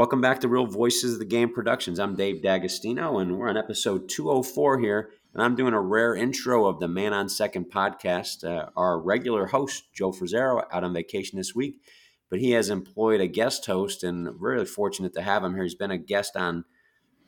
Welcome 0.00 0.22
back 0.22 0.40
to 0.40 0.48
Real 0.48 0.64
Voices 0.64 1.12
of 1.12 1.18
the 1.18 1.26
Game 1.26 1.52
Productions. 1.52 1.98
I'm 1.98 2.16
Dave 2.16 2.40
D'Agostino, 2.40 3.18
and 3.18 3.36
we're 3.36 3.50
on 3.50 3.58
episode 3.58 4.08
204 4.08 4.78
here. 4.78 5.10
And 5.34 5.42
I'm 5.42 5.54
doing 5.54 5.74
a 5.74 5.80
rare 5.80 6.14
intro 6.14 6.64
of 6.64 6.80
the 6.80 6.88
Man 6.88 7.12
on 7.12 7.28
Second 7.28 7.66
podcast. 7.70 8.42
Uh, 8.42 8.70
our 8.78 8.98
regular 8.98 9.48
host, 9.48 9.92
Joe 9.92 10.10
Frisaro, 10.10 10.64
out 10.72 10.84
on 10.84 10.94
vacation 10.94 11.36
this 11.36 11.54
week, 11.54 11.82
but 12.30 12.40
he 12.40 12.52
has 12.52 12.70
employed 12.70 13.20
a 13.20 13.26
guest 13.26 13.66
host, 13.66 14.02
and 14.02 14.26
really 14.40 14.64
fortunate 14.64 15.12
to 15.12 15.20
have 15.20 15.44
him 15.44 15.52
here. 15.52 15.64
He's 15.64 15.74
been 15.74 15.90
a 15.90 15.98
guest 15.98 16.34
on 16.34 16.64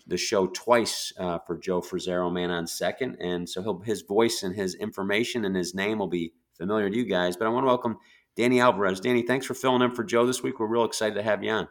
the 0.07 0.17
show 0.17 0.47
twice 0.47 1.13
uh, 1.19 1.41
for 1.47 1.59
Joe 1.59 1.83
Frisaro, 1.83 2.33
Man 2.33 2.51
on 2.51 2.67
Second, 2.67 3.19
and 3.21 3.47
so 3.51 3.83
his 3.85 4.01
voice 4.01 4.43
and 4.43 4.57
his 4.57 4.75
information 4.77 5.45
and 5.45 5.55
his 5.55 5.75
name 5.75 5.99
will 5.99 6.09
be 6.09 6.33
familiar 6.57 6.89
to 6.89 6.97
you 6.97 7.05
guys. 7.05 7.37
But 7.37 7.49
I 7.49 7.51
want 7.51 7.65
to 7.65 7.69
welcome 7.69 7.99
Danny 8.35 8.61
Alvarez. 8.61 8.99
Danny, 8.99 9.21
thanks 9.21 9.45
for 9.45 9.53
filling 9.53 9.83
in 9.83 9.95
for 9.95 10.05
Joe 10.05 10.25
this 10.25 10.43
week. 10.43 10.59
We're 10.59 10.69
real 10.69 10.85
excited 10.85 11.17
to 11.17 11.23
have 11.23 11.45
you 11.45 11.51
on. 11.51 11.69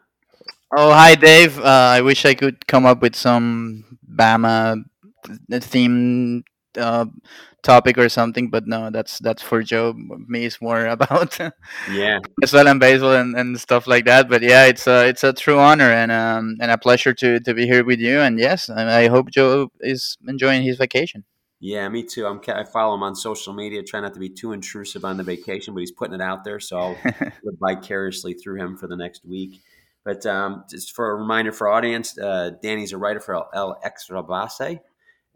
Oh, 0.75 0.93
hi, 0.93 1.15
Dave. 1.15 1.59
Uh, 1.59 1.91
I 1.97 2.01
wish 2.01 2.25
I 2.25 2.33
could 2.33 2.65
come 2.65 2.85
up 2.85 3.01
with 3.01 3.15
some 3.15 3.97
Bama 4.07 4.83
theme 5.51 6.43
uh, 6.77 7.05
topic 7.61 7.97
or 7.97 8.07
something, 8.07 8.49
but 8.49 8.67
no, 8.67 8.89
that's 8.89 9.19
that's 9.19 9.41
for 9.41 9.63
Joe. 9.63 9.93
Me 10.27 10.45
is 10.45 10.61
more 10.61 10.85
about 10.97 11.37
yeah, 11.91 12.19
as 12.41 12.53
well 12.53 12.67
and 12.67 12.79
baseball 12.79 13.13
and, 13.13 13.35
and 13.35 13.59
stuff 13.59 13.85
like 13.85 14.05
that. 14.05 14.29
But 14.29 14.41
yeah, 14.41 14.65
it's 14.65 14.87
a 14.87 15.07
it's 15.07 15.23
a 15.23 15.33
true 15.33 15.59
honor 15.59 15.91
and 15.91 16.11
um 16.11 16.57
and 16.61 16.71
a 16.71 16.77
pleasure 16.77 17.13
to 17.15 17.39
to 17.41 17.53
be 17.53 17.65
here 17.65 17.83
with 17.83 17.99
you. 17.99 18.19
And 18.19 18.39
yes, 18.39 18.69
I, 18.69 19.03
I 19.03 19.07
hope 19.07 19.29
Joe 19.29 19.71
is 19.81 20.17
enjoying 20.27 20.63
his 20.63 20.77
vacation. 20.77 21.25
Yeah, 21.59 21.87
me 21.89 22.03
too. 22.03 22.25
I'm 22.25 22.41
I 22.47 22.63
follow 22.63 22.95
him 22.95 23.03
on 23.03 23.15
social 23.15 23.53
media. 23.53 23.83
Try 23.83 23.99
not 23.99 24.13
to 24.15 24.19
be 24.19 24.29
too 24.29 24.51
intrusive 24.51 25.05
on 25.05 25.17
the 25.17 25.23
vacation, 25.23 25.73
but 25.73 25.81
he's 25.81 25.91
putting 25.91 26.15
it 26.15 26.21
out 26.21 26.43
there, 26.43 26.59
so 26.59 26.77
I'll 26.77 26.97
live 27.43 27.57
vicariously 27.59 28.33
through 28.33 28.59
him 28.61 28.77
for 28.77 28.87
the 28.87 28.95
next 28.95 29.25
week. 29.25 29.61
But 30.03 30.25
um, 30.25 30.63
just 30.69 30.95
for 30.95 31.11
a 31.11 31.15
reminder 31.15 31.51
for 31.51 31.69
audience, 31.69 32.17
uh, 32.17 32.51
Danny's 32.61 32.91
a 32.91 32.97
writer 32.97 33.19
for 33.19 33.35
El, 33.35 33.49
El 33.53 33.81
Extrabase 33.85 34.79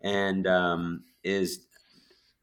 and 0.01 0.47
um, 0.47 1.03
is 1.23 1.67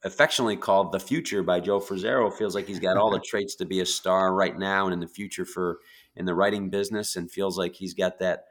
affectionately 0.05 0.56
called 0.56 0.93
The 0.93 1.00
Future 1.00 1.43
by 1.43 1.61
Joe 1.61 1.81
Frisaro. 1.81 2.33
Feels 2.33 2.55
like 2.55 2.67
he's 2.67 2.81
got 2.81 2.97
all 2.97 3.11
the 3.11 3.20
traits 3.25 3.55
to 3.56 3.65
be 3.65 3.81
a 3.81 3.87
star 3.87 4.34
right 4.34 4.56
now 4.56 4.84
and 4.84 4.95
in 4.95 5.00
the 5.00 5.09
future 5.09 5.45
for 5.45 5.78
in 6.15 6.27
the 6.27 6.34
writing 6.34 6.69
business, 6.69 7.17
and 7.17 7.31
feels 7.31 7.56
like 7.56 7.75
he's 7.75 7.95
got 7.95 8.19
that 8.19 8.45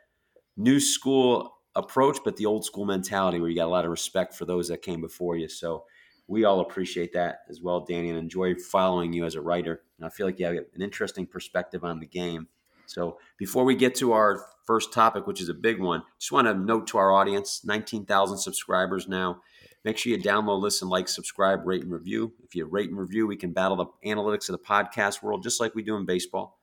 new 0.58 0.80
school 0.80 1.58
approach, 1.76 2.18
but 2.26 2.36
the 2.38 2.46
old 2.46 2.66
school 2.66 2.86
mentality 2.86 3.40
where 3.40 3.50
you 3.50 3.56
got 3.56 3.68
a 3.68 3.70
lot 3.70 3.86
of 3.86 3.92
respect 3.92 4.34
for 4.34 4.46
those 4.46 4.68
that 4.68 4.82
came 4.82 5.00
before 5.00 5.38
you. 5.38 5.48
So 5.48 5.86
we 6.28 6.44
all 6.44 6.62
appreciate 6.62 7.14
that 7.14 7.40
as 7.50 7.62
well, 7.62 7.82
Danny, 7.82 8.10
and 8.10 8.18
enjoy 8.18 8.56
following 8.56 9.14
you 9.14 9.26
as 9.26 9.36
a 9.36 9.42
writer. 9.42 9.82
And 9.98 10.06
I 10.06 10.10
feel 10.10 10.26
like 10.26 10.40
you 10.40 10.46
have 10.46 10.56
an 10.56 10.82
interesting 10.82 11.28
perspective 11.28 11.84
on 11.84 12.00
the 12.00 12.06
game. 12.06 12.48
So 12.92 13.20
before 13.38 13.64
we 13.64 13.76
get 13.76 13.96
to 13.96 14.12
our 14.12 14.46
first 14.66 14.92
topic, 14.92 15.26
which 15.26 15.40
is 15.40 15.48
a 15.48 15.54
big 15.54 15.80
one, 15.80 16.04
just 16.20 16.34
want 16.34 16.48
to 16.48 16.54
note 16.54 16.88
to 16.88 16.98
our 16.98 17.12
audience 17.12 17.62
19,000 17.64 18.38
subscribers 18.38 19.08
now. 19.08 19.42
Make 19.86 19.98
sure 19.98 20.12
you 20.12 20.20
download, 20.20 20.62
listen, 20.62 20.90
like, 20.90 21.08
subscribe, 21.08 21.66
rate, 21.66 21.84
and 21.84 21.92
review. 21.92 22.34
If 22.44 22.54
you 22.54 22.66
rate 22.66 22.90
and 22.90 23.00
review, 23.00 23.26
we 23.26 23.38
can 23.38 23.54
battle 23.54 23.78
the 23.78 23.86
analytics 24.10 24.50
of 24.50 24.54
the 24.54 24.66
podcast 24.66 25.24
world 25.24 25.42
just 25.42 25.62
like 25.62 25.74
we 25.74 25.84
do 25.84 25.96
in 25.96 26.06
baseball. 26.06 26.60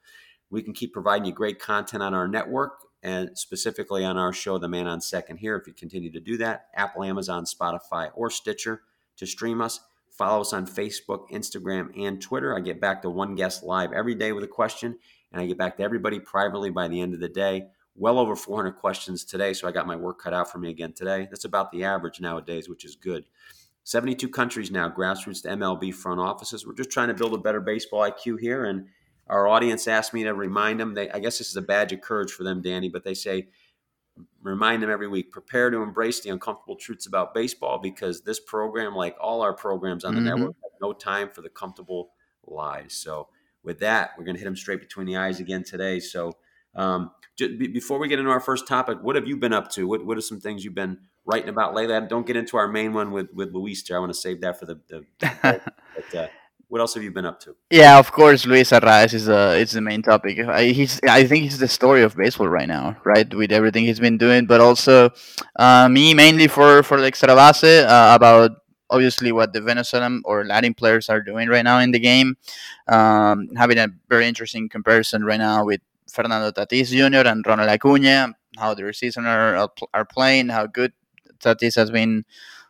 We 0.51 0.63
can 0.63 0.75
keep 0.75 0.93
providing 0.93 1.25
you 1.25 1.33
great 1.33 1.59
content 1.59 2.03
on 2.03 2.15
our 2.15 2.29
network 2.29 2.75
and 3.03 3.31
specifically 3.37 4.05
on 4.05 4.19
our 4.19 4.33
show, 4.33 4.59
The 4.59 4.69
Man 4.69 4.87
on 4.87 5.01
Second, 5.01 5.39
here. 5.39 5.57
If 5.57 5.67
you 5.67 5.73
continue 5.73 6.13
to 6.13 6.21
do 6.21 6.37
that, 6.37 6.67
Apple, 6.75 7.05
Amazon, 7.05 7.45
Spotify, 7.45 8.11
or 8.15 8.31
Stitcher 8.31 8.83
to 9.17 9.27
stream 9.27 9.61
us. 9.63 9.81
Follow 10.11 10.43
us 10.43 10.53
on 10.53 10.67
Facebook, 10.67 11.31
Instagram, 11.31 11.91
and 11.99 12.21
Twitter. 12.21 12.57
I 12.57 12.61
get 12.61 12.81
back 12.81 13.03
to 13.03 13.11
one 13.11 13.35
guest 13.35 13.63
live 13.63 13.93
every 13.93 14.15
day 14.15 14.33
with 14.33 14.45
a 14.45 14.49
question 14.49 14.99
and 15.33 15.41
I 15.41 15.47
get 15.47 15.59
back 15.59 15.77
to 15.77 15.83
everybody 15.83 16.21
privately 16.21 16.71
by 16.71 16.89
the 16.89 17.01
end 17.01 17.15
of 17.15 17.21
the 17.21 17.29
day. 17.29 17.67
Well 17.95 18.19
over 18.19 18.37
400 18.37 18.73
questions 18.73 19.25
today, 19.25 19.53
so 19.53 19.67
I 19.67 19.73
got 19.73 19.87
my 19.87 19.97
work 19.97 20.21
cut 20.21 20.33
out 20.33 20.51
for 20.51 20.59
me 20.59 20.71
again 20.71 20.93
today. 20.93 21.27
That's 21.31 21.45
about 21.45 21.73
the 21.73 21.85
average 21.85 22.21
nowadays, 22.21 22.69
which 22.69 22.85
is 22.85 22.95
good. 22.95 23.25
72 23.85 24.29
countries 24.29 24.71
now, 24.71 24.89
grassroots 24.89 25.43
to 25.43 25.49
MLB 25.49 25.95
front 25.95 26.21
offices. 26.21 26.67
We're 26.67 26.75
just 26.75 26.91
trying 26.91 27.09
to 27.09 27.15
build 27.15 27.35
a 27.35 27.39
better 27.39 27.61
baseball 27.61 28.09
IQ 28.09 28.39
here, 28.39 28.67
and 28.67 28.87
our 29.27 29.49
audience 29.49 29.89
asked 29.89 30.15
me 30.15 30.25
to 30.25 30.35
remind 30.35 30.79
them. 30.79 30.95
They, 30.95 31.11
I 31.11 31.19
guess 31.19 31.39
this 31.39 31.49
is 31.49 31.57
a 31.57 31.63
badge 31.63 31.93
of 31.93 32.01
courage 32.01 32.31
for 32.31 32.45
them, 32.45 32.63
Danny, 32.63 32.89
but 32.89 33.03
they 33.03 33.15
say 33.15 33.49
remind 34.43 34.83
them 34.83 34.91
every 34.91 35.09
week 35.09 35.31
prepare 35.31 35.71
to 35.71 35.79
embrace 35.79 36.21
the 36.21 36.31
uncomfortable 36.31 36.77
truths 36.77 37.07
about 37.07 37.35
baseball 37.35 37.79
because 37.79 38.23
this 38.23 38.41
program 38.41 38.95
like 38.95 39.17
all 39.21 39.43
our 39.43 39.53
programs 39.53 40.05
on 40.05 40.15
the 40.15 40.21
mm-hmm. 40.21 40.29
network 40.29 40.57
have 40.63 40.81
no 40.81 40.93
time 40.93 41.29
for 41.31 41.43
the 41.43 41.49
comfortable 41.49 42.11
lies 42.47 42.95
so 42.95 43.29
with 43.69 43.79
that, 43.81 44.11
we're 44.19 44.25
going 44.25 44.35
to 44.35 44.41
hit 44.41 44.47
them 44.47 44.57
straight 44.57 44.81
between 44.81 45.07
the 45.07 45.17
eyes 45.17 45.39
again 45.39 45.63
today. 45.63 46.01
So, 46.01 46.33
um, 46.75 47.13
just 47.37 47.59
b- 47.59 47.69
before 47.69 48.01
we 48.01 48.09
get 48.09 48.19
into 48.19 48.33
our 48.33 48.41
first 48.41 48.67
topic, 48.67 48.99
what 49.03 49.15
have 49.15 49.29
you 49.29 49.37
been 49.37 49.53
up 49.53 49.71
to? 49.73 49.87
What 49.87 50.05
What 50.05 50.19
are 50.19 50.23
some 50.23 50.41
things 50.41 50.65
you've 50.65 50.75
been 50.75 50.99
writing 51.25 51.51
about 51.51 51.75
lately? 51.75 52.01
Don't 52.09 52.27
get 52.27 52.37
into 52.37 52.57
our 52.57 52.67
main 52.67 52.93
one 52.93 53.13
with 53.13 53.29
with 53.33 53.55
Luis. 53.55 53.85
There, 53.85 53.97
I 53.97 54.01
want 54.01 54.13
to 54.13 54.19
save 54.19 54.41
that 54.41 54.59
for 54.59 54.67
the. 54.67 54.81
the 54.89 55.05
but, 55.43 56.15
uh, 56.15 56.27
what 56.69 56.83
else 56.83 56.93
have 56.95 57.03
you 57.03 57.11
been 57.11 57.25
up 57.25 57.41
to? 57.41 57.57
Yeah, 57.71 57.99
of 57.99 58.13
course, 58.13 58.45
Luis 58.45 58.71
Arraez 58.73 59.15
is 59.15 59.29
uh, 59.29 59.57
it's 59.59 59.73
the 59.73 59.81
main 59.81 60.03
topic. 60.03 60.39
I, 60.41 60.65
he's 60.67 61.01
I 61.09 61.25
think 61.25 61.45
he's 61.45 61.59
the 61.59 61.69
story 61.69 62.03
of 62.03 62.15
baseball 62.15 62.49
right 62.49 62.69
now, 62.69 62.97
right? 63.05 63.33
With 63.33 63.53
everything 63.53 63.85
he's 63.85 64.01
been 64.01 64.19
doing, 64.19 64.45
but 64.45 64.61
also 64.61 65.11
uh, 65.59 65.89
me 65.89 66.13
mainly 66.13 66.49
for 66.49 66.83
for 66.83 67.01
the 67.01 67.07
extra 67.07 67.35
base 67.35 67.65
uh, 67.65 68.13
about 68.15 68.51
obviously 68.91 69.33
what 69.33 69.53
the 69.53 69.61
Venezuelan 69.61 70.23
or 70.25 70.45
Latin 70.45 70.75
players 70.75 71.09
are 71.09 71.21
doing 71.21 71.49
right 71.49 71.65
now 71.65 71.79
in 71.79 71.91
the 71.91 71.99
game. 71.99 72.37
Um, 72.87 73.49
having 73.57 73.79
a 73.79 73.89
very 74.09 74.27
interesting 74.27 74.69
comparison 74.69 75.25
right 75.25 75.39
now 75.39 75.65
with 75.65 75.81
Fernando 76.11 76.51
Tatis 76.51 76.89
Jr. 76.89 77.29
and 77.29 77.47
Ronald 77.47 77.69
Acuna, 77.69 78.35
how 78.57 78.75
their 78.75 78.93
season 78.93 79.27
are, 79.27 79.69
are 79.95 80.05
playing, 80.05 80.49
how 80.49 80.67
good 80.67 80.93
Tatis 81.41 81.77
has 81.77 81.91
been 81.91 82.25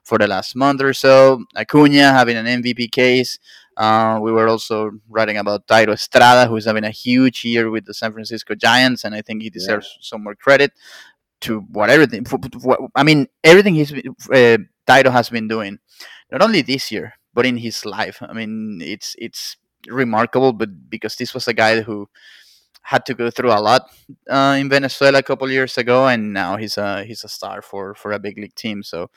for 0.04 0.18
the 0.18 0.26
last 0.26 0.56
month 0.56 0.82
or 0.82 0.92
so. 0.92 1.44
Acuna 1.56 2.12
having 2.12 2.36
an 2.36 2.46
MVP 2.46 2.90
case. 2.90 3.38
Uh, 3.76 4.18
we 4.20 4.32
were 4.32 4.48
also 4.48 4.90
writing 5.08 5.36
about 5.36 5.66
Thairo 5.68 5.92
Estrada, 5.92 6.48
who's 6.48 6.64
having 6.64 6.84
a 6.84 6.90
huge 6.90 7.44
year 7.44 7.70
with 7.70 7.84
the 7.84 7.94
San 7.94 8.12
Francisco 8.12 8.56
Giants, 8.56 9.04
and 9.04 9.14
I 9.14 9.22
think 9.22 9.42
he 9.42 9.50
deserves 9.50 9.86
yeah. 9.94 10.08
some 10.08 10.24
more 10.24 10.34
credit 10.34 10.72
to 11.42 11.60
what 11.60 11.88
everything. 11.88 12.26
I 12.96 13.04
mean, 13.04 13.28
everything 13.44 13.74
he's 13.74 13.92
uh, 14.32 14.58
Thairo 14.88 15.12
has 15.12 15.28
been 15.28 15.48
doing, 15.48 15.78
not 16.30 16.42
only 16.42 16.62
this 16.62 16.90
year 16.90 17.18
but 17.38 17.46
in 17.46 17.56
his 17.56 17.86
life. 17.86 18.18
I 18.20 18.32
mean, 18.32 18.80
it's 18.82 19.14
it's 19.16 19.56
remarkable, 19.86 20.52
but 20.52 20.90
because 20.90 21.14
this 21.14 21.34
was 21.34 21.46
a 21.46 21.54
guy 21.54 21.82
who 21.82 22.08
had 22.82 23.06
to 23.06 23.14
go 23.14 23.30
through 23.30 23.52
a 23.52 23.60
lot 23.60 23.82
uh, 24.28 24.56
in 24.58 24.68
Venezuela 24.68 25.18
a 25.18 25.22
couple 25.22 25.48
years 25.48 25.78
ago, 25.78 26.08
and 26.08 26.32
now 26.32 26.56
he's 26.56 26.76
a 26.78 27.04
he's 27.04 27.22
a 27.22 27.28
star 27.28 27.62
for 27.62 27.94
for 27.94 28.10
a 28.10 28.18
big 28.18 28.38
league 28.38 28.56
team. 28.56 28.82
So 28.82 29.08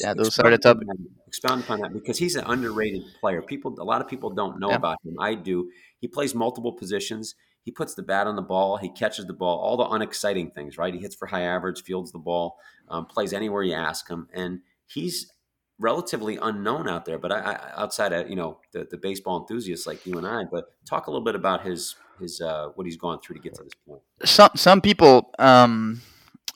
yeah, 0.00 0.14
those 0.14 0.38
are 0.38 0.50
the 0.50 0.56
top. 0.56 0.78
Expound 1.26 1.64
upon 1.64 1.80
that 1.80 1.92
because 1.92 2.16
he's 2.16 2.36
an 2.36 2.44
underrated 2.46 3.02
player. 3.20 3.42
People, 3.42 3.74
a 3.78 3.84
lot 3.84 4.00
of 4.00 4.08
people 4.08 4.30
don't 4.30 4.58
know 4.58 4.70
yeah. 4.70 4.76
about 4.76 4.96
him. 5.04 5.16
I 5.20 5.34
do. 5.34 5.70
He 6.00 6.08
plays 6.08 6.34
multiple 6.34 6.72
positions. 6.72 7.34
He 7.60 7.72
puts 7.72 7.94
the 7.94 8.02
bat 8.02 8.26
on 8.26 8.36
the 8.36 8.48
ball. 8.54 8.78
He 8.78 8.88
catches 8.88 9.26
the 9.26 9.34
ball. 9.34 9.58
All 9.58 9.76
the 9.76 9.88
unexciting 9.90 10.52
things, 10.52 10.78
right? 10.78 10.94
He 10.94 11.00
hits 11.00 11.16
for 11.16 11.26
high 11.26 11.42
average, 11.42 11.82
fields 11.82 12.12
the 12.12 12.20
ball, 12.20 12.56
um, 12.88 13.04
plays 13.04 13.34
anywhere 13.34 13.64
you 13.64 13.74
ask 13.74 14.08
him, 14.08 14.28
and 14.32 14.60
he's 14.86 15.32
relatively 15.78 16.38
unknown 16.40 16.88
out 16.88 17.04
there. 17.04 17.18
But 17.18 17.32
I, 17.32 17.38
I, 17.38 17.82
outside 17.82 18.12
of 18.12 18.28
you 18.28 18.36
know 18.36 18.58
the, 18.72 18.86
the 18.90 18.96
baseball 18.96 19.40
enthusiasts 19.40 19.86
like 19.86 20.04
you 20.06 20.18
and 20.18 20.26
I, 20.26 20.44
but 20.44 20.66
talk 20.84 21.06
a 21.06 21.10
little 21.10 21.24
bit 21.24 21.34
about 21.34 21.64
his 21.64 21.96
his 22.20 22.40
uh, 22.40 22.68
what 22.74 22.86
he's 22.86 22.96
gone 22.96 23.20
through 23.20 23.36
to 23.36 23.42
get 23.42 23.54
to 23.54 23.62
this 23.62 23.72
point. 23.86 24.02
Some 24.24 24.50
some 24.54 24.80
people 24.80 25.30
um, 25.38 26.00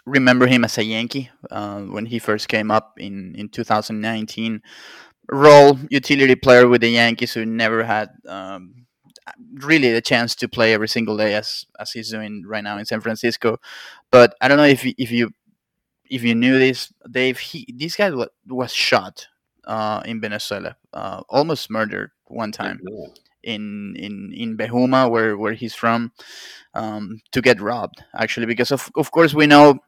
remember 0.06 0.46
him 0.46 0.64
as 0.64 0.78
a 0.78 0.84
Yankee 0.84 1.30
uh, 1.50 1.80
when 1.80 2.06
he 2.06 2.18
first 2.18 2.48
came 2.48 2.70
up 2.70 2.94
in 2.98 3.34
in 3.36 3.48
2019. 3.48 4.62
Role 5.32 5.78
utility 5.90 6.34
player 6.34 6.66
with 6.66 6.80
the 6.80 6.88
Yankees 6.88 7.34
who 7.34 7.44
never 7.46 7.84
had. 7.84 8.10
Um, 8.26 8.86
really 9.62 9.92
the 9.92 10.00
chance 10.00 10.34
to 10.34 10.48
play 10.48 10.74
every 10.74 10.88
single 10.88 11.16
day 11.16 11.34
as 11.34 11.64
as 11.78 11.92
he's 11.92 12.10
doing 12.10 12.42
right 12.46 12.64
now 12.64 12.78
in 12.78 12.84
San 12.84 13.00
Francisco. 13.00 13.58
But 14.10 14.34
I 14.40 14.48
don't 14.48 14.56
know 14.56 14.64
if 14.64 14.84
if 14.84 15.12
you 15.12 15.30
if 16.10 16.22
you 16.24 16.34
knew 16.34 16.58
this, 16.58 16.92
Dave, 17.10 17.38
he 17.38 17.72
this 17.76 17.96
guy 17.96 18.10
was, 18.10 18.28
was 18.46 18.72
shot 18.72 19.28
uh, 19.64 20.02
in 20.04 20.20
Venezuela, 20.20 20.76
uh, 20.92 21.22
almost 21.28 21.70
murdered 21.70 22.10
one 22.26 22.52
time 22.52 22.80
in 23.42 23.94
in 23.96 24.32
in 24.34 24.56
Bejuma, 24.56 25.08
where 25.10 25.38
where 25.38 25.54
he's 25.54 25.74
from, 25.74 26.12
um, 26.74 27.20
to 27.32 27.40
get 27.40 27.60
robbed. 27.60 28.02
Actually, 28.14 28.46
because 28.46 28.72
of 28.72 28.90
of 28.96 29.10
course 29.12 29.32
we 29.34 29.46
know 29.46 29.78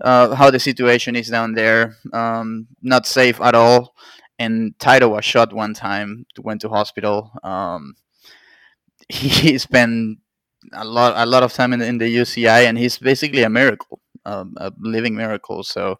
uh, 0.00 0.34
how 0.34 0.50
the 0.50 0.58
situation 0.58 1.16
is 1.16 1.28
down 1.28 1.54
there, 1.54 1.96
um, 2.12 2.66
not 2.82 3.06
safe 3.06 3.40
at 3.40 3.54
all. 3.54 3.94
And 4.38 4.76
Thairo 4.78 5.10
was 5.10 5.24
shot 5.24 5.52
one 5.52 5.74
time, 5.74 6.26
went 6.40 6.62
to 6.62 6.68
hospital. 6.68 7.30
Um, 7.44 7.94
he 9.08 9.56
spent 9.58 10.18
a 10.72 10.84
lot 10.84 11.14
a 11.16 11.26
lot 11.26 11.44
of 11.44 11.52
time 11.52 11.72
in 11.72 11.78
the, 11.78 11.86
in 11.86 11.98
the 11.98 12.16
UCI, 12.16 12.66
and 12.66 12.76
he's 12.76 12.98
basically 12.98 13.44
a 13.44 13.50
miracle 13.50 14.01
um, 14.24 14.54
a 14.58 14.72
living 14.78 15.14
miracle. 15.14 15.62
So 15.62 15.98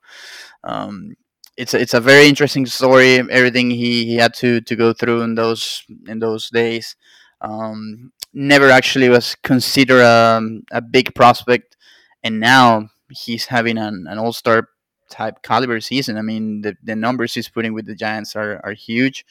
um, 0.64 1.14
it's 1.56 1.74
a, 1.74 1.80
it's 1.80 1.94
a 1.94 2.00
very 2.00 2.28
interesting 2.28 2.66
story. 2.66 3.18
Everything 3.18 3.70
he, 3.70 4.04
he 4.04 4.16
had 4.16 4.34
to, 4.34 4.60
to 4.62 4.76
go 4.76 4.92
through 4.92 5.22
in 5.22 5.34
those 5.34 5.84
in 6.06 6.18
those 6.18 6.50
days. 6.50 6.96
Um, 7.40 8.12
never 8.32 8.70
actually 8.70 9.08
was 9.08 9.34
considered 9.42 10.00
a, 10.00 10.40
a 10.70 10.80
big 10.80 11.14
prospect, 11.14 11.76
and 12.22 12.40
now 12.40 12.88
he's 13.10 13.46
having 13.46 13.78
an, 13.78 14.06
an 14.08 14.18
all 14.18 14.32
star 14.32 14.68
type 15.10 15.42
caliber 15.42 15.80
season. 15.80 16.16
I 16.16 16.22
mean, 16.22 16.62
the, 16.62 16.76
the 16.82 16.96
numbers 16.96 17.34
he's 17.34 17.48
putting 17.48 17.74
with 17.74 17.86
the 17.86 17.94
Giants 17.94 18.34
are, 18.34 18.60
are 18.64 18.72
huge, 18.72 19.24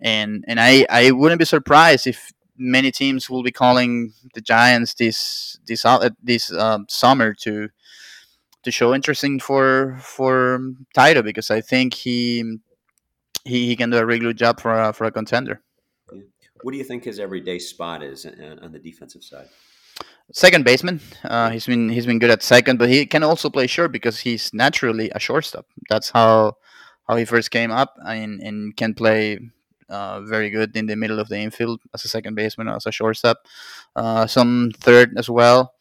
and 0.00 0.44
and 0.48 0.58
I, 0.58 0.86
I 0.88 1.10
wouldn't 1.10 1.38
be 1.38 1.44
surprised 1.44 2.06
if 2.06 2.32
many 2.56 2.90
teams 2.90 3.30
will 3.30 3.42
be 3.42 3.52
calling 3.52 4.12
the 4.34 4.40
Giants 4.40 4.94
this 4.94 5.58
this 5.66 5.84
uh, 5.84 6.10
this 6.22 6.50
uh, 6.52 6.78
summer 6.88 7.34
to 7.34 7.68
to 8.68 8.72
show 8.72 8.94
interesting 8.94 9.40
for 9.40 9.98
for 10.00 10.60
Thairo 10.96 11.22
because 11.24 11.50
I 11.50 11.60
think 11.60 11.94
he 11.94 12.44
he, 13.44 13.66
he 13.66 13.76
can 13.76 13.90
do 13.90 13.98
a 13.98 14.06
really 14.06 14.20
good 14.20 14.38
job 14.38 14.60
for 14.60 14.72
a, 14.72 14.92
for 14.92 15.04
a 15.04 15.10
contender. 15.10 15.62
What 16.62 16.72
do 16.72 16.78
you 16.78 16.84
think 16.84 17.04
his 17.04 17.18
everyday 17.18 17.58
spot 17.58 18.02
is 18.02 18.26
on 18.26 18.72
the 18.72 18.78
defensive 18.78 19.22
side? 19.22 19.48
Second 20.32 20.64
baseman. 20.64 21.00
Uh, 21.24 21.50
he's 21.50 21.66
been 21.66 21.88
he's 21.88 22.06
been 22.06 22.18
good 22.18 22.30
at 22.30 22.42
second, 22.42 22.78
but 22.78 22.88
he 22.88 23.06
can 23.06 23.22
also 23.22 23.48
play 23.48 23.66
short 23.66 23.92
because 23.92 24.20
he's 24.20 24.52
naturally 24.52 25.10
a 25.14 25.18
shortstop. 25.18 25.66
That's 25.88 26.10
how 26.10 26.58
how 27.08 27.16
he 27.16 27.24
first 27.24 27.50
came 27.50 27.70
up 27.70 27.94
and, 28.04 28.40
and 28.42 28.76
can 28.76 28.92
play 28.92 29.38
uh, 29.88 30.20
very 30.20 30.50
good 30.50 30.76
in 30.76 30.86
the 30.86 30.96
middle 30.96 31.18
of 31.18 31.28
the 31.28 31.38
infield 31.38 31.80
as 31.94 32.04
a 32.04 32.08
second 32.08 32.34
baseman, 32.34 32.68
or 32.68 32.76
as 32.76 32.86
a 32.86 32.92
shortstop, 32.92 33.38
uh, 33.96 34.26
some 34.26 34.70
third 34.76 35.16
as 35.16 35.30
well. 35.30 35.72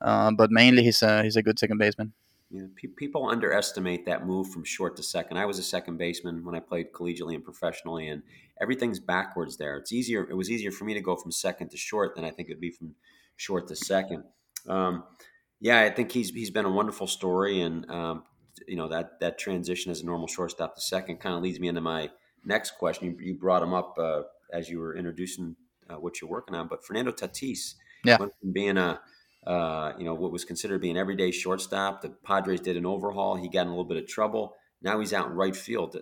Uh, 0.00 0.30
but 0.30 0.50
mainly 0.50 0.82
he's 0.82 1.02
a 1.02 1.22
he's 1.22 1.36
a 1.36 1.42
good 1.42 1.58
second 1.58 1.76
baseman. 1.76 2.14
Yeah, 2.50 2.66
pe- 2.74 2.88
people 2.88 3.28
underestimate 3.28 4.06
that 4.06 4.26
move 4.26 4.50
from 4.50 4.64
short 4.64 4.96
to 4.96 5.02
second. 5.02 5.36
I 5.36 5.46
was 5.46 5.58
a 5.58 5.62
second 5.62 5.98
baseman 5.98 6.44
when 6.44 6.56
I 6.56 6.60
played 6.60 6.92
collegiately 6.92 7.34
and 7.34 7.44
professionally, 7.44 8.08
and 8.08 8.22
everything's 8.60 8.98
backwards 8.98 9.56
there. 9.56 9.76
It's 9.76 9.92
easier. 9.92 10.28
It 10.28 10.34
was 10.34 10.50
easier 10.50 10.72
for 10.72 10.84
me 10.84 10.94
to 10.94 11.00
go 11.00 11.16
from 11.16 11.30
second 11.30 11.70
to 11.70 11.76
short 11.76 12.16
than 12.16 12.24
I 12.24 12.30
think 12.30 12.48
it'd 12.48 12.60
be 12.60 12.72
from 12.72 12.96
short 13.36 13.68
to 13.68 13.76
second. 13.76 14.24
Um, 14.68 15.04
yeah, 15.60 15.80
I 15.80 15.90
think 15.90 16.10
he's 16.10 16.30
he's 16.30 16.50
been 16.50 16.64
a 16.64 16.70
wonderful 16.70 17.06
story, 17.06 17.60
and 17.60 17.88
um, 17.88 18.24
you 18.66 18.76
know 18.76 18.88
that 18.88 19.20
that 19.20 19.38
transition 19.38 19.92
as 19.92 20.00
a 20.00 20.06
normal 20.06 20.26
shortstop 20.26 20.74
to 20.74 20.80
second 20.80 21.18
kind 21.18 21.36
of 21.36 21.42
leads 21.42 21.60
me 21.60 21.68
into 21.68 21.80
my 21.80 22.10
next 22.44 22.72
question. 22.72 23.06
You, 23.06 23.16
you 23.20 23.34
brought 23.34 23.62
him 23.62 23.74
up 23.74 23.96
uh, 23.96 24.22
as 24.52 24.68
you 24.68 24.80
were 24.80 24.96
introducing 24.96 25.54
uh, 25.88 25.96
what 25.96 26.20
you're 26.20 26.30
working 26.30 26.56
on, 26.56 26.66
but 26.66 26.84
Fernando 26.84 27.12
Tatis 27.12 27.74
yeah. 28.04 28.16
went 28.18 28.32
from 28.40 28.52
being 28.52 28.76
a 28.76 29.00
uh, 29.46 29.92
you 29.98 30.04
know 30.04 30.14
what 30.14 30.32
was 30.32 30.44
considered 30.44 30.74
to 30.74 30.80
be 30.80 30.90
an 30.90 30.96
everyday 30.96 31.30
shortstop. 31.30 32.02
The 32.02 32.10
Padres 32.10 32.60
did 32.60 32.76
an 32.76 32.86
overhaul. 32.86 33.36
He 33.36 33.48
got 33.48 33.62
in 33.62 33.68
a 33.68 33.70
little 33.70 33.84
bit 33.84 33.96
of 33.96 34.06
trouble. 34.06 34.54
Now 34.82 35.00
he's 35.00 35.12
out 35.12 35.26
in 35.26 35.32
right 35.32 35.56
field. 35.56 35.96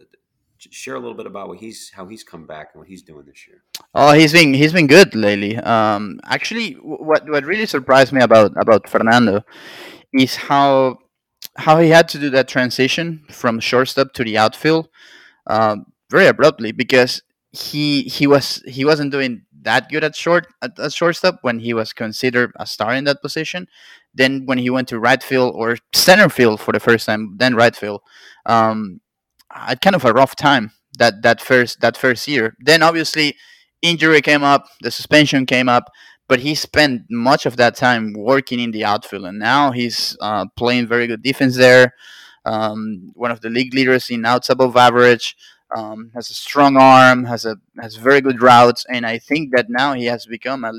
Share 0.58 0.96
a 0.96 0.98
little 0.98 1.16
bit 1.16 1.26
about 1.26 1.48
what 1.48 1.58
he's 1.58 1.92
how 1.94 2.06
he's 2.06 2.24
come 2.24 2.46
back 2.46 2.70
and 2.72 2.80
what 2.80 2.88
he's 2.88 3.02
doing 3.02 3.26
this 3.26 3.46
year. 3.46 3.62
Oh, 3.94 4.12
he's 4.12 4.32
been 4.32 4.54
he's 4.54 4.72
been 4.72 4.88
good 4.88 5.14
lately. 5.14 5.56
Um, 5.56 6.18
actually, 6.24 6.72
what 6.72 7.28
what 7.28 7.44
really 7.44 7.66
surprised 7.66 8.12
me 8.12 8.22
about 8.22 8.52
about 8.60 8.88
Fernando 8.88 9.44
is 10.12 10.34
how 10.34 10.98
how 11.56 11.78
he 11.78 11.90
had 11.90 12.08
to 12.08 12.18
do 12.18 12.30
that 12.30 12.48
transition 12.48 13.24
from 13.30 13.60
shortstop 13.60 14.12
to 14.14 14.24
the 14.24 14.36
outfield 14.36 14.88
um, 15.46 15.86
very 16.10 16.26
abruptly 16.26 16.72
because 16.72 17.22
he 17.52 18.02
he 18.02 18.26
was 18.26 18.62
he 18.66 18.84
wasn't 18.84 19.10
doing 19.10 19.42
that 19.62 19.88
good 19.88 20.04
at 20.04 20.16
short 20.16 20.46
at, 20.62 20.78
at 20.78 20.92
shortstop 20.92 21.38
when 21.42 21.58
he 21.58 21.74
was 21.74 21.92
considered 21.92 22.52
a 22.56 22.66
star 22.66 22.94
in 22.94 23.04
that 23.04 23.22
position. 23.22 23.66
Then 24.14 24.46
when 24.46 24.58
he 24.58 24.70
went 24.70 24.88
to 24.88 24.98
right 24.98 25.22
field 25.22 25.54
or 25.54 25.76
center 25.92 26.28
field 26.28 26.60
for 26.60 26.72
the 26.72 26.80
first 26.80 27.06
time, 27.06 27.36
then 27.38 27.54
right 27.54 27.74
field, 27.74 28.02
um, 28.46 29.00
had 29.50 29.80
kind 29.80 29.96
of 29.96 30.04
a 30.04 30.12
rough 30.12 30.36
time 30.36 30.72
that 30.98 31.22
that 31.22 31.40
first 31.40 31.80
that 31.80 31.96
first 31.96 32.28
year. 32.28 32.56
Then 32.60 32.82
obviously 32.82 33.36
injury 33.82 34.20
came 34.22 34.42
up, 34.42 34.66
the 34.82 34.90
suspension 34.90 35.46
came 35.46 35.68
up, 35.68 35.90
but 36.28 36.40
he 36.40 36.54
spent 36.54 37.02
much 37.10 37.46
of 37.46 37.56
that 37.56 37.76
time 37.76 38.12
working 38.12 38.60
in 38.60 38.70
the 38.70 38.84
outfield, 38.84 39.24
and 39.24 39.38
now 39.38 39.72
he's 39.72 40.16
uh, 40.20 40.46
playing 40.56 40.86
very 40.86 41.06
good 41.06 41.22
defense 41.22 41.56
there. 41.56 41.94
Um, 42.44 43.10
one 43.14 43.30
of 43.30 43.40
the 43.40 43.50
league 43.50 43.74
leaders 43.74 44.10
in 44.10 44.24
outs 44.24 44.48
above 44.48 44.76
average. 44.76 45.36
Um, 45.76 46.10
has 46.14 46.30
a 46.30 46.34
strong 46.34 46.78
arm, 46.78 47.24
has 47.24 47.44
a 47.44 47.56
has 47.78 47.96
very 47.96 48.22
good 48.22 48.40
routes, 48.40 48.86
and 48.88 49.04
I 49.04 49.18
think 49.18 49.54
that 49.54 49.66
now 49.68 49.92
he 49.92 50.06
has 50.06 50.24
become 50.24 50.64
a, 50.64 50.72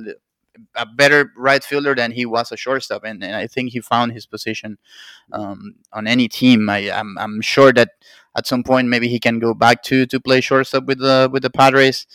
a 0.75 0.85
better 0.85 1.31
right 1.37 1.63
fielder 1.63 1.93
than 1.93 2.11
he 2.11 2.25
was 2.25 2.51
a 2.51 2.57
shortstop, 2.57 3.03
and, 3.03 3.23
and 3.23 3.35
I 3.35 3.45
think 3.45 3.71
he 3.71 3.81
found 3.81 4.13
his 4.13 4.25
position 4.25 4.79
um, 5.31 5.75
on 5.93 6.07
any 6.07 6.27
team. 6.27 6.69
I, 6.69 6.91
I'm, 6.91 7.17
I'm 7.19 7.39
sure 7.41 7.71
that 7.73 7.89
at 8.35 8.47
some 8.47 8.63
point 8.63 8.87
maybe 8.87 9.07
he 9.07 9.19
can 9.19 9.37
go 9.37 9.53
back 9.53 9.83
to 9.83 10.07
to 10.07 10.19
play 10.19 10.41
shortstop 10.41 10.85
with 10.85 10.99
the 10.99 11.29
with 11.31 11.43
the 11.43 11.51
Padres 11.51 12.07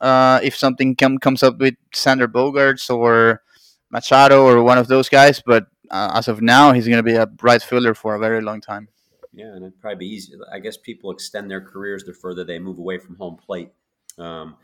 uh, 0.00 0.40
if 0.42 0.56
something 0.56 0.96
com- 0.96 1.18
comes 1.18 1.42
up 1.42 1.58
with 1.58 1.74
Xander 1.94 2.26
Bogaerts 2.26 2.90
or 2.90 3.42
Machado 3.90 4.44
or 4.44 4.62
one 4.62 4.78
of 4.78 4.88
those 4.88 5.08
guys. 5.08 5.42
But 5.44 5.66
uh, 5.90 6.10
as 6.14 6.28
of 6.28 6.42
now, 6.42 6.72
he's 6.72 6.86
going 6.86 6.98
to 6.98 7.02
be 7.02 7.14
a 7.14 7.28
right 7.42 7.62
fielder 7.62 7.94
for 7.94 8.14
a 8.14 8.18
very 8.18 8.40
long 8.40 8.60
time. 8.60 8.88
Yeah, 9.36 9.52
and 9.52 9.62
it'd 9.62 9.80
probably 9.80 9.98
be 9.98 10.14
easy. 10.14 10.32
I 10.50 10.58
guess 10.58 10.78
people 10.78 11.10
extend 11.10 11.50
their 11.50 11.60
careers 11.60 12.04
the 12.04 12.14
further 12.14 12.42
they 12.42 12.58
move 12.58 12.78
away 12.78 12.98
from 12.98 13.16
home 13.16 13.36
plate. 13.36 13.70
Um, 14.18 14.56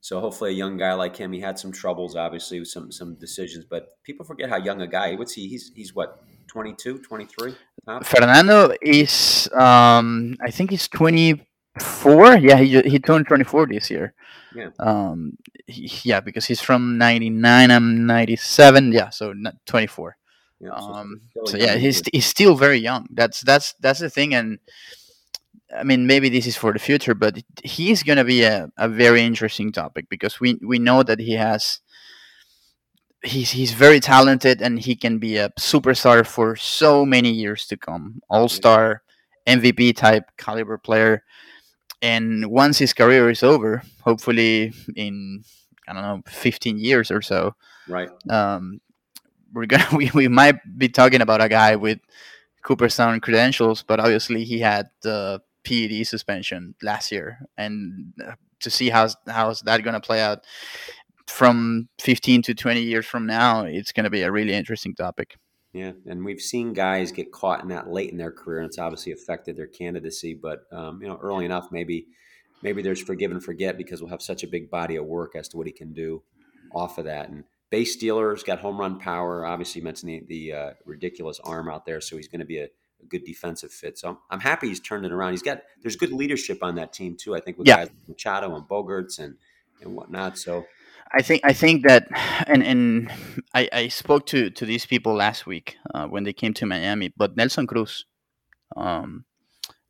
so 0.00 0.20
hopefully, 0.20 0.50
a 0.50 0.54
young 0.54 0.76
guy 0.76 0.92
like 0.92 1.16
him, 1.16 1.32
he 1.32 1.40
had 1.40 1.58
some 1.58 1.72
troubles, 1.72 2.14
obviously, 2.14 2.60
with 2.60 2.68
some 2.68 2.92
some 2.92 3.14
decisions. 3.14 3.64
But 3.64 3.88
people 4.04 4.26
forget 4.26 4.50
how 4.50 4.58
young 4.58 4.82
a 4.82 4.86
guy. 4.86 5.14
What's 5.14 5.32
he? 5.32 5.48
He's 5.48 5.72
he's 5.74 5.94
what 5.94 6.22
22, 6.48 6.98
23? 6.98 7.54
Fernando 8.02 8.74
is, 8.82 9.48
um, 9.54 10.36
I 10.42 10.50
think 10.50 10.70
he's 10.70 10.88
24. 10.88 12.36
Yeah, 12.36 12.58
he 12.58 12.80
he 12.82 12.98
turned 12.98 13.26
24 13.26 13.66
this 13.66 13.90
year. 13.90 14.14
Yeah. 14.54 14.70
Um, 14.78 15.38
he, 15.66 15.90
yeah, 16.04 16.20
because 16.20 16.44
he's 16.44 16.60
from 16.60 16.98
99. 16.98 17.70
I'm 17.70 18.06
97. 18.06 18.92
Yeah, 18.92 19.08
so 19.08 19.32
24. 19.66 20.16
Yeah, 20.60 20.70
um, 20.70 21.20
so, 21.46 21.56
yeah, 21.56 21.76
he's 21.76 22.02
he's 22.12 22.26
still 22.26 22.56
very 22.56 22.78
young. 22.78 23.06
That's 23.12 23.40
that's 23.42 23.74
that's 23.80 24.00
the 24.00 24.10
thing, 24.10 24.34
and 24.34 24.58
I 25.76 25.84
mean 25.84 26.06
maybe 26.06 26.28
this 26.28 26.46
is 26.46 26.56
for 26.56 26.72
the 26.72 26.80
future, 26.80 27.14
but 27.14 27.40
he's 27.62 28.02
gonna 28.02 28.24
be 28.24 28.42
a, 28.42 28.68
a 28.76 28.88
very 28.88 29.22
interesting 29.22 29.70
topic 29.70 30.08
because 30.08 30.40
we 30.40 30.58
we 30.62 30.78
know 30.78 31.02
that 31.04 31.20
he 31.20 31.34
has 31.34 31.80
he's 33.22 33.50
he's 33.50 33.72
very 33.72 34.00
talented 34.00 34.62
and 34.62 34.78
he 34.78 34.94
can 34.94 35.18
be 35.18 35.36
a 35.36 35.50
superstar 35.50 36.26
for 36.26 36.56
so 36.56 37.04
many 37.04 37.30
years 37.30 37.66
to 37.66 37.76
come. 37.76 38.20
All 38.28 38.48
star, 38.48 39.02
MVP 39.46 39.96
type 39.96 40.24
caliber 40.36 40.78
player. 40.78 41.24
And 42.00 42.46
once 42.46 42.78
his 42.78 42.92
career 42.92 43.28
is 43.28 43.42
over, 43.42 43.82
hopefully 44.02 44.72
in 44.94 45.42
I 45.88 45.92
don't 45.94 46.02
know, 46.02 46.22
15 46.26 46.78
years 46.78 47.10
or 47.10 47.22
so, 47.22 47.54
right? 47.88 48.10
Um, 48.28 48.80
we're 49.52 49.66
gonna 49.66 49.86
we, 49.96 50.10
we 50.14 50.28
might 50.28 50.56
be 50.78 50.88
talking 50.88 51.20
about 51.20 51.42
a 51.42 51.48
guy 51.48 51.76
with 51.76 51.98
Cooperstown 52.62 53.20
credentials, 53.20 53.82
but 53.82 54.00
obviously 54.00 54.44
he 54.44 54.58
had 54.58 54.88
the 55.02 55.40
PED 55.64 56.06
suspension 56.06 56.74
last 56.82 57.12
year, 57.12 57.38
and 57.56 58.12
uh, 58.24 58.32
to 58.60 58.70
see 58.70 58.88
how's 58.88 59.16
how's 59.26 59.60
that 59.62 59.82
gonna 59.82 60.00
play 60.00 60.20
out 60.20 60.44
from 61.26 61.88
15 62.00 62.42
to 62.42 62.54
20 62.54 62.80
years 62.80 63.04
from 63.04 63.26
now, 63.26 63.64
it's 63.64 63.92
gonna 63.92 64.10
be 64.10 64.22
a 64.22 64.32
really 64.32 64.54
interesting 64.54 64.94
topic. 64.94 65.36
Yeah, 65.74 65.92
and 66.06 66.24
we've 66.24 66.40
seen 66.40 66.72
guys 66.72 67.12
get 67.12 67.30
caught 67.30 67.62
in 67.62 67.68
that 67.68 67.90
late 67.90 68.10
in 68.10 68.16
their 68.16 68.32
career, 68.32 68.60
and 68.60 68.68
it's 68.68 68.78
obviously 68.78 69.12
affected 69.12 69.56
their 69.56 69.66
candidacy. 69.66 70.34
But 70.34 70.60
um, 70.72 71.00
you 71.02 71.08
know, 71.08 71.18
early 71.22 71.44
enough, 71.44 71.68
maybe 71.70 72.06
maybe 72.62 72.82
there's 72.82 73.02
forgive 73.02 73.30
and 73.30 73.44
forget 73.44 73.76
because 73.76 74.00
we'll 74.00 74.10
have 74.10 74.22
such 74.22 74.42
a 74.42 74.48
big 74.48 74.70
body 74.70 74.96
of 74.96 75.04
work 75.04 75.36
as 75.36 75.48
to 75.48 75.56
what 75.56 75.66
he 75.66 75.72
can 75.72 75.92
do 75.92 76.22
off 76.74 76.98
of 76.98 77.04
that. 77.04 77.28
And 77.28 77.44
base 77.70 77.92
stealers 77.92 78.42
got 78.42 78.60
home 78.60 78.78
run 78.78 78.98
power. 78.98 79.44
Obviously, 79.44 79.80
mentioned 79.80 80.10
the, 80.10 80.22
the 80.28 80.52
uh, 80.52 80.70
ridiculous 80.84 81.40
arm 81.44 81.68
out 81.68 81.86
there, 81.86 82.00
so 82.00 82.16
he's 82.16 82.28
going 82.28 82.40
to 82.40 82.46
be 82.46 82.58
a, 82.58 82.64
a, 82.64 83.06
good 83.08 83.24
defensive 83.24 83.72
fit. 83.72 83.98
So 83.98 84.10
I'm, 84.10 84.18
I'm, 84.30 84.40
happy 84.40 84.68
he's 84.68 84.80
turned 84.80 85.04
it 85.06 85.12
around. 85.12 85.32
He's 85.32 85.42
got 85.42 85.62
there's 85.82 85.96
good 85.96 86.12
leadership 86.12 86.62
on 86.62 86.76
that 86.76 86.92
team 86.92 87.16
too. 87.16 87.34
I 87.34 87.40
think 87.40 87.58
with 87.58 87.68
yeah. 87.68 87.76
guys 87.76 87.88
like 87.88 88.08
Machado 88.08 88.54
and 88.54 88.64
Bogaerts 88.64 89.18
and 89.18 89.36
and 89.80 89.94
whatnot. 89.94 90.38
So. 90.38 90.66
I 91.10 91.22
think 91.22 91.40
I 91.42 91.54
think 91.54 91.86
that, 91.88 92.06
and 92.46 92.62
and 92.62 93.10
I, 93.54 93.66
I 93.72 93.88
spoke 93.88 94.26
to 94.26 94.50
to 94.50 94.66
these 94.66 94.84
people 94.84 95.14
last 95.14 95.46
week 95.46 95.78
uh, 95.94 96.06
when 96.06 96.24
they 96.24 96.34
came 96.34 96.52
to 96.54 96.66
Miami. 96.66 97.14
But 97.16 97.34
Nelson 97.34 97.66
Cruz, 97.66 98.04
um, 98.76 99.24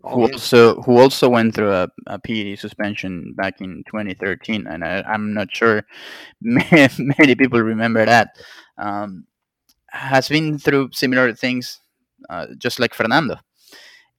oh, 0.05 0.15
who 0.15 0.33
also 0.33 0.83
who 0.83 0.99
also 0.99 1.29
went 1.29 1.55
through 1.55 1.73
a, 1.73 1.89
a 2.07 2.19
PED 2.19 2.59
suspension 2.59 3.35
back 3.37 3.61
in 3.61 3.85
2013, 3.87 4.67
and 4.67 4.85
I, 4.85 5.03
am 5.07 5.35
not 5.35 5.55
sure 5.55 5.85
many 6.41 7.35
people 7.35 7.61
remember 7.61 8.05
that. 8.05 8.37
Um, 8.77 9.25
has 9.91 10.29
been 10.29 10.59
through 10.59 10.91
similar 10.93 11.35
things, 11.35 11.81
uh, 12.29 12.47
just 12.59 12.79
like 12.79 12.95
Fernando, 12.95 13.37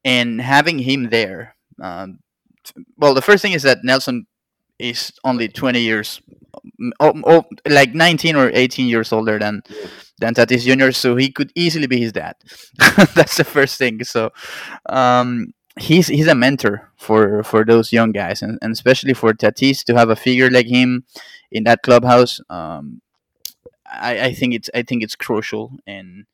and 0.03 0.41
having 0.41 0.79
him 0.79 1.09
there. 1.09 1.55
Um, 1.81 2.19
well, 2.97 3.13
the 3.13 3.21
first 3.21 3.41
thing 3.41 3.53
is 3.53 3.63
that 3.63 3.79
Nelson 3.83 4.25
is 4.79 5.11
only 5.23 5.47
20 5.47 5.79
years 5.79 6.21
oh, 6.99 7.13
oh, 7.25 7.43
like 7.67 7.93
19 7.93 8.35
or 8.35 8.49
18 8.53 8.87
years 8.87 9.11
older 9.11 9.39
than 9.39 9.61
than 10.19 10.33
Tatis 10.33 10.63
Jr. 10.63 10.91
So 10.91 11.15
he 11.15 11.31
could 11.31 11.51
easily 11.55 11.87
be 11.87 11.99
his 11.99 12.11
dad. 12.11 12.35
That's 13.15 13.37
the 13.37 13.43
first 13.43 13.77
thing. 13.77 14.03
So 14.03 14.31
um, 14.87 15.53
he's 15.79 16.07
he's 16.07 16.27
a 16.27 16.35
mentor 16.35 16.91
for 16.97 17.43
for 17.43 17.65
those 17.65 17.93
young 17.93 18.11
guys, 18.11 18.41
and, 18.41 18.59
and 18.61 18.71
especially 18.73 19.13
for 19.13 19.33
Tatis 19.33 19.83
to 19.85 19.95
have 19.95 20.09
a 20.09 20.15
figure 20.15 20.49
like 20.49 20.67
him 20.67 21.05
in 21.51 21.63
that 21.65 21.81
clubhouse. 21.83 22.41
Um, 22.49 23.01
I, 23.85 24.27
I 24.27 24.33
think 24.33 24.53
it's 24.53 24.69
I 24.73 24.83
think 24.83 25.03
it's 25.03 25.15
crucial, 25.15 25.73
and 25.87 26.25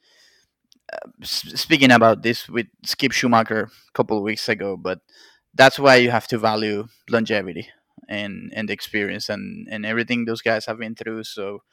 speaking 1.23 1.91
about 1.91 2.23
this 2.23 2.47
with 2.49 2.67
Skip 2.83 3.11
Schumaker 3.11 3.67
a 3.67 3.91
couple 3.93 4.17
of 4.17 4.23
weeks 4.23 4.49
ago, 4.49 4.77
but 4.77 4.99
that's 5.53 5.79
why 5.79 5.95
you 5.95 6.11
have 6.11 6.27
to 6.27 6.37
value 6.37 6.87
longevity 7.09 7.69
and 8.07 8.51
and 8.55 8.69
experience 8.69 9.29
and 9.29 9.67
and 9.71 9.85
everything 9.85 10.25
those 10.25 10.41
guys 10.41 10.65
have 10.65 10.79
been 10.79 10.95
through. 10.95 11.23
So 11.23 11.63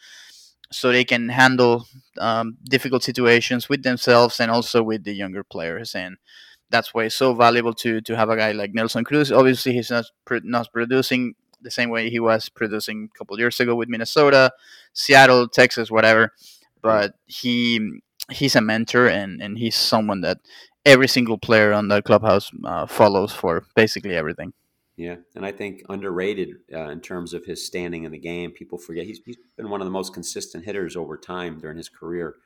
so 0.71 0.91
they 0.91 1.05
can 1.05 1.29
handle 1.29 1.87
um, 2.19 2.57
difficult 2.65 3.03
situations 3.03 3.69
with 3.69 3.83
themselves 3.83 4.41
and 4.41 4.51
also 4.51 4.83
with 4.83 5.05
the 5.05 5.13
younger 5.13 5.45
players 5.45 5.95
and 5.95 6.17
that's 6.73 6.93
why 6.93 7.05
it's 7.05 7.15
so 7.15 7.35
valuable 7.35 7.75
to 7.75 8.01
to 8.01 8.17
have 8.17 8.31
a 8.31 8.37
guy 8.37 8.53
like 8.53 8.75
Nelson 8.75 9.05
Cruz. 9.05 9.31
Obviously, 9.31 9.73
he's 9.75 9.91
not 9.91 10.07
not 10.43 10.73
producing 10.73 11.35
the 11.61 11.71
same 11.71 11.91
way 11.91 12.11
he 12.11 12.19
was 12.19 12.49
producing 12.49 13.09
a 13.15 13.19
couple 13.19 13.39
years 13.39 13.61
ago 13.61 13.77
with 13.77 13.89
Minnesota, 13.89 14.51
Seattle, 14.93 15.49
Texas, 15.49 15.91
whatever. 15.91 16.33
But 16.81 17.15
he 17.27 18.01
he's 18.31 18.57
a 18.57 18.61
mentor 18.61 19.07
and 19.07 19.41
and 19.41 19.59
he's 19.59 19.77
someone 19.77 20.23
that 20.23 20.39
every 20.85 21.09
single 21.09 21.39
player 21.39 21.73
on 21.73 21.89
the 21.89 22.03
clubhouse 22.03 22.51
uh, 22.65 22.87
follows 22.87 23.33
for 23.33 23.65
basically 23.77 24.17
everything. 24.17 24.53
Yeah, 24.97 25.17
and 25.35 25.47
I 25.47 25.53
think 25.53 25.83
underrated 25.89 26.51
uh, 26.73 26.91
in 26.91 27.01
terms 27.01 27.33
of 27.33 27.47
his 27.47 27.65
standing 27.65 28.05
in 28.05 28.13
the 28.13 28.19
game. 28.19 28.51
People 28.51 28.79
forget 28.79 29.07
he's, 29.07 29.21
he's 29.25 29.39
been 29.57 29.71
one 29.71 29.81
of 29.81 29.87
the 29.87 29.93
most 29.93 30.13
consistent 30.13 30.65
hitters 30.65 30.97
over 30.97 31.17
time 31.17 31.59
during 31.59 31.79
his 31.79 31.89
career, 31.89 32.37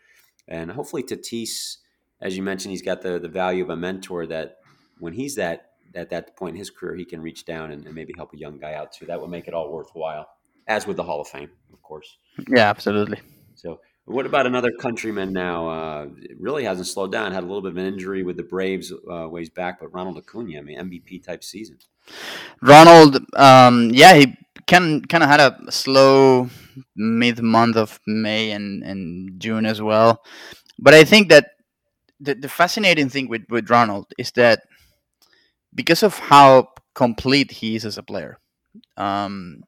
and 0.46 0.70
hopefully 0.70 1.02
Tatis, 1.02 1.78
as 2.20 2.36
you 2.36 2.42
mentioned, 2.42 2.70
he's 2.70 2.82
got 2.82 3.02
the 3.02 3.18
the 3.18 3.28
value 3.28 3.62
of 3.64 3.70
a 3.70 3.76
mentor 3.76 4.26
that 4.26 4.56
when 4.98 5.12
he's 5.12 5.34
that 5.36 5.70
at 5.94 6.10
that 6.10 6.36
point 6.36 6.54
in 6.54 6.58
his 6.58 6.70
career, 6.70 6.94
he 6.96 7.04
can 7.04 7.22
reach 7.22 7.44
down 7.44 7.70
and, 7.70 7.86
and 7.86 7.94
maybe 7.94 8.12
help 8.16 8.32
a 8.34 8.38
young 8.38 8.58
guy 8.58 8.74
out 8.74 8.92
too. 8.92 9.06
That 9.06 9.20
would 9.20 9.30
make 9.30 9.48
it 9.48 9.54
all 9.54 9.72
worthwhile, 9.72 10.26
as 10.66 10.86
with 10.86 10.96
the 10.96 11.02
Hall 11.02 11.20
of 11.20 11.28
Fame, 11.28 11.50
of 11.72 11.82
course. 11.82 12.18
Yeah, 12.48 12.68
absolutely. 12.68 13.20
So 13.54 13.80
what 14.04 14.26
about 14.26 14.46
another 14.46 14.70
countryman 14.80 15.32
now? 15.32 15.68
Uh, 15.68 16.06
really 16.38 16.64
hasn't 16.64 16.86
slowed 16.86 17.12
down. 17.12 17.32
Had 17.32 17.42
a 17.42 17.46
little 17.46 17.62
bit 17.62 17.72
of 17.72 17.76
an 17.76 17.86
injury 17.86 18.22
with 18.22 18.36
the 18.36 18.44
Braves 18.44 18.92
uh, 18.92 19.28
ways 19.28 19.50
back, 19.50 19.80
but 19.80 19.92
Ronald 19.92 20.16
Acuna, 20.16 20.58
I 20.58 20.62
mean, 20.62 20.78
MVP 20.78 21.24
type 21.24 21.42
season. 21.42 21.78
Ronald, 22.62 23.18
um, 23.34 23.90
yeah, 23.92 24.14
he 24.14 24.36
can 24.66 25.04
kind 25.04 25.24
of 25.24 25.30
had 25.30 25.40
a 25.40 25.72
slow 25.72 26.50
mid 26.94 27.42
month 27.42 27.76
of 27.76 27.98
May 28.06 28.52
and, 28.52 28.82
and 28.82 29.40
June 29.40 29.66
as 29.66 29.82
well. 29.82 30.22
But 30.78 30.94
I 30.94 31.04
think 31.04 31.30
that 31.30 31.55
the, 32.20 32.34
the 32.34 32.48
fascinating 32.48 33.08
thing 33.08 33.28
with, 33.28 33.44
with 33.50 33.70
Ronald 33.70 34.06
is 34.18 34.30
that 34.32 34.62
because 35.74 36.02
of 36.02 36.18
how 36.18 36.68
complete 36.94 37.50
he 37.50 37.76
is 37.76 37.84
as 37.84 37.98
a 37.98 38.02
player, 38.02 38.38
um, 38.96 39.62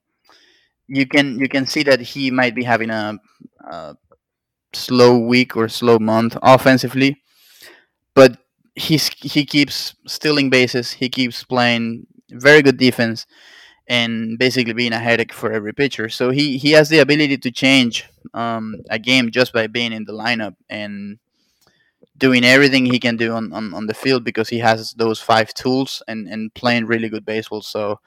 you 0.87 1.07
can 1.07 1.39
you 1.39 1.49
can 1.49 1.67
see 1.67 1.83
that 1.85 2.01
he 2.01 2.31
might 2.31 2.55
be 2.55 2.65
having 2.65 2.91
a, 2.91 3.19
a 3.71 3.97
slow 4.73 5.19
week 5.19 5.57
or 5.57 5.69
slow 5.69 5.99
month 5.99 6.37
offensively, 6.43 7.23
but 8.15 8.39
he's 8.75 9.09
he 9.09 9.45
keeps 9.45 9.95
stealing 10.07 10.51
bases. 10.51 10.93
He 10.93 11.09
keeps 11.09 11.45
playing 11.45 12.07
very 12.31 12.63
good 12.63 12.79
defense, 12.79 13.27
and 13.89 14.39
basically 14.39 14.75
being 14.75 14.93
a 14.93 14.99
headache 15.01 15.33
for 15.33 15.53
every 15.53 15.75
pitcher. 15.75 16.09
So 16.09 16.31
he 16.31 16.59
he 16.59 16.73
has 16.73 16.89
the 16.89 16.99
ability 17.01 17.39
to 17.39 17.51
change 17.51 18.07
um, 18.35 18.77
a 18.91 18.99
game 18.99 19.31
just 19.31 19.53
by 19.53 19.67
being 19.67 19.93
in 19.93 20.05
the 20.05 20.13
lineup 20.13 20.57
and 20.71 21.19
doing 22.19 22.45
everything 22.45 22.85
he 22.85 22.99
can 22.99 23.17
do 23.17 23.33
on, 23.33 23.53
on, 23.53 23.73
on 23.73 23.87
the 23.87 23.95
field 23.95 24.25
because 24.25 24.49
he 24.49 24.59
has 24.59 24.93
those 24.95 25.21
five 25.21 25.55
tools 25.55 26.03
and, 26.09 26.29
and 26.29 26.53
playing 26.55 26.87
really 26.87 27.09
good 27.09 27.25
baseball. 27.25 27.63
So 27.63 28.01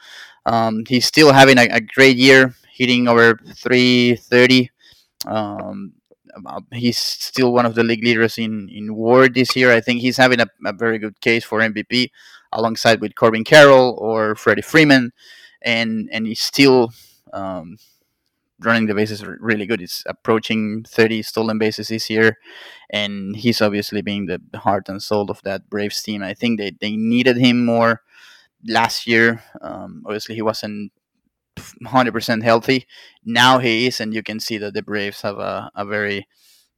um, 0.46 0.84
he's 0.88 1.06
still 1.06 1.32
having 1.32 1.58
a, 1.58 1.68
a, 1.72 1.82
great 1.82 2.18
year, 2.18 2.54
hitting 2.72 3.08
over 3.08 3.40
330. 3.56 4.70
Um, 5.26 5.94
uh, 6.46 6.62
he's 6.72 6.98
still 6.98 7.54
one 7.54 7.66
of 7.66 7.76
the 7.76 7.84
league 7.84 8.04
leaders 8.04 8.38
in 8.38 8.70
in 8.70 8.96
WAR 8.96 9.28
this 9.28 9.56
year. 9.56 9.72
I 9.72 9.82
think 9.82 10.02
he's 10.02 10.18
having 10.18 10.40
a, 10.40 10.48
a 10.66 10.74
very 10.74 10.98
good 10.98 11.20
case 11.22 11.44
for 11.44 11.60
MVP, 11.60 12.10
alongside 12.54 13.02
with 13.02 13.16
Corbin 13.16 13.44
Carroll 13.44 13.98
or 14.00 14.36
Freddie 14.36 14.62
Freeman, 14.62 15.12
and 15.62 16.10
and 16.12 16.26
he's 16.26 16.40
still 16.40 16.92
um, 17.34 17.78
running 18.64 18.88
the 18.88 18.96
bases 18.96 19.24
really 19.24 19.66
good. 19.66 19.80
He's 19.80 20.04
approaching 20.06 20.84
30 20.88 21.22
stolen 21.24 21.58
bases 21.58 21.88
this 21.90 22.10
year, 22.10 22.38
and 22.90 23.36
he's 23.36 23.62
obviously 23.62 24.02
being 24.02 24.26
the 24.28 24.40
heart 24.58 24.90
and 24.90 25.02
soul 25.02 25.30
of 25.30 25.42
that 25.44 25.70
Braves 25.70 26.02
team. 26.02 26.24
I 26.24 26.34
think 26.34 26.60
they, 26.60 26.72
they 26.80 26.96
needed 26.96 27.38
him 27.38 27.66
more 27.66 28.02
last 28.68 29.08
year. 29.08 29.44
Um, 29.62 30.04
obviously, 30.06 30.36
he 30.36 30.42
wasn't 30.42 30.92
100% 31.58 32.44
healthy. 32.44 32.88
Now 33.26 33.60
he 33.60 33.88
is, 33.88 34.00
and 34.00 34.14
you 34.14 34.24
can 34.24 34.40
see 34.40 34.58
that 34.58 34.74
the 34.74 34.84
Braves 34.84 35.22
have 35.22 35.38
a, 35.38 35.72
a 35.76 35.86
very 35.86 36.28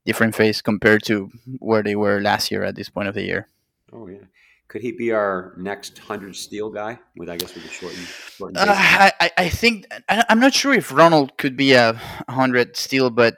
different 0.05 0.35
face 0.35 0.61
compared 0.61 1.03
to 1.03 1.29
where 1.59 1.83
they 1.83 1.95
were 1.95 2.19
last 2.21 2.51
year 2.51 2.63
at 2.63 2.75
this 2.75 2.89
point 2.89 3.07
of 3.07 3.15
the 3.15 3.23
year. 3.23 3.47
Oh 3.91 4.07
yeah, 4.07 4.25
could 4.73 4.81
he 4.81 4.91
be 4.91 5.11
our 5.11 5.53
next 5.55 5.99
hundred 5.99 6.35
steal 6.35 6.71
guy? 6.71 6.97
With 7.15 7.29
I 7.29 7.37
guess 7.37 7.53
with 7.53 7.63
the 7.63 7.69
shortened. 7.69 8.07
shortened 8.07 8.57
uh, 8.57 8.65
I 8.75 9.31
I 9.37 9.47
think 9.47 9.85
I, 10.09 10.25
am 10.29 10.39
not 10.39 10.55
sure 10.55 10.73
if 10.73 10.91
Ronald 10.91 11.37
could 11.37 11.55
be 11.55 11.73
a 11.73 11.93
hundred 12.27 12.75
steal, 12.75 13.11
but 13.11 13.35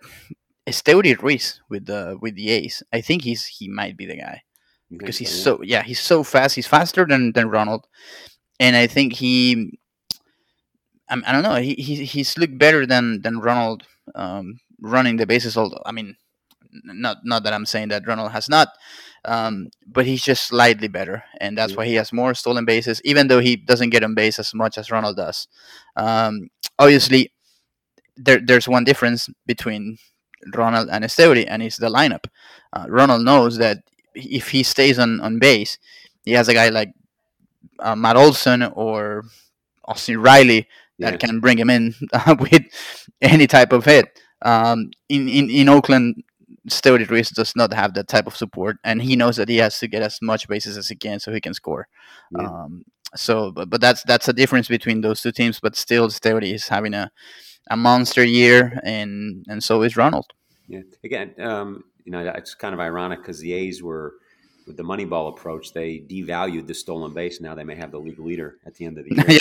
Esteury 0.65 1.21
Ruiz 1.21 1.59
with 1.69 1.87
the 1.87 2.17
with 2.21 2.35
the 2.35 2.51
A's, 2.51 2.81
I 2.93 3.01
think 3.01 3.23
he's 3.23 3.45
he 3.45 3.67
might 3.67 3.97
be 3.97 4.05
the 4.05 4.15
guy 4.15 4.43
because 4.89 5.17
he's 5.17 5.43
so 5.43 5.61
yeah 5.61 5.83
he's 5.83 5.99
so 5.99 6.23
fast. 6.23 6.55
He's 6.55 6.67
faster 6.67 7.05
than 7.05 7.33
than 7.33 7.49
Ronald, 7.49 7.85
and 8.57 8.77
I 8.77 8.87
think 8.87 9.11
he 9.11 9.77
I, 11.09 11.21
I 11.27 11.33
don't 11.33 11.43
know. 11.43 11.55
He, 11.55 11.75
he 11.75 12.05
he's 12.05 12.37
looked 12.37 12.57
better 12.57 12.85
than 12.85 13.21
than 13.23 13.41
Ronald 13.41 13.83
um, 14.15 14.61
running 14.79 15.17
the 15.17 15.27
bases. 15.27 15.57
Although 15.57 15.83
I 15.85 15.91
mean, 15.91 16.15
not 16.84 17.17
not 17.24 17.44
that 17.44 17.53
I'm 17.53 17.65
saying 17.65 17.89
that 17.89 18.08
Ronald 18.08 18.32
has 18.32 18.50
not, 18.50 18.70
um, 19.25 19.70
but 19.88 20.05
he's 20.05 20.24
just 20.24 20.48
slightly 20.48 20.88
better, 20.88 21.24
and 21.39 21.58
that's 21.58 21.72
yeah. 21.72 21.77
why 21.77 21.86
he 21.86 21.96
has 21.96 22.13
more 22.13 22.34
stolen 22.34 22.65
bases. 22.65 23.01
Even 23.03 23.27
though 23.27 23.39
he 23.39 23.55
doesn't 23.55 23.89
get 23.89 24.03
on 24.03 24.15
base 24.15 24.39
as 24.39 24.53
much 24.53 24.77
as 24.77 24.91
Ronald 24.91 25.17
does. 25.17 25.48
Um, 25.96 26.50
obviously, 26.77 27.32
there 28.17 28.39
there's 28.39 28.67
one 28.67 28.84
difference 28.84 29.29
between 29.46 29.98
Ronald 30.53 30.89
and 30.91 31.03
Esteury, 31.03 31.46
and 31.48 31.63
it's 31.63 31.77
the 31.77 31.89
lineup. 31.89 32.25
Uh, 32.74 32.86
Ronald 32.88 33.24
knows 33.24 33.58
that 33.58 33.79
if 34.13 34.50
he 34.50 34.63
stays 34.63 35.00
on 35.00 35.20
on 35.22 35.39
base, 35.39 35.77
he 36.24 36.32
has 36.34 36.48
a 36.48 36.53
guy 36.53 36.70
like 36.70 36.94
uh, 37.79 37.96
Matt 37.96 38.17
Olson 38.17 38.63
or 38.63 39.24
Austin 39.86 40.20
Riley 40.20 40.67
that 41.00 41.13
yeah. 41.13 41.17
can 41.17 41.39
bring 41.39 41.58
him 41.58 41.70
in 41.70 41.94
with 42.39 42.63
any 43.22 43.48
type 43.48 43.74
of 43.74 43.86
hit. 43.86 44.20
Um, 44.41 44.91
in, 45.10 45.27
in, 45.27 45.50
in 45.50 45.70
Oakland, 45.70 46.24
Esteury 46.67 47.07
Ruiz 47.10 47.29
does 47.29 47.55
not 47.55 47.74
have 47.74 47.93
that 47.93 48.07
type 48.07 48.27
of 48.27 48.36
support, 48.36 48.77
and 48.84 49.01
he 49.01 49.15
knows 49.15 49.38
that 49.38 49.50
he 49.50 49.57
has 49.57 49.79
to 49.79 49.88
get 49.88 50.01
as 50.01 50.19
much 50.22 50.48
bases 50.48 50.77
as 50.77 50.89
he 50.89 50.95
can 50.95 51.19
so 51.19 51.31
he 51.31 51.41
can 51.41 51.53
score. 51.53 51.88
Yeah. 52.38 52.48
Um, 52.48 52.86
so, 53.15 53.51
but, 53.51 53.69
but 53.69 53.81
that's 53.81 54.03
that's 54.03 54.27
a 54.27 54.34
difference 54.34 54.67
between 54.67 55.01
those 55.01 55.22
two 55.22 55.31
teams. 55.31 55.60
But 55.60 55.75
still, 55.75 56.07
Esteury 56.07 56.53
is 56.53 56.67
having 56.67 56.93
a, 56.93 57.12
a 57.69 57.77
monster 57.77 58.24
year, 58.24 58.79
and 58.84 59.45
and 59.48 59.63
so 59.63 59.84
is 59.84 59.95
Ronald. 59.95 60.25
Yeah. 60.67 60.81
Again, 61.03 61.34
um, 61.39 61.84
you 62.03 62.12
know, 62.12 62.19
it's 62.36 62.55
kind 62.55 62.74
of 62.74 62.79
ironic 62.79 63.22
because 63.22 63.39
the 63.39 63.53
A's 63.53 63.84
were 63.84 64.15
with 64.65 64.77
the 64.77 64.84
Moneyball 64.84 65.29
approach, 65.29 65.74
they 65.74 66.00
devalued 66.00 66.67
the 66.67 66.74
stolen 66.74 67.13
base. 67.13 67.39
Now 67.39 67.55
they 67.55 67.63
may 67.63 67.75
have 67.75 67.91
the 67.91 68.00
league 68.00 68.19
leader 68.19 68.57
at 68.65 68.75
the 68.75 68.86
end 68.86 68.98
of 68.98 69.05
the 69.05 69.15
year. 69.15 69.39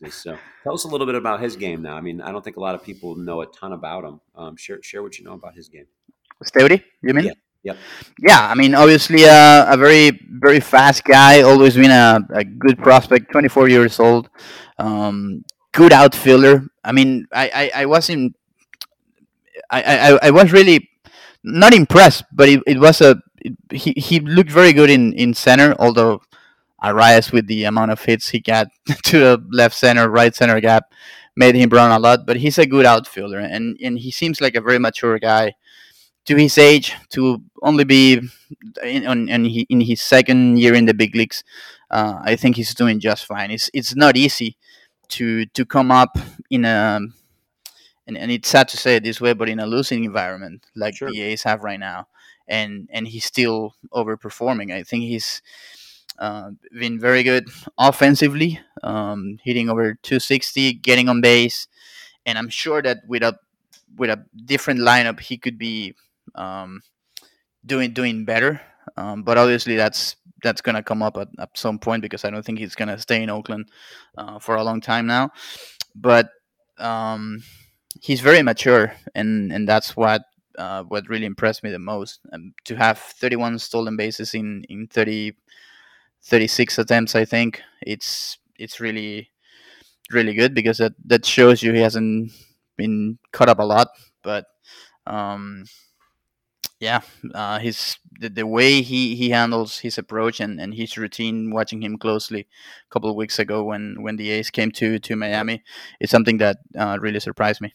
yeah. 0.00 0.08
so 0.10 0.38
tell 0.64 0.74
us 0.74 0.84
a 0.84 0.88
little 0.88 1.06
bit 1.06 1.16
about 1.16 1.40
his 1.40 1.56
game 1.56 1.82
now. 1.82 1.96
I 1.96 2.00
mean, 2.00 2.20
I 2.20 2.32
don't 2.32 2.42
think 2.42 2.56
a 2.56 2.60
lot 2.60 2.74
of 2.74 2.82
people 2.82 3.16
know 3.16 3.42
a 3.42 3.46
ton 3.46 3.72
about 3.72 4.04
him. 4.04 4.20
Um, 4.34 4.56
share 4.56 4.82
share 4.82 5.02
what 5.02 5.18
you 5.18 5.24
know 5.24 5.34
about 5.34 5.54
his 5.54 5.68
game. 5.68 5.86
Esteury, 6.42 6.82
you 7.02 7.14
mean? 7.14 7.26
Yeah. 7.26 7.32
Yep. 7.62 7.76
Yeah, 8.20 8.40
I 8.40 8.54
mean, 8.54 8.74
obviously 8.74 9.26
uh, 9.26 9.66
a 9.70 9.76
very, 9.76 10.18
very 10.30 10.60
fast 10.60 11.04
guy. 11.04 11.42
Always 11.42 11.74
been 11.74 11.90
a, 11.90 12.20
a 12.32 12.42
good 12.42 12.78
prospect. 12.78 13.30
Twenty 13.30 13.48
four 13.48 13.68
years 13.68 14.00
old. 14.00 14.30
Um, 14.78 15.44
good 15.72 15.92
outfielder. 15.92 16.64
I 16.82 16.92
mean, 16.92 17.26
I, 17.32 17.50
I, 17.74 17.82
I 17.82 17.86
wasn't. 17.86 18.34
I, 19.70 19.82
I, 19.82 20.18
I 20.28 20.30
was 20.30 20.52
really 20.52 20.88
not 21.44 21.74
impressed, 21.74 22.24
but 22.32 22.48
it, 22.48 22.62
it 22.66 22.78
was 22.78 23.00
a 23.02 23.20
he 23.72 23.92
he 23.96 24.20
looked 24.20 24.50
very 24.50 24.72
good 24.72 24.90
in 24.90 25.12
in 25.14 25.34
center. 25.34 25.74
Although 25.78 26.22
Arraez 26.82 27.32
with 27.32 27.46
the 27.46 27.64
amount 27.64 27.90
of 27.90 28.02
hits 28.02 28.28
he 28.28 28.40
got 28.40 28.68
to 29.04 29.18
the 29.18 29.46
left 29.50 29.76
center, 29.76 30.08
right 30.08 30.34
center 30.34 30.60
gap 30.60 30.92
made 31.36 31.54
him 31.54 31.70
run 31.70 31.90
a 31.90 31.98
lot. 31.98 32.26
But 32.26 32.36
he's 32.36 32.58
a 32.58 32.66
good 32.66 32.86
outfielder, 32.86 33.38
and 33.38 33.76
and 33.82 33.98
he 33.98 34.10
seems 34.10 34.40
like 34.40 34.54
a 34.54 34.60
very 34.60 34.78
mature 34.78 35.18
guy 35.18 35.54
to 36.26 36.36
his 36.36 36.58
age 36.58 36.94
to 37.10 37.42
only 37.62 37.84
be 37.84 38.20
in 38.82 39.28
in, 39.28 39.46
in 39.46 39.80
his 39.80 40.00
second 40.00 40.58
year 40.58 40.74
in 40.74 40.86
the 40.86 40.94
big 40.94 41.14
leagues. 41.14 41.44
Uh, 41.90 42.20
I 42.22 42.36
think 42.36 42.56
he's 42.56 42.74
doing 42.74 43.00
just 43.00 43.26
fine. 43.26 43.50
It's 43.50 43.70
it's 43.74 43.96
not 43.96 44.16
easy 44.16 44.56
to 45.08 45.46
to 45.46 45.64
come 45.64 45.90
up 45.90 46.18
in 46.50 46.64
a 46.64 47.00
and, 48.06 48.18
and 48.18 48.30
it's 48.30 48.48
sad 48.48 48.68
to 48.68 48.76
say 48.76 48.96
it 48.96 49.04
this 49.04 49.20
way, 49.20 49.34
but 49.34 49.48
in 49.48 49.60
a 49.60 49.66
losing 49.66 50.04
environment 50.04 50.66
like 50.74 50.96
sure. 50.96 51.10
the 51.10 51.20
A's 51.20 51.44
have 51.44 51.62
right 51.62 51.78
now, 51.78 52.08
and 52.50 52.88
and 52.92 53.08
he's 53.08 53.24
still 53.24 53.74
overperforming. 53.94 54.74
I 54.74 54.82
think 54.82 55.04
he's 55.04 55.40
uh, 56.18 56.50
been 56.72 57.00
very 57.00 57.22
good 57.22 57.48
offensively, 57.78 58.60
um, 58.82 59.38
hitting 59.42 59.70
over 59.70 59.94
260, 60.02 60.74
getting 60.74 61.08
on 61.08 61.22
base, 61.22 61.68
and 62.26 62.36
I'm 62.36 62.50
sure 62.50 62.82
that 62.82 62.98
with 63.06 63.22
a 63.22 63.38
with 63.96 64.10
a 64.10 64.24
different 64.44 64.80
lineup, 64.80 65.20
he 65.20 65.38
could 65.38 65.56
be 65.56 65.94
um, 66.34 66.82
doing 67.64 67.92
doing 67.92 68.24
better. 68.24 68.60
Um, 68.96 69.22
but 69.22 69.38
obviously, 69.38 69.76
that's 69.76 70.16
that's 70.42 70.60
gonna 70.60 70.82
come 70.82 71.02
up 71.02 71.16
at, 71.16 71.28
at 71.38 71.56
some 71.56 71.78
point 71.78 72.02
because 72.02 72.24
I 72.24 72.30
don't 72.30 72.44
think 72.44 72.58
he's 72.58 72.74
gonna 72.74 72.98
stay 72.98 73.22
in 73.22 73.30
Oakland 73.30 73.70
uh, 74.18 74.38
for 74.38 74.56
a 74.56 74.64
long 74.64 74.80
time 74.80 75.06
now. 75.06 75.30
But 75.94 76.30
um, 76.78 77.42
he's 78.00 78.20
very 78.20 78.42
mature, 78.42 78.92
and 79.14 79.52
and 79.52 79.68
that's 79.68 79.96
what 79.96 80.22
uh, 80.58 80.82
what 80.84 81.08
really 81.08 81.26
impressed 81.26 81.62
me 81.62 81.70
the 81.70 81.78
most. 81.78 82.20
Um, 82.32 82.54
to 82.64 82.76
have 82.76 82.98
31 82.98 83.58
stolen 83.58 83.96
bases 83.96 84.34
in 84.34 84.64
in 84.68 84.86
30, 84.88 85.34
36 86.22 86.78
attempts, 86.78 87.14
I 87.14 87.24
think 87.24 87.62
it's 87.82 88.38
it's 88.56 88.80
really 88.80 89.30
really 90.10 90.34
good 90.34 90.54
because 90.54 90.78
that 90.78 90.92
that 91.06 91.24
shows 91.24 91.62
you 91.62 91.72
he 91.72 91.80
hasn't 91.80 92.32
been 92.76 93.18
cut 93.32 93.48
up 93.48 93.58
a 93.58 93.64
lot, 93.64 93.88
but 94.22 94.46
um, 95.06 95.64
yeah, 96.80 97.00
uh, 97.34 97.58
his 97.58 97.98
the, 98.18 98.28
the 98.30 98.46
way 98.46 98.80
he, 98.80 99.14
he 99.14 99.30
handles 99.30 99.78
his 99.78 99.98
approach 99.98 100.40
and, 100.40 100.60
and 100.60 100.74
his 100.74 100.96
routine, 100.96 101.50
watching 101.50 101.82
him 101.82 101.98
closely 101.98 102.40
a 102.40 102.90
couple 102.92 103.10
of 103.10 103.16
weeks 103.16 103.38
ago 103.38 103.62
when, 103.64 104.02
when 104.02 104.16
the 104.16 104.30
A's 104.30 104.50
came 104.50 104.70
to, 104.72 104.98
to 104.98 105.16
Miami, 105.16 105.62
is 106.00 106.10
something 106.10 106.38
that 106.38 106.58
uh, 106.78 106.98
really 107.00 107.20
surprised 107.20 107.60
me. 107.60 107.72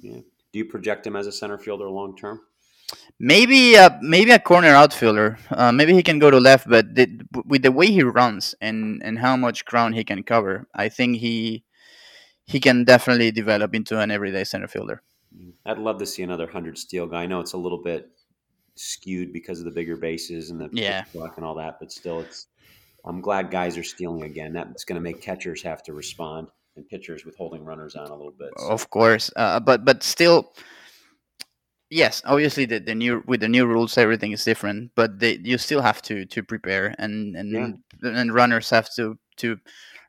Yeah. 0.00 0.20
Do 0.56 0.60
you 0.60 0.64
project 0.64 1.06
him 1.06 1.16
as 1.16 1.26
a 1.26 1.32
center 1.32 1.58
fielder 1.58 1.90
long 1.90 2.16
term? 2.16 2.40
Maybe 3.20 3.76
uh, 3.76 3.90
maybe 4.00 4.30
a 4.30 4.38
corner 4.38 4.68
outfielder. 4.68 5.36
Uh, 5.50 5.70
maybe 5.70 5.92
he 5.92 6.02
can 6.02 6.18
go 6.18 6.30
to 6.30 6.40
left, 6.40 6.66
but 6.66 6.94
the, 6.94 7.08
with 7.44 7.60
the 7.60 7.70
way 7.70 7.88
he 7.88 8.02
runs 8.02 8.54
and, 8.62 9.02
and 9.04 9.18
how 9.18 9.36
much 9.36 9.66
ground 9.66 9.96
he 9.96 10.02
can 10.02 10.22
cover, 10.22 10.66
I 10.74 10.88
think 10.88 11.18
he 11.18 11.62
he 12.46 12.58
can 12.58 12.84
definitely 12.84 13.30
develop 13.32 13.74
into 13.74 14.00
an 14.00 14.10
everyday 14.10 14.44
center 14.44 14.66
fielder. 14.66 15.02
I'd 15.66 15.76
love 15.76 15.98
to 15.98 16.06
see 16.06 16.22
another 16.22 16.46
hundred 16.50 16.78
steal 16.78 17.06
guy. 17.06 17.24
I 17.24 17.26
know 17.26 17.40
it's 17.40 17.52
a 17.52 17.58
little 17.58 17.82
bit 17.82 18.08
skewed 18.76 19.34
because 19.34 19.58
of 19.58 19.66
the 19.66 19.72
bigger 19.72 19.98
bases 19.98 20.48
and 20.48 20.58
the 20.58 20.70
yeah 20.72 21.04
block 21.12 21.36
and 21.36 21.44
all 21.44 21.56
that, 21.56 21.76
but 21.78 21.92
still, 21.92 22.20
it's. 22.20 22.46
I'm 23.04 23.20
glad 23.20 23.50
guys 23.50 23.76
are 23.76 23.84
stealing 23.84 24.22
again. 24.22 24.54
That's 24.54 24.86
going 24.86 24.96
to 24.96 25.02
make 25.02 25.20
catchers 25.20 25.62
have 25.64 25.82
to 25.82 25.92
respond 25.92 26.48
and 26.76 26.88
pitchers 26.88 27.24
with 27.24 27.36
holding 27.36 27.64
runners 27.64 27.96
on 27.96 28.08
a 28.08 28.14
little 28.14 28.34
bit. 28.38 28.50
So. 28.58 28.68
Of 28.68 28.90
course, 28.90 29.30
uh, 29.36 29.60
but 29.60 29.84
but 29.84 30.02
still, 30.02 30.52
yes, 31.90 32.22
obviously 32.24 32.66
the, 32.66 32.78
the 32.78 32.94
new 32.94 33.22
with 33.26 33.40
the 33.40 33.48
new 33.48 33.66
rules 33.66 33.98
everything 33.98 34.32
is 34.32 34.44
different, 34.44 34.92
but 34.94 35.18
they, 35.18 35.38
you 35.42 35.58
still 35.58 35.82
have 35.82 36.02
to 36.02 36.24
to 36.26 36.42
prepare 36.42 36.94
and 36.98 37.36
and 37.36 37.52
yeah. 38.02 38.10
and 38.10 38.34
runners 38.34 38.70
have 38.70 38.92
to 38.94 39.18
to 39.36 39.58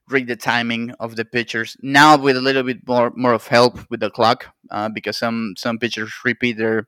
read 0.09 0.27
the 0.27 0.37
timing 0.37 0.91
of 1.01 1.17
the 1.17 1.25
pitchers 1.25 1.75
now 1.81 2.17
with 2.17 2.37
a 2.37 2.41
little 2.41 2.63
bit 2.63 2.87
more 2.87 3.11
more 3.15 3.33
of 3.33 3.47
help 3.47 3.79
with 3.89 3.99
the 3.99 4.09
clock 4.09 4.47
uh, 4.71 4.87
because 4.89 5.17
some 5.17 5.53
some 5.57 5.77
pitchers 5.77 6.13
repeat 6.23 6.57
their 6.57 6.87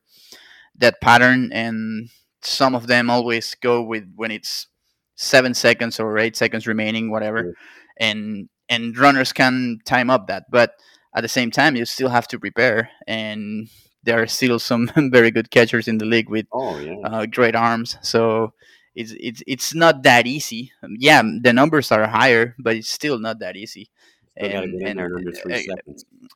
that 0.80 1.02
pattern, 1.02 1.52
and 1.54 2.10
some 2.42 2.76
of 2.76 2.88
them 2.88 3.10
always 3.10 3.56
go 3.56 3.82
with 3.82 4.12
when 4.16 4.32
it's 4.32 4.68
seven 5.16 5.54
seconds 5.54 6.00
or 6.00 6.18
eight 6.18 6.36
seconds 6.36 6.66
remaining, 6.66 7.12
whatever, 7.12 7.54
and 8.00 8.50
and 8.70 8.98
runners 8.98 9.34
can 9.34 9.80
time 9.86 10.10
up 10.10 10.28
that, 10.28 10.46
but 10.50 10.76
at 11.16 11.22
the 11.22 11.28
same 11.28 11.52
time, 11.52 11.76
you 11.76 11.86
still 11.86 12.10
have 12.10 12.28
to 12.28 12.40
prepare, 12.40 12.90
and 13.08 13.70
there 14.04 14.22
are 14.22 14.28
still 14.28 14.60
some 14.60 14.90
very 15.12 15.32
good 15.32 15.52
catchers 15.52 15.88
in 15.88 15.98
the 15.98 16.06
league 16.06 16.30
with 16.30 16.46
oh, 16.54 16.80
yeah. 16.80 16.96
uh, 17.04 17.26
great 17.26 17.56
arms. 17.56 17.98
So 18.02 18.54
it's 18.96 19.14
it's 19.20 19.44
it's 19.48 19.74
not 19.74 20.04
that 20.04 20.28
easy. 20.28 20.72
Yeah, 20.84 21.22
the 21.42 21.54
numbers 21.54 21.92
are 21.92 22.08
higher, 22.08 22.56
but 22.60 22.76
it's 22.76 22.90
still 22.90 23.20
not 23.20 23.40
that 23.40 23.56
easy. 23.56 23.90
And, 24.38 24.82
and, 24.82 25.00
uh, 25.02 25.76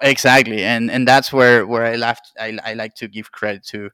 exactly, 0.01 0.63
and 0.63 0.91
and 0.91 1.07
that's 1.07 1.31
where 1.31 1.65
where 1.65 1.85
I 1.85 1.95
left. 1.95 2.33
I, 2.37 2.57
I 2.63 2.73
like 2.73 2.95
to 2.95 3.07
give 3.07 3.31
credit 3.31 3.63
to 3.67 3.91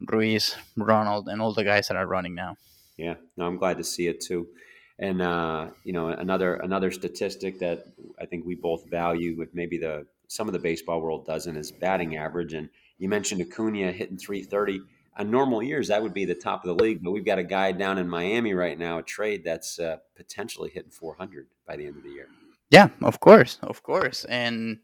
Ruiz, 0.00 0.56
Ronald, 0.76 1.28
and 1.28 1.40
all 1.40 1.54
the 1.54 1.64
guys 1.64 1.88
that 1.88 1.96
are 1.96 2.06
running 2.06 2.34
now. 2.34 2.56
Yeah, 2.98 3.14
no, 3.36 3.46
I'm 3.46 3.56
glad 3.56 3.78
to 3.78 3.84
see 3.84 4.08
it 4.08 4.20
too. 4.20 4.48
And 4.98 5.20
uh, 5.20 5.68
you 5.84 5.92
know, 5.92 6.08
another 6.08 6.54
another 6.56 6.90
statistic 6.90 7.58
that 7.58 7.86
I 8.20 8.26
think 8.26 8.46
we 8.46 8.54
both 8.54 8.88
value, 8.88 9.36
with 9.36 9.54
maybe 9.54 9.78
the 9.78 10.06
some 10.28 10.48
of 10.48 10.52
the 10.52 10.58
baseball 10.58 11.00
world 11.00 11.26
doesn't, 11.26 11.56
is 11.56 11.70
batting 11.70 12.16
average. 12.16 12.54
And 12.54 12.68
you 12.98 13.08
mentioned 13.08 13.40
Acuna 13.42 13.92
hitting 13.92 14.16
330. 14.16 14.80
On 15.18 15.30
normal 15.30 15.62
years, 15.62 15.88
that 15.88 16.02
would 16.02 16.12
be 16.12 16.26
the 16.26 16.34
top 16.34 16.62
of 16.62 16.76
the 16.76 16.84
league, 16.84 17.02
but 17.02 17.10
we've 17.10 17.24
got 17.24 17.38
a 17.38 17.42
guy 17.42 17.72
down 17.72 17.96
in 17.96 18.06
Miami 18.06 18.52
right 18.52 18.78
now, 18.78 18.98
a 18.98 19.02
trade 19.02 19.44
that's 19.44 19.78
uh, 19.78 19.96
potentially 20.14 20.68
hitting 20.68 20.90
400 20.90 21.46
by 21.66 21.76
the 21.76 21.86
end 21.86 21.96
of 21.96 22.02
the 22.02 22.10
year. 22.10 22.28
Yeah, 22.68 22.88
of 23.02 23.18
course, 23.20 23.58
of 23.62 23.82
course, 23.82 24.26
and 24.26 24.78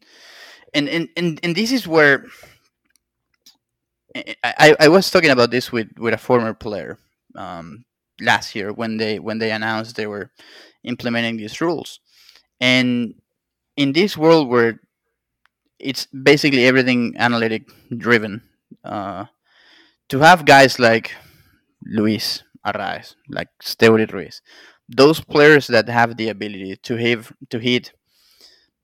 and 0.73 0.89
and 0.89 1.09
and, 1.15 1.39
and 1.43 1.55
this 1.55 1.71
is 1.71 1.87
where 1.87 2.25
I, 4.43 4.75
I 4.79 4.87
was 4.87 5.09
talking 5.09 5.31
about 5.31 5.51
this 5.51 5.71
with, 5.71 5.89
with 5.97 6.13
a 6.13 6.17
former 6.17 6.53
player 6.53 6.97
um, 7.35 7.85
last 8.21 8.55
year 8.55 8.71
when 8.71 8.97
they 8.97 9.19
when 9.19 9.39
they 9.39 9.51
announced 9.51 9.95
they 9.95 10.07
were 10.07 10.31
implementing 10.83 11.37
these 11.37 11.61
rules, 11.61 11.99
and 12.59 13.15
in 13.77 13.93
this 13.93 14.17
world 14.17 14.49
where 14.49 14.79
it's 15.79 16.07
basically 16.07 16.65
everything 16.65 17.13
analytic 17.17 17.67
driven, 17.97 18.41
uh, 18.83 19.25
to 20.09 20.19
have 20.19 20.45
guys 20.45 20.79
like 20.79 21.15
Luis 21.85 22.43
Arraez, 22.65 23.15
like 23.29 23.49
Esteury 23.61 24.11
Ruiz, 24.11 24.41
those 24.87 25.19
players 25.19 25.67
that 25.67 25.89
have 25.89 26.17
the 26.17 26.29
ability 26.29 26.77
to 26.83 26.95
hit 26.95 27.25
to 27.49 27.59
hit, 27.59 27.93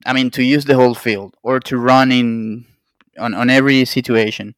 I 0.05 0.13
mean 0.13 0.31
to 0.31 0.43
use 0.43 0.65
the 0.65 0.75
whole 0.75 0.95
field 0.95 1.35
or 1.43 1.59
to 1.61 1.77
run 1.77 2.11
in 2.11 2.65
on, 3.17 3.33
on 3.33 3.49
every 3.49 3.85
situation 3.85 4.55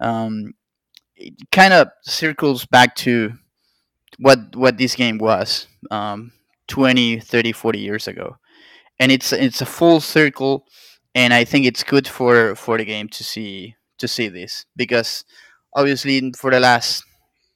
um, 0.00 0.54
it 1.16 1.34
kind 1.52 1.72
of 1.72 1.88
circles 2.02 2.64
back 2.66 2.94
to 2.96 3.32
what 4.18 4.54
what 4.56 4.78
this 4.78 4.94
game 4.94 5.18
was 5.18 5.66
um, 5.90 6.32
20 6.68 7.20
30 7.20 7.52
40 7.52 7.78
years 7.78 8.08
ago 8.08 8.36
and 8.98 9.10
it's 9.12 9.32
it's 9.32 9.60
a 9.60 9.66
full 9.66 10.00
circle 10.00 10.66
and 11.14 11.32
i 11.32 11.44
think 11.44 11.66
it's 11.66 11.82
good 11.82 12.06
for 12.06 12.54
for 12.54 12.78
the 12.78 12.84
game 12.84 13.08
to 13.08 13.24
see 13.24 13.74
to 13.98 14.06
see 14.08 14.28
this 14.28 14.66
because 14.76 15.24
obviously 15.74 16.32
for 16.36 16.50
the 16.50 16.60
last 16.60 17.04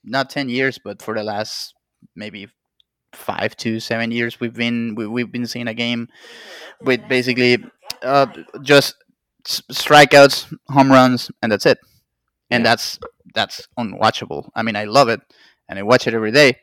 not 0.04 0.30
10 0.30 0.48
years 0.48 0.78
but 0.82 1.00
for 1.00 1.14
the 1.14 1.22
last 1.22 1.74
maybe 2.14 2.48
five 3.12 3.56
to 3.56 3.78
seven 3.78 4.10
years 4.10 4.40
we've 4.40 4.54
been 4.54 4.94
we, 4.96 5.20
have 5.20 5.30
been 5.30 5.46
seeing 5.46 5.68
a 5.68 5.74
game 5.74 6.08
with 6.80 7.00
basically 7.08 7.58
uh, 8.02 8.26
just 8.62 8.96
strikeouts 9.44 10.52
home 10.68 10.90
runs 10.90 11.30
and 11.42 11.52
that's 11.52 11.66
it 11.66 11.78
and 12.50 12.64
yeah. 12.64 12.70
that's 12.70 12.98
that's 13.34 13.68
unwatchable. 13.78 14.48
I 14.54 14.62
mean, 14.62 14.76
I 14.76 14.84
love 14.84 15.08
it, 15.08 15.20
and 15.68 15.78
I 15.78 15.82
watch 15.82 16.06
it 16.06 16.14
every 16.14 16.32
day, 16.32 16.58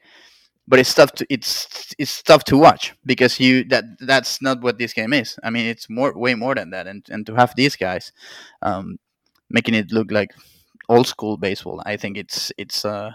but 0.68 0.80
it's 0.80 0.94
tough 0.94 1.12
to 1.14 1.26
it's 1.30 1.94
it's 1.98 2.22
tough 2.22 2.44
to 2.46 2.58
watch 2.58 2.94
because 3.06 3.40
you 3.40 3.64
that 3.66 3.84
that's 4.00 4.42
not 4.42 4.62
what 4.62 4.78
this 4.78 4.94
game 4.94 5.14
is. 5.14 5.38
I 5.44 5.50
mean, 5.50 5.66
it's 5.66 5.90
more 5.90 6.14
way 6.18 6.36
more 6.36 6.56
than 6.56 6.72
that, 6.72 6.88
and 6.88 7.06
and 7.10 7.26
to 7.26 7.36
have 7.36 7.56
these 7.56 7.76
guys 7.76 8.12
um, 8.62 8.98
making 9.50 9.76
it 9.76 9.92
look 9.92 10.12
like 10.12 10.32
old 10.90 11.08
school 11.08 11.38
baseball, 11.38 11.82
I 11.86 11.98
think 11.98 12.18
it's 12.18 12.52
it's 12.58 12.86
uh 12.86 13.12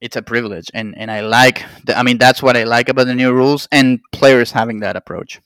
it's 0.00 0.16
a 0.16 0.22
privilege, 0.22 0.70
and 0.74 0.96
and 0.98 1.10
I 1.10 1.20
like. 1.20 1.64
The, 1.84 1.96
I 1.98 2.02
mean, 2.02 2.18
that's 2.18 2.42
what 2.42 2.56
I 2.56 2.64
like 2.64 2.88
about 2.88 3.06
the 3.06 3.14
new 3.14 3.32
rules 3.32 3.68
and 3.72 4.00
players 4.12 4.52
having 4.52 4.80
that 4.80 4.96
approach. 4.96 5.40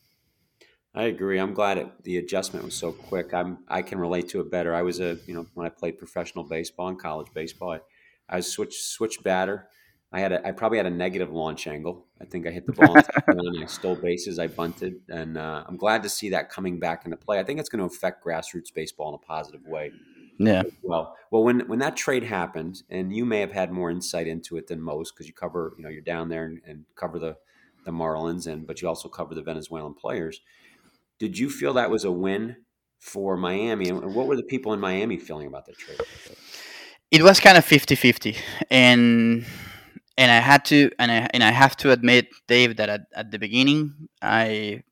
I 0.95 1.05
agree. 1.05 1.39
I'm 1.39 1.55
glad 1.55 1.79
it, 1.79 1.87
the 2.03 2.17
adjustment 2.17 2.65
was 2.65 2.75
so 2.75 2.91
quick. 2.91 3.33
I'm 3.33 3.59
I 3.69 3.83
can 3.83 3.99
relate 3.99 4.29
to 4.31 4.41
it 4.41 4.51
better. 4.51 4.75
I 4.75 4.83
was 4.83 4.99
a 5.01 5.19
you 5.27 5.35
know 5.35 5.47
when 5.55 5.67
I 5.67 5.71
played 5.71 5.99
professional 5.99 6.45
baseball 6.45 6.89
and 6.89 6.99
college 6.99 7.29
baseball, 7.33 7.73
I, 7.73 7.81
I 8.29 8.37
was 8.37 8.51
switch 8.51 8.83
switch 8.83 9.23
batter. 9.23 9.69
I 10.11 10.21
had 10.21 10.33
a, 10.33 10.47
I 10.47 10.53
probably 10.53 10.79
had 10.79 10.87
a 10.87 10.91
negative 10.91 11.31
launch 11.33 11.67
angle. 11.67 12.07
I 12.21 12.25
think 12.25 12.47
I 12.47 12.51
hit 12.51 12.67
the 12.67 12.73
ball 12.73 12.97
and 13.27 13.63
I 13.63 13.67
stole 13.67 13.95
bases. 13.95 14.39
I 14.39 14.47
bunted, 14.47 15.01
and 15.09 15.37
uh, 15.37 15.65
I'm 15.67 15.77
glad 15.77 16.03
to 16.05 16.09
see 16.09 16.31
that 16.31 16.49
coming 16.49 16.79
back 16.79 17.05
into 17.05 17.17
play. 17.19 17.39
I 17.39 17.45
think 17.45 17.61
it's 17.61 17.69
going 17.69 17.87
to 17.87 17.95
affect 17.95 18.25
grassroots 18.25 18.73
baseball 18.73 19.11
in 19.11 19.15
a 19.15 19.19
positive 19.19 19.67
way. 19.67 19.93
Yeah. 20.39 20.63
Well, 20.83 21.17
well, 21.31 21.43
when 21.43 21.61
when 21.69 21.81
that 21.81 21.97
trade 21.97 22.25
happened, 22.25 22.83
and 22.89 23.15
you 23.15 23.27
may 23.27 23.41
have 23.41 23.53
had 23.53 23.71
more 23.71 23.91
insight 23.91 24.27
into 24.27 24.57
it 24.57 24.69
than 24.69 24.81
most 24.81 25.15
because 25.15 25.27
you 25.27 25.35
cover, 25.35 25.75
you 25.77 25.83
know, 25.83 25.91
you're 25.91 26.01
down 26.01 26.29
there 26.29 26.45
and, 26.45 26.61
and 26.67 26.85
cover 26.95 27.19
the 27.19 27.37
the 27.85 27.91
Marlins, 27.91 28.47
and 28.47 28.67
but 28.67 28.81
you 28.81 28.89
also 28.89 29.09
cover 29.09 29.35
the 29.35 29.43
Venezuelan 29.43 29.95
players. 29.95 30.41
Did 31.19 31.37
you 31.37 31.51
feel 31.51 31.75
that 31.75 31.91
was 31.91 32.05
a 32.05 32.13
win 32.13 32.57
for 32.99 33.37
Miami? 33.37 33.89
And 33.89 34.15
what 34.15 34.27
were 34.27 34.37
the 34.37 34.43
people 34.43 34.73
in 34.73 34.81
Miami 34.81 35.19
feeling 35.19 35.49
about 35.49 35.67
that 35.67 35.77
trade? 35.77 36.01
It 37.11 37.23
was 37.23 37.41
kind 37.41 37.57
of 37.57 37.65
50-50. 37.65 38.37
And 38.71 39.47
and 40.17 40.31
I 40.33 40.41
had 40.41 40.65
to 40.67 40.91
and 40.99 41.11
I 41.11 41.29
and 41.33 41.43
I 41.43 41.51
have 41.51 41.77
to 41.79 41.93
admit, 41.93 42.29
Dave, 42.47 42.77
that 42.77 42.89
at, 42.89 43.03
at 43.15 43.31
the 43.31 43.39
beginning 43.39 44.09
I 44.21 44.83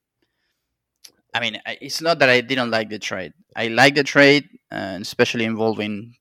I 1.35 1.41
mean, 1.41 1.61
it's 1.67 2.01
not 2.01 2.19
that 2.21 2.31
I 2.31 2.41
didn't 2.41 2.71
like 2.71 2.89
the 2.89 2.99
trade. 2.99 3.35
I 3.55 3.69
like 3.69 3.95
the 3.95 4.05
trade, 4.05 4.49
uh, 4.73 4.99
especially 5.01 5.45
involving 5.45 6.15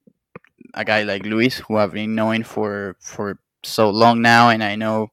a 0.73 0.83
guy 0.83 1.03
like 1.03 1.25
Luis, 1.25 1.59
who 1.59 1.77
I've 1.77 1.93
been 1.93 2.15
knowing 2.15 2.43
for 2.43 2.97
for 2.99 3.39
so 3.63 3.89
long 3.89 4.21
now, 4.21 4.49
and 4.49 4.63
I 4.63 4.75
know 4.75 5.11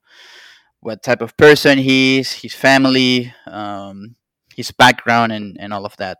what 0.80 1.02
type 1.02 1.22
of 1.22 1.36
person 1.36 1.78
he 1.78 2.18
is, 2.18 2.32
his 2.32 2.54
family, 2.54 3.32
um, 3.46 4.16
his 4.56 4.72
background 4.72 5.32
and, 5.32 5.56
and 5.60 5.72
all 5.72 5.86
of 5.86 5.96
that. 5.98 6.18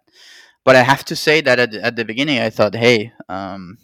But 0.64 0.77
I 0.77 0.83
have 0.83 1.05
to 1.07 1.16
say 1.16 1.40
that 1.40 1.59
at, 1.59 1.75
at 1.75 1.96
the 1.96 2.05
beginning, 2.05 2.38
I 2.38 2.51
thought, 2.51 2.75
hey, 2.77 3.12
um, 3.29 3.79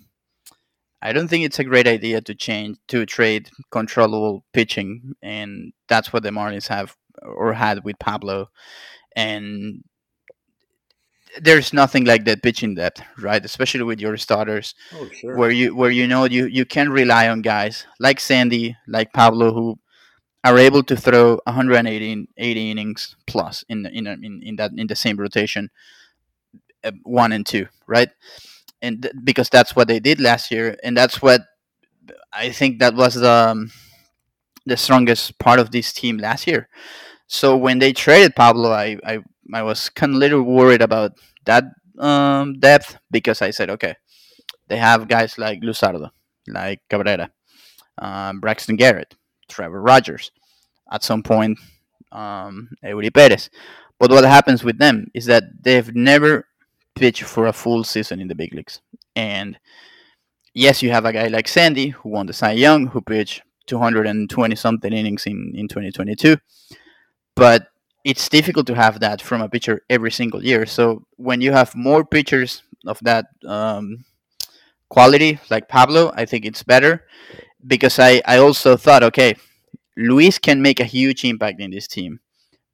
I 1.00 1.12
don't 1.12 1.28
think 1.28 1.44
it's 1.44 1.58
a 1.58 1.64
great 1.64 1.86
idea 1.86 2.20
to 2.20 2.34
change 2.34 2.78
to 2.88 3.06
trade 3.06 3.50
controllable 3.70 4.44
pitching, 4.52 5.14
and 5.22 5.72
that's 5.88 6.12
what 6.12 6.22
the 6.22 6.30
Marlins 6.30 6.68
have 6.68 6.96
or 7.22 7.52
had 7.52 7.84
with 7.84 7.98
Pablo. 7.98 8.50
And 9.14 9.84
there's 11.40 11.72
nothing 11.72 12.04
like 12.04 12.24
that 12.24 12.42
pitching 12.42 12.74
depth, 12.74 13.02
right? 13.20 13.44
Especially 13.44 13.82
with 13.82 14.00
your 14.00 14.16
starters, 14.16 14.74
oh, 14.94 15.08
sure. 15.10 15.36
where 15.36 15.50
you 15.50 15.74
where 15.74 15.90
you 15.90 16.06
know 16.06 16.24
you 16.24 16.46
you 16.46 16.64
can 16.64 16.90
rely 16.90 17.28
on 17.28 17.42
guys 17.42 17.86
like 18.00 18.18
Sandy, 18.20 18.76
like 18.86 19.12
Pablo, 19.12 19.52
who 19.52 19.78
are 20.44 20.58
able 20.58 20.82
to 20.84 20.96
throw 20.96 21.40
180 21.44 22.28
80 22.36 22.70
innings 22.70 23.16
plus 23.26 23.64
in 23.68 23.82
the, 23.82 23.90
in, 23.90 24.06
in 24.06 24.40
in 24.42 24.56
that 24.56 24.72
in 24.76 24.86
the 24.86 24.96
same 24.96 25.16
rotation, 25.16 25.70
uh, 26.84 26.92
one 27.04 27.32
and 27.32 27.46
two, 27.46 27.66
right? 27.86 28.10
And 28.80 29.10
because 29.24 29.48
that's 29.48 29.74
what 29.74 29.88
they 29.88 30.00
did 30.00 30.20
last 30.20 30.50
year, 30.50 30.76
and 30.84 30.96
that's 30.96 31.20
what 31.20 31.42
I 32.32 32.50
think 32.50 32.78
that 32.78 32.94
was 32.94 33.14
the 33.14 33.30
um, 33.30 33.70
the 34.66 34.76
strongest 34.76 35.38
part 35.38 35.58
of 35.58 35.70
this 35.70 35.92
team 35.92 36.18
last 36.18 36.46
year. 36.46 36.68
So 37.26 37.56
when 37.56 37.78
they 37.78 37.92
traded 37.92 38.36
Pablo, 38.36 38.70
I 38.70 38.98
I, 39.04 39.18
I 39.52 39.62
was 39.62 39.88
kind 39.88 40.12
of 40.12 40.16
a 40.16 40.18
little 40.18 40.42
worried 40.42 40.82
about 40.82 41.12
that 41.46 41.64
um, 41.98 42.60
depth 42.60 42.98
because 43.10 43.42
I 43.42 43.50
said, 43.50 43.70
okay, 43.70 43.96
they 44.68 44.76
have 44.76 45.08
guys 45.08 45.38
like 45.38 45.60
Luzardo, 45.62 46.10
like 46.46 46.80
Cabrera, 46.88 47.30
um, 47.98 48.40
Braxton 48.40 48.76
Garrett, 48.76 49.14
Trevor 49.48 49.80
Rogers, 49.80 50.30
at 50.92 51.02
some 51.02 51.22
point, 51.22 51.58
um, 52.12 52.70
Eury 52.84 53.12
Perez. 53.12 53.50
But 53.98 54.10
what 54.10 54.24
happens 54.24 54.62
with 54.62 54.78
them 54.78 55.08
is 55.14 55.26
that 55.26 55.44
they've 55.60 55.94
never 55.94 56.46
pitched 56.98 57.22
for 57.24 57.46
a 57.46 57.52
full 57.52 57.84
season 57.84 58.20
in 58.20 58.28
the 58.28 58.34
big 58.34 58.54
leagues. 58.54 58.80
And 59.16 59.58
yes, 60.54 60.82
you 60.82 60.90
have 60.90 61.04
a 61.04 61.12
guy 61.12 61.28
like 61.28 61.48
Sandy 61.48 61.88
who 61.88 62.10
won 62.10 62.26
the 62.26 62.32
Cy 62.32 62.52
Young, 62.52 62.88
who 62.88 63.00
pitched 63.00 63.42
220 63.66 64.56
something 64.56 64.92
innings 64.92 65.26
in, 65.26 65.52
in 65.54 65.68
2022. 65.68 66.36
But 67.34 67.68
it's 68.04 68.28
difficult 68.28 68.66
to 68.66 68.74
have 68.74 69.00
that 69.00 69.20
from 69.20 69.42
a 69.42 69.48
pitcher 69.48 69.82
every 69.90 70.10
single 70.10 70.42
year. 70.42 70.66
So 70.66 71.04
when 71.16 71.40
you 71.40 71.52
have 71.52 71.74
more 71.74 72.04
pitchers 72.04 72.62
of 72.86 72.98
that 73.02 73.26
um, 73.46 74.04
quality, 74.88 75.38
like 75.50 75.68
Pablo, 75.68 76.12
I 76.14 76.24
think 76.24 76.44
it's 76.44 76.62
better 76.62 77.04
because 77.66 77.98
I, 77.98 78.22
I 78.26 78.38
also 78.38 78.76
thought, 78.76 79.02
okay, 79.02 79.34
Luis 79.96 80.38
can 80.38 80.62
make 80.62 80.80
a 80.80 80.84
huge 80.84 81.24
impact 81.24 81.60
in 81.60 81.70
this 81.70 81.86
team, 81.88 82.20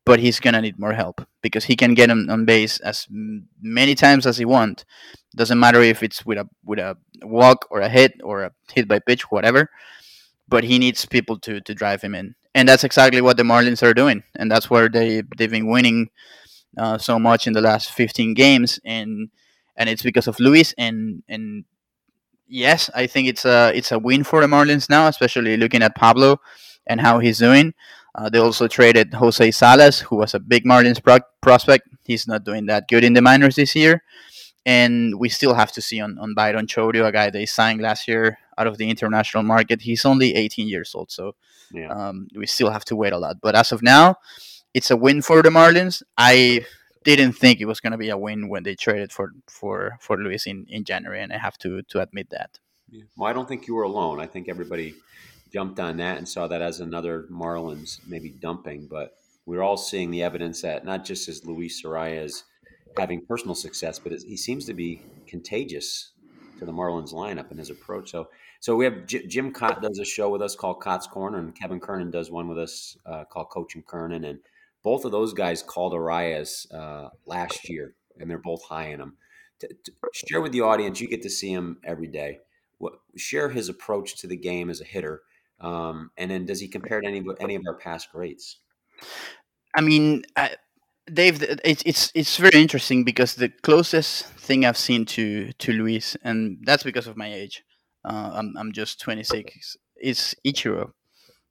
but 0.05 0.21
he's 0.21 0.41
gonna 0.41 0.61
need 0.61 0.79
more 0.79 0.93
help 0.93 1.27
because 1.43 1.65
he 1.65 1.77
can 1.77 1.95
get 1.95 2.11
on, 2.11 2.29
on 2.31 2.45
base 2.45 2.79
as 2.81 3.07
many 3.11 3.95
times 3.95 4.27
as 4.27 4.39
he 4.39 4.45
wants. 4.45 4.85
Doesn't 5.37 5.59
matter 5.59 5.83
if 5.83 6.03
it's 6.03 6.25
with 6.27 6.39
a 6.39 6.49
with 6.65 6.79
a 6.79 6.97
walk 7.23 7.67
or 7.71 7.81
a 7.81 7.89
hit 7.89 8.21
or 8.23 8.45
a 8.45 8.53
hit 8.73 8.89
by 8.89 8.99
pitch, 8.99 9.31
whatever. 9.31 9.71
But 10.49 10.65
he 10.65 10.79
needs 10.79 11.07
people 11.07 11.39
to 11.41 11.61
to 11.61 11.75
drive 11.75 12.03
him 12.03 12.15
in, 12.15 12.35
and 12.55 12.69
that's 12.69 12.85
exactly 12.85 13.21
what 13.21 13.37
the 13.37 13.43
Marlins 13.43 13.83
are 13.83 13.95
doing, 13.95 14.23
and 14.37 14.51
that's 14.51 14.71
where 14.71 14.89
they 14.89 15.23
they've 15.37 15.51
been 15.51 15.69
winning 15.69 16.11
uh, 16.79 16.99
so 16.99 17.19
much 17.19 17.47
in 17.47 17.53
the 17.53 17.61
last 17.61 17.93
15 17.93 18.35
games, 18.35 18.81
and 18.85 19.31
and 19.77 19.89
it's 19.89 20.03
because 20.03 20.29
of 20.29 20.39
Luis 20.41 20.75
and 20.79 21.23
and 21.29 21.65
yes, 22.47 22.91
I 22.95 23.07
think 23.07 23.29
it's 23.29 23.45
a 23.45 23.73
it's 23.75 23.93
a 23.93 23.99
win 23.99 24.25
for 24.25 24.41
the 24.41 24.47
Marlins 24.47 24.89
now, 24.91 25.07
especially 25.09 25.57
looking 25.57 25.83
at 25.83 25.95
Pablo 25.97 26.41
and 26.87 27.01
how 27.01 27.19
he's 27.19 27.39
doing. 27.39 27.75
Uh, 28.15 28.29
they 28.29 28.39
also 28.39 28.69
traded 28.69 29.13
Jose 29.15 29.51
Salas, 29.51 30.01
who 30.01 30.17
was 30.17 30.35
a 30.35 30.41
big 30.41 30.65
Marlins 30.65 31.03
pro- 31.03 31.19
prospect. 31.41 31.89
He's 32.05 32.29
not 32.29 32.45
doing 32.45 32.67
that 32.67 32.89
good 32.89 33.03
in 33.03 33.15
the 33.15 33.23
minors 33.23 33.57
this 33.57 33.75
year. 33.75 34.03
And 34.67 35.19
we 35.19 35.29
still 35.29 35.55
have 35.55 35.73
to 35.73 35.83
see 35.83 36.01
on, 36.01 36.19
on 36.19 36.35
Byron 36.35 36.67
Chourio, 36.67 37.07
a 37.07 37.13
guy 37.13 37.29
they 37.29 37.45
signed 37.45 37.83
last 37.83 38.09
year 38.09 38.39
out 38.57 38.67
of 38.67 38.79
the 38.79 38.89
international 38.89 39.43
market. 39.43 39.83
He's 39.83 40.05
only 40.05 40.35
18 40.35 40.69
years 40.69 40.95
old, 40.95 41.11
so 41.11 41.35
yeah. 41.73 41.89
um, 41.89 42.29
we 42.35 42.47
still 42.47 42.71
have 42.71 42.85
to 42.87 42.97
wait 42.97 43.13
a 43.13 43.19
lot. 43.19 43.37
But 43.43 43.55
as 43.55 43.73
of 43.73 43.83
now, 43.83 44.17
it's 44.73 44.91
a 44.91 44.97
win 44.97 45.21
for 45.21 45.43
the 45.43 45.51
Marlins. 45.51 46.03
I 46.17 46.65
didn't 47.05 47.33
think 47.33 47.61
it 47.61 47.67
was 47.67 47.81
going 47.81 47.93
to 47.93 47.99
be 47.99 48.09
a 48.09 48.17
win 48.17 48.49
when 48.49 48.63
they 48.63 48.75
traded 48.75 49.13
for 49.13 49.33
for 49.47 49.99
for 50.01 50.17
Luis 50.17 50.47
in, 50.47 50.67
in 50.69 50.85
January, 50.85 51.23
and 51.23 51.33
I 51.33 51.39
have 51.39 51.59
to 51.59 51.83
to 51.83 52.01
admit 52.01 52.31
that. 52.31 52.59
Yeah. 52.91 53.05
Well, 53.17 53.29
I 53.29 53.33
don't 53.35 53.47
think 53.47 53.67
you 53.67 53.75
were 53.75 53.83
alone. 53.83 54.21
I 54.21 54.27
think 54.27 54.49
everybody 54.49 54.95
jumped 55.55 55.79
on 55.79 55.99
that 55.99 56.19
and 56.19 56.29
saw 56.29 56.49
that 56.49 56.61
as 56.61 56.81
another 56.81 57.29
Marlins 57.31 58.01
maybe 58.09 58.29
dumping. 58.29 58.89
But 58.91 59.15
we're 59.47 59.63
all 59.63 59.77
seeing 59.77 60.11
the 60.11 60.25
evidence 60.25 60.63
that 60.63 60.85
not 60.85 61.05
just 61.05 61.29
as 61.29 61.47
Luis 61.47 61.81
Arraez 61.85 62.43
having 62.99 63.25
personal 63.25 63.55
success, 63.55 64.01
but 64.01 64.13
he 64.13 64.37
seems 64.37 64.65
to 64.65 64.75
be 64.75 65.01
contagious 65.29 66.11
to 66.59 66.65
the 66.65 66.73
Marlins 66.73 67.15
lineup 67.15 67.51
and 67.51 67.61
his 67.61 67.71
approach. 67.71 68.11
So, 68.11 68.31
so 68.59 68.75
we 68.75 68.85
have 68.85 69.07
J- 69.07 69.29
Jim 69.29 69.53
Kaat 69.53 69.81
does 69.81 70.01
a 70.01 70.05
show 70.05 70.29
with 70.29 70.43
us 70.43 70.57
called 70.57 70.81
Kaat's 70.81 71.07
Corner, 71.07 71.39
and 71.39 71.55
Kevin 71.55 71.79
Kernan 71.79 72.11
does 72.11 72.33
one 72.33 72.49
with 72.49 72.59
us 72.59 72.97
uh, 73.07 73.25
called 73.25 73.51
Coaching 73.51 73.85
Kernan, 73.87 74.25
and 74.25 74.41
both 74.83 75.05
of 75.05 75.13
those 75.13 75.33
guys 75.33 75.63
called 75.63 75.93
Arraez 75.93 76.73
uh, 76.75 77.11
last 77.27 77.69
year, 77.69 77.95
and 78.19 78.29
they're 78.29 78.39
both 78.39 78.65
high 78.65 78.89
in 78.89 79.01
him. 79.01 79.17
To, 79.61 79.69
to 79.69 79.93
share 80.13 80.41
with 80.41 80.51
the 80.51 80.63
audience, 80.63 81.01
you 81.01 81.07
get 81.07 81.23
to 81.23 81.31
see 81.31 81.53
him 81.53 81.79
every 81.85 82.09
day. 82.09 82.41
What, 82.79 82.95
share 83.17 83.51
his 83.51 83.69
approach 83.69 84.17
to 84.17 84.27
the 84.27 84.37
game 84.37 84.69
as 84.69 84.81
a 84.81 84.85
hitter 84.85 85.23
um, 85.61 86.11
and 86.17 86.31
then 86.31 86.47
does 86.47 86.61
he 86.61 86.69
compare 86.69 87.01
to 87.01 87.07
any 87.07 87.23
any 87.41 87.55
of 87.57 87.63
our 87.67 87.77
past 87.77 88.11
greats? 88.13 88.59
I 89.77 89.81
mean, 89.81 90.23
I, 90.37 90.57
Dave, 91.13 91.43
it's 91.65 91.83
it's 91.85 92.13
it's 92.15 92.37
very 92.37 92.61
interesting 92.61 93.05
because 93.05 93.35
the 93.35 93.51
closest 93.63 94.27
thing 94.27 94.65
I've 94.65 94.79
seen 94.79 95.05
to 95.07 95.53
to 95.53 95.73
Luis, 95.73 96.17
and 96.23 96.59
that's 96.65 96.83
because 96.85 97.07
of 97.07 97.17
my 97.17 97.33
age. 97.33 97.65
Uh, 98.05 98.33
I'm 98.35 98.55
I'm 98.59 98.73
just 98.73 99.01
26. 99.01 99.77
Is 100.01 100.35
Ichiro. 100.47 100.93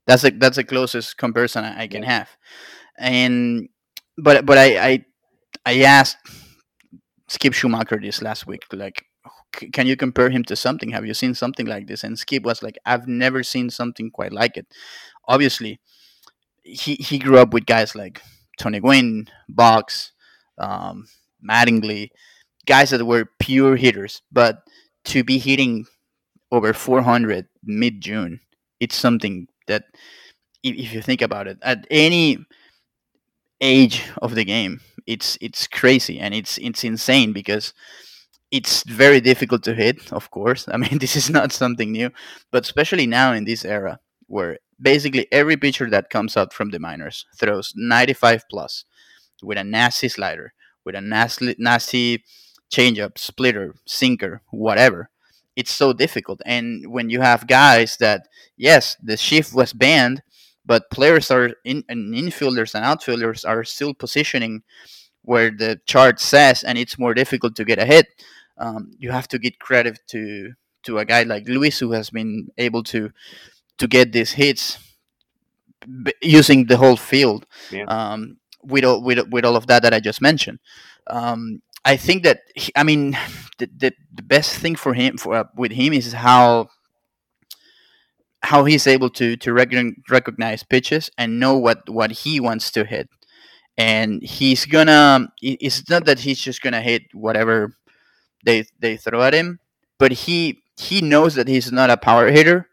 That's 0.08 0.24
a 0.26 0.32
that's 0.32 0.58
the 0.58 0.64
closest 0.64 1.18
comparison 1.18 1.66
I, 1.66 1.84
I 1.84 1.88
can 1.88 2.04
have, 2.04 2.30
and 2.98 3.70
but 4.18 4.46
but 4.46 4.58
I 4.58 4.78
I, 4.92 5.06
I 5.66 5.84
asked 5.84 6.18
Skip 7.28 7.54
Schumaker 7.54 8.02
this 8.02 8.22
last 8.22 8.48
week, 8.48 8.64
like 8.72 9.06
can 9.54 9.88
you 9.88 9.96
compare 9.96 10.30
him 10.30 10.44
to 10.46 10.56
something? 10.56 10.90
Have 10.90 11.06
you 11.06 11.14
seen 11.14 11.34
something 11.34 11.66
like 11.66 11.88
this? 11.88 12.04
And 12.04 12.18
Skip 12.18 12.44
was 12.44 12.64
like, 12.64 12.78
I've 12.86 13.08
never 13.08 13.44
seen 13.44 13.70
something 13.70 14.12
quite 14.12 14.34
like 14.34 14.58
it. 14.58 14.68
Obviously, 15.28 15.80
he, 16.64 16.96
he 16.96 17.20
grew 17.20 17.38
up 17.38 17.54
with 17.54 17.66
guys 17.66 17.96
like 17.96 18.22
Tony 18.58 18.80
Gwynn, 18.80 19.28
Boggs, 19.48 20.12
um, 20.58 21.08
Mattingly, 21.48 22.10
guys 22.66 22.90
that 22.92 23.06
were 23.06 23.30
pure 23.40 23.76
hitters. 23.76 24.22
But 24.32 24.64
to 25.06 25.24
be 25.24 25.38
hitting 25.38 25.86
over 26.52 26.74
400 26.74 27.48
mid 27.64 28.02
June, 28.02 28.40
it's 28.80 28.96
something 28.96 29.48
that, 29.68 29.84
if 30.64 30.94
you 30.94 31.02
think 31.02 31.22
about 31.22 31.48
it, 31.48 31.58
at 31.62 31.86
any 31.92 32.38
age 33.62 34.04
of 34.22 34.36
the 34.36 34.46
game, 34.46 34.82
it's 35.06 35.38
it's 35.42 35.68
crazy 35.68 36.20
and 36.20 36.34
it's 36.34 36.58
it's 36.60 36.84
insane 36.84 37.34
because 37.34 37.74
it's 38.54 38.84
very 38.84 39.20
difficult 39.20 39.64
to 39.64 39.74
hit, 39.74 40.14
of 40.14 40.30
course. 40.30 40.68
I 40.72 40.78
mean, 40.78 41.00
this 41.00 41.16
is 41.16 41.30
not 41.30 41.52
something 41.52 41.92
new, 41.92 42.12
but 42.52 42.64
especially 42.64 43.08
now 43.08 43.34
in 43.34 43.46
this 43.46 43.66
era 43.66 44.00
where 44.28 44.60
basically 44.80 45.28
every 45.32 45.58
pitcher 45.58 45.90
that 45.90 46.12
comes 46.12 46.38
out 46.38 46.54
from 46.54 46.70
the 46.70 46.80
minors 46.80 47.26
throws 47.36 47.74
95 47.76 48.44
plus 48.50 48.86
with 49.42 49.58
a 49.58 49.64
nasty 49.64 50.08
slider, 50.08 50.54
with 50.86 50.96
a 50.96 51.02
nasty, 51.02 51.56
nasty 51.58 52.24
changeup, 52.72 53.18
splitter, 53.18 53.74
sinker, 53.88 54.42
whatever. 54.52 55.10
It's 55.56 55.72
so 55.72 55.92
difficult. 55.92 56.42
And 56.46 56.92
when 56.92 57.10
you 57.10 57.22
have 57.22 57.48
guys 57.48 57.98
that, 57.98 58.28
yes, 58.56 58.98
the 59.02 59.18
shift 59.18 59.54
was 59.54 59.74
banned, 59.74 60.22
but 60.66 60.92
players 60.92 61.32
are 61.32 61.52
in 61.66 61.84
and 61.90 62.14
infielders 62.14 62.76
and 62.76 62.86
outfielders 62.86 63.46
are 63.46 63.64
still 63.64 63.94
positioning 63.94 64.64
where 65.24 65.50
the 65.52 65.80
chart 65.86 66.20
says, 66.20 66.64
and 66.64 66.78
it's 66.78 67.00
more 67.00 67.14
difficult 67.14 67.56
to 67.56 67.66
get 67.66 67.80
a 67.80 67.86
hit 67.86 68.08
um, 68.58 68.92
you 68.98 69.12
have 69.12 69.28
to 69.30 69.40
give 69.40 69.60
credit 69.60 70.00
to 70.08 70.54
to 70.84 71.00
a 71.00 71.06
guy 71.06 71.24
like 71.24 71.48
Luis 71.48 71.80
who 71.80 71.92
has 71.92 72.10
been 72.10 72.50
able 72.58 72.84
to 72.84 73.12
to 73.78 73.88
get 73.88 74.12
these 74.12 74.34
hits 74.34 74.78
b- 76.04 76.14
using 76.22 76.66
the 76.66 76.78
whole 76.78 76.98
field 76.98 77.46
yeah. 77.72 77.86
um, 77.86 78.38
with, 78.64 78.84
all, 78.84 79.02
with 79.02 79.28
with 79.30 79.46
all 79.46 79.56
of 79.56 79.68
that 79.68 79.84
that 79.84 79.94
I 79.94 80.00
just 80.00 80.22
mentioned. 80.22 80.60
Um, 81.08 81.62
I 81.86 81.98
think 81.98 82.24
that 82.24 82.42
he, 82.56 82.72
I 82.76 82.84
mean 82.84 83.12
the, 83.58 83.70
the, 83.76 83.94
the 84.14 84.24
best 84.24 84.58
thing 84.58 84.76
for 84.76 84.94
him 84.94 85.18
for 85.18 85.36
uh, 85.36 85.44
with 85.56 85.72
him 85.72 85.94
is 85.94 86.14
how 86.14 86.70
how 88.42 88.66
he's 88.66 88.88
able 88.88 89.10
to 89.10 89.38
to 89.38 89.54
rec- 89.54 89.74
recognize 90.10 90.64
pitches 90.64 91.10
and 91.18 91.40
know 91.40 91.58
what 91.58 91.90
what 91.90 92.12
he 92.12 92.40
wants 92.40 92.72
to 92.72 92.84
hit 92.84 93.10
and 93.78 94.22
he's 94.22 94.66
gonna 94.66 95.28
it's 95.42 95.90
not 95.90 96.06
that 96.06 96.20
he's 96.20 96.40
just 96.40 96.62
gonna 96.62 96.82
hit 96.82 97.04
whatever 97.14 97.76
they 98.44 98.66
they 98.80 98.98
throw 98.98 99.22
at 99.24 99.34
him, 99.34 99.60
but 100.00 100.12
he 100.12 100.64
he 100.78 101.02
knows 101.02 101.36
that 101.36 101.48
he's 101.48 101.72
not 101.72 101.90
a 101.90 101.98
power 101.98 102.32
hitter, 102.32 102.70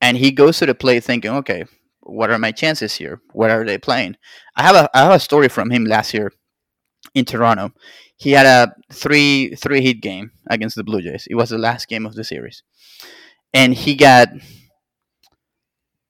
and 0.00 0.16
he 0.16 0.30
goes 0.30 0.58
to 0.58 0.66
the 0.66 0.74
plate 0.74 1.04
thinking, 1.04 1.30
okay, 1.32 1.64
what 2.00 2.30
are 2.30 2.38
my 2.38 2.52
chances 2.52 2.94
here? 2.94 3.20
What 3.32 3.50
are 3.50 3.64
they 3.64 3.78
playing? 3.78 4.16
I 4.56 4.62
have 4.62 4.76
a 4.76 4.90
I 4.96 5.00
have 5.04 5.12
a 5.12 5.20
story 5.20 5.48
from 5.48 5.70
him 5.70 5.84
last 5.84 6.14
year 6.14 6.32
in 7.14 7.24
Toronto. 7.24 7.72
he 8.16 8.32
had 8.32 8.46
a 8.46 8.74
three 8.92 9.54
three 9.56 9.80
hit 9.82 10.00
game 10.00 10.32
against 10.48 10.76
the 10.76 10.84
Blue 10.84 11.02
Jays. 11.02 11.26
It 11.30 11.34
was 11.34 11.50
the 11.50 11.58
last 11.58 11.88
game 11.88 12.06
of 12.06 12.14
the 12.14 12.24
series, 12.24 12.62
and 13.52 13.74
he 13.74 13.94
got 13.94 14.28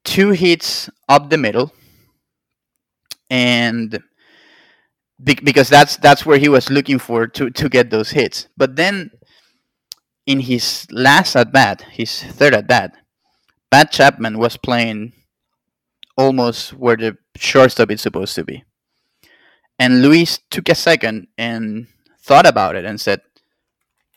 two 0.05 0.31
hits 0.31 0.89
up 1.09 1.31
the 1.31 1.39
middle, 1.39 1.73
and 3.31 4.01
because 5.23 5.69
that's 5.69 5.97
that's 5.97 6.27
where 6.27 6.39
he 6.39 6.49
was 6.49 6.71
looking 6.71 6.99
for 6.99 7.27
to 7.27 7.51
to 7.51 7.69
get 7.69 7.91
those 7.91 8.11
hits. 8.11 8.49
But 8.57 8.77
then 8.77 9.11
in 10.27 10.41
his 10.41 10.87
last 10.91 11.37
at 11.37 11.53
bat, 11.53 11.83
his 11.91 12.23
third 12.23 12.55
at 12.55 12.67
bat, 12.67 12.97
Matt 13.73 13.93
Chapman 13.93 14.39
was 14.39 14.57
playing 14.57 15.13
almost 16.17 16.71
where 16.73 16.97
the 16.97 17.17
shortstop 17.37 17.91
is 17.91 18.01
supposed 18.01 18.35
to 18.35 18.45
be. 18.45 18.65
And 19.79 20.03
Luis 20.03 20.41
took 20.51 20.69
a 20.69 20.75
second 20.75 21.29
and 21.37 21.87
thought 22.21 22.47
about 22.47 22.77
it 22.77 22.85
and 22.85 23.01
said, 23.01 23.21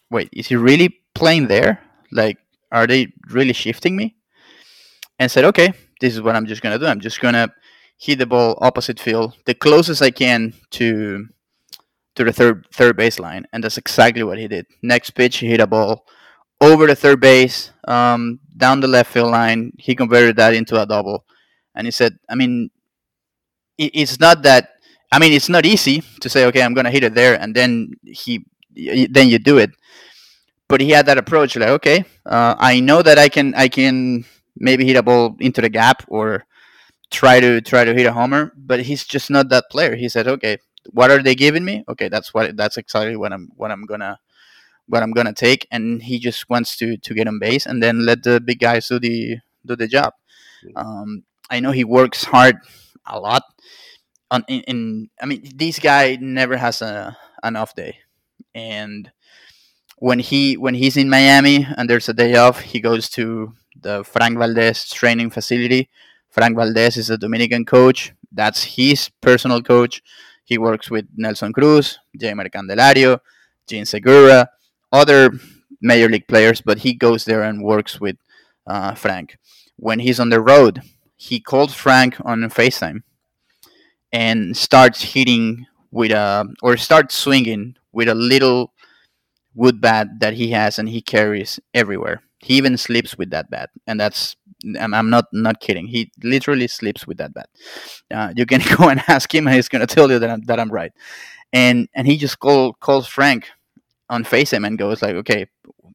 Wait, 0.10 0.30
is 0.32 0.48
he 0.48 0.56
really 0.56 1.02
playing 1.14 1.48
there? 1.48 1.82
Like, 2.12 2.38
are 2.72 2.88
they 2.88 3.12
really 3.30 3.54
shifting 3.54 3.96
me? 3.96 4.16
And 5.20 5.30
said, 5.30 5.46
Okay, 5.46 5.74
this 6.00 6.14
is 6.14 6.22
what 6.22 6.36
I'm 6.36 6.46
just 6.46 6.62
to 6.80 6.84
do. 6.84 6.90
I'm 6.90 7.02
just 7.02 7.20
to 7.34 7.52
hit 8.00 8.18
the 8.18 8.26
ball 8.26 8.58
opposite 8.62 9.00
field, 9.00 9.36
the 9.46 9.54
closest 9.54 10.02
I 10.02 10.10
can 10.10 10.54
to 10.72 11.28
to 12.16 12.24
the 12.24 12.34
third 12.34 12.66
third 12.74 12.98
baseline, 12.98 13.44
and 13.52 13.64
that's 13.64 13.78
exactly 13.78 14.24
what 14.24 14.40
he 14.40 14.48
did. 14.48 14.66
Next 14.82 15.12
pitch, 15.12 15.38
he 15.38 15.48
hit 15.48 15.60
a 15.60 15.68
ball 15.68 16.06
over 16.62 16.88
the 16.88 16.96
third 16.96 17.20
base, 17.20 17.72
um, 17.88 18.40
down 18.58 18.80
the 18.80 18.88
left 18.88 19.12
field 19.12 19.32
line. 19.32 19.74
He 19.78 19.96
converted 19.96 20.38
that 20.38 20.54
into 20.54 20.82
a 20.82 20.86
double, 20.86 21.26
and 21.76 21.86
he 21.86 21.92
said, 21.92 22.18
"I 22.30 22.36
mean, 22.36 22.72
it, 23.78 23.92
it's 23.94 24.20
not 24.20 24.44
that. 24.44 24.70
I 25.12 25.20
mean, 25.20 25.34
it's 25.34 25.50
not 25.50 25.66
easy 25.66 26.04
to 26.22 26.30
say, 26.30 26.46
okay, 26.46 26.62
I'm 26.62 26.74
gonna 26.74 26.92
hit 26.92 27.04
it 27.04 27.16
there, 27.16 27.36
and 27.40 27.56
then 27.56 27.92
he, 28.04 28.46
then 28.74 29.28
you 29.28 29.40
do 29.40 29.58
it." 29.58 29.72
But 30.70 30.82
he 30.82 30.92
had 30.92 31.08
that 31.08 31.18
approach, 31.18 31.56
like, 31.58 31.70
okay, 31.70 32.06
uh, 32.28 32.56
I 32.60 32.80
know 32.80 33.02
that 33.02 33.18
I 33.18 33.28
can, 33.28 33.56
I 33.56 33.70
can 33.70 34.24
maybe 34.56 34.86
hit 34.86 34.98
a 34.98 35.02
ball 35.02 35.36
into 35.40 35.62
the 35.62 35.70
gap 35.70 36.06
or 36.08 36.46
try 37.12 37.40
to 37.40 37.62
try 37.62 37.84
to 37.84 37.94
hit 37.94 38.06
a 38.06 38.14
homer, 38.14 38.54
but 38.56 38.82
he's 38.82 39.04
just 39.06 39.30
not 39.30 39.50
that 39.50 39.66
player. 39.70 39.96
He 39.96 40.10
said, 40.10 40.28
okay, 40.28 40.58
what 40.92 41.12
are 41.12 41.22
they 41.22 41.36
giving 41.36 41.66
me? 41.66 41.84
Okay, 41.90 42.10
that's 42.10 42.34
what 42.34 42.56
that's 42.56 42.78
exactly 42.78 43.16
what 43.16 43.34
I'm 43.34 43.50
what 43.56 43.72
I'm 43.72 43.86
gonna 43.86 44.20
what 44.88 45.04
I'm 45.04 45.12
gonna 45.12 45.34
take, 45.34 45.68
and 45.72 46.02
he 46.02 46.20
just 46.20 46.50
wants 46.50 46.78
to 46.78 46.98
to 46.98 47.14
get 47.14 47.28
on 47.28 47.40
base 47.40 47.66
and 47.66 47.82
then 47.82 48.06
let 48.06 48.24
the 48.24 48.40
big 48.40 48.60
guys 48.60 48.88
do 48.88 49.00
the 49.00 49.38
do 49.66 49.76
the 49.76 49.88
job. 49.88 50.14
Um, 50.76 51.24
I 51.50 51.60
know 51.60 51.72
he 51.72 51.84
works 51.84 52.24
hard 52.24 52.58
a 53.06 53.20
lot. 53.20 53.44
On 54.32 54.44
in, 54.48 54.62
in 54.62 55.10
I 55.22 55.26
mean, 55.26 55.44
this 55.56 55.80
guy 55.80 56.18
never 56.20 56.58
has 56.58 56.82
a 56.82 57.18
an 57.44 57.56
off 57.56 57.76
day, 57.76 57.98
and 58.54 59.12
when 59.98 60.20
he 60.20 60.58
when 60.58 60.76
he's 60.76 60.98
in 60.98 61.10
Miami 61.10 61.68
and 61.78 61.90
there's 61.90 62.10
a 62.10 62.14
day 62.14 62.36
off, 62.36 62.62
he 62.62 62.80
goes 62.80 63.10
to 63.10 63.54
the 63.80 64.04
Frank 64.04 64.38
Valdez 64.38 64.90
training 64.90 65.30
facility 65.30 65.90
Frank 66.40 66.56
Valdez 66.56 66.96
is 66.96 67.10
a 67.10 67.18
Dominican 67.18 67.66
coach. 67.66 68.14
That's 68.32 68.64
his 68.64 69.10
personal 69.20 69.62
coach. 69.62 70.02
He 70.46 70.58
works 70.58 70.90
with 70.90 71.06
Nelson 71.18 71.52
Cruz, 71.52 72.00
Jeimer 72.18 72.50
Candelario, 72.50 73.20
Jean 73.68 73.84
Segura, 73.84 74.48
other 74.90 75.32
major 75.82 76.08
league 76.08 76.30
players, 76.30 76.62
but 76.62 76.78
he 76.78 76.94
goes 76.94 77.26
there 77.26 77.44
and 77.44 77.62
works 77.62 78.00
with 78.00 78.16
uh, 78.66 78.94
Frank. 78.96 79.38
When 79.76 80.00
he's 80.00 80.18
on 80.18 80.30
the 80.30 80.40
road, 80.40 80.82
he 81.18 81.42
calls 81.42 81.74
Frank 81.74 82.16
on 82.24 82.40
FaceTime 82.44 83.04
and 84.14 84.56
starts 84.56 85.12
hitting 85.12 85.66
with 85.92 86.14
a 86.14 86.48
or 86.64 86.78
starts 86.78 87.16
swinging 87.16 87.76
with 87.92 88.08
a 88.08 88.16
little 88.16 88.72
wood 89.54 89.82
bat 89.82 90.08
that 90.22 90.36
he 90.36 90.52
has 90.52 90.80
and 90.80 90.88
he 90.88 91.02
carries 91.02 91.60
everywhere. 91.74 92.24
He 92.40 92.54
even 92.54 92.78
sleeps 92.78 93.18
with 93.18 93.30
that 93.32 93.52
bat, 93.52 93.72
and 93.86 94.00
that's 94.00 94.38
I'm, 94.80 94.94
I'm 94.94 95.10
not 95.10 95.26
not 95.32 95.60
kidding. 95.60 95.88
He 95.88 96.12
literally 96.24 96.68
sleeps 96.68 97.08
with 97.08 97.18
that 97.18 97.34
bat. 97.34 97.50
Uh, 98.12 98.34
you 98.36 98.46
can 98.46 98.62
go 98.78 98.90
and 98.90 99.02
ask 99.08 99.34
him, 99.34 99.48
and 99.48 99.56
he's 99.56 99.70
gonna 99.70 99.88
tell 99.88 100.12
you 100.12 100.20
that 100.20 100.30
I'm, 100.30 100.42
that 100.44 100.60
I'm 100.60 100.70
right. 100.70 100.92
And 101.54 101.88
and 101.94 102.08
he 102.08 102.18
just 102.18 102.40
call, 102.40 102.74
calls 102.74 103.08
Frank 103.08 103.50
on 104.10 104.24
FaceTime 104.24 104.66
and 104.66 104.78
goes 104.78 105.02
like, 105.02 105.16
okay, 105.16 105.48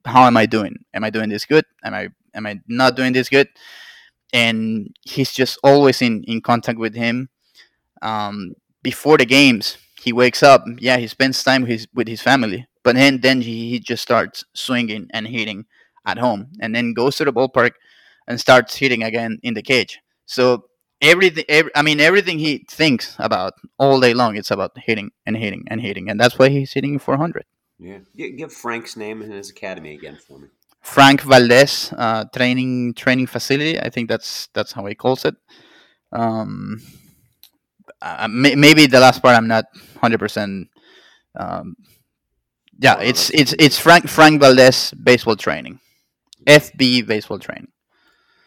how 0.04 0.24
am 0.24 0.36
I 0.36 0.46
doing? 0.46 0.76
Am 0.94 1.04
I 1.04 1.10
doing 1.10 1.28
this 1.28 1.44
good? 1.46 1.64
Am 1.84 1.94
I 1.94 2.08
am 2.34 2.46
I 2.46 2.60
not 2.68 2.96
doing 2.96 3.12
this 3.12 3.28
good? 3.28 3.48
And 4.32 4.94
he's 5.02 5.32
just 5.32 5.58
always 5.62 6.02
in 6.02 6.24
in 6.24 6.40
contact 6.40 6.78
with 6.78 6.94
him. 6.94 7.28
Um, 8.02 8.54
before 8.82 9.16
the 9.16 9.24
games, 9.24 9.78
he 10.00 10.12
wakes 10.12 10.42
up. 10.42 10.64
Yeah, 10.78 10.98
he 10.98 11.06
spends 11.06 11.42
time 11.42 11.62
with 11.62 11.70
his 11.70 11.88
with 11.94 12.08
his 12.08 12.20
family, 12.20 12.66
but 12.82 12.96
then 12.96 13.20
then 13.20 13.40
he, 13.40 13.70
he 13.70 13.80
just 13.80 14.02
starts 14.02 14.44
swinging 14.54 15.08
and 15.12 15.26
hitting 15.26 15.66
at 16.06 16.18
home, 16.18 16.48
and 16.60 16.74
then 16.74 16.92
goes 16.92 17.16
to 17.16 17.24
the 17.24 17.32
ballpark 17.32 17.72
and 18.26 18.40
starts 18.40 18.76
hitting 18.76 19.02
again 19.02 19.38
in 19.42 19.54
the 19.54 19.62
cage. 19.62 20.00
So 20.26 20.64
everything, 21.00 21.44
every, 21.48 21.70
I 21.74 21.82
mean, 21.82 22.00
everything 22.00 22.38
he 22.38 22.64
thinks 22.68 23.16
about 23.18 23.54
all 23.78 24.00
day 24.00 24.14
long, 24.14 24.36
it's 24.36 24.50
about 24.50 24.72
hitting 24.76 25.10
and 25.26 25.36
hitting 25.36 25.64
and 25.68 25.80
hitting, 25.80 26.08
and 26.08 26.18
that's 26.18 26.38
why 26.38 26.48
he's 26.48 26.72
hitting 26.72 26.98
400. 26.98 27.44
Yeah, 27.78 27.98
give 28.14 28.52
Frank's 28.52 28.96
name 28.96 29.20
and 29.22 29.32
his 29.32 29.50
academy 29.50 29.94
again 29.94 30.16
for 30.16 30.38
me. 30.38 30.48
Frank 30.80 31.22
Valdez 31.22 31.92
uh, 31.96 32.24
training 32.34 32.94
training 32.94 33.26
facility. 33.26 33.80
I 33.80 33.90
think 33.90 34.08
that's 34.08 34.48
that's 34.52 34.72
how 34.72 34.84
he 34.86 34.94
calls 34.94 35.24
it. 35.24 35.34
Um, 36.12 36.80
uh, 38.00 38.28
may, 38.28 38.54
maybe 38.54 38.86
the 38.86 39.00
last 39.00 39.22
part 39.22 39.36
I'm 39.36 39.48
not 39.48 39.64
hundred 40.00 40.16
um, 40.16 40.24
percent. 40.24 40.68
Yeah, 42.78 43.00
it's 43.00 43.30
it's 43.30 43.54
it's 43.58 43.78
Frank 43.78 44.08
Frank 44.08 44.40
Valdez 44.40 44.92
baseball 44.92 45.36
training, 45.36 45.80
FB 46.46 47.06
baseball 47.06 47.38
training. 47.38 47.68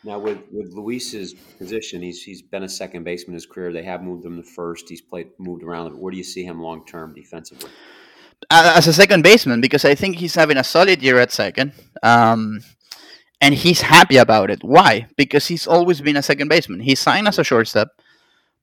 Now 0.08 0.20
with 0.20 0.40
with 0.54 0.72
Luis's 0.72 1.34
position, 1.34 2.02
he's 2.02 2.24
he's 2.24 2.42
been 2.42 2.64
a 2.64 2.70
second 2.70 3.04
baseman 3.04 3.34
his 3.34 3.46
career. 3.46 3.74
They 3.74 3.84
have 3.84 4.02
moved 4.02 4.26
him 4.26 4.38
to 4.38 4.44
first. 4.44 4.88
He's 4.88 5.02
played 5.02 5.32
moved 5.38 5.64
around. 5.64 6.00
Where 6.00 6.12
do 6.12 6.18
you 6.18 6.24
see 6.24 6.46
him 6.46 6.62
long 6.62 6.86
term 6.86 7.14
defensively? 7.14 7.70
As 8.50 8.88
a 8.88 8.94
second 8.94 9.24
baseman, 9.24 9.60
because 9.60 9.84
I 9.84 9.96
think 9.96 10.16
he's 10.16 10.36
having 10.36 10.56
a 10.56 10.64
solid 10.64 11.04
year 11.04 11.20
at 11.20 11.34
second, 11.34 11.74
um, 12.04 12.62
and 13.42 13.54
he's 13.54 13.82
happy 13.82 14.16
about 14.16 14.50
it. 14.50 14.64
Why? 14.64 15.08
Because 15.18 15.48
he's 15.48 15.68
always 15.68 16.00
been 16.00 16.16
a 16.16 16.24
second 16.24 16.48
baseman. 16.48 16.80
He 16.80 16.96
signed 16.96 17.28
as 17.28 17.38
a 17.38 17.44
shortstop, 17.44 17.90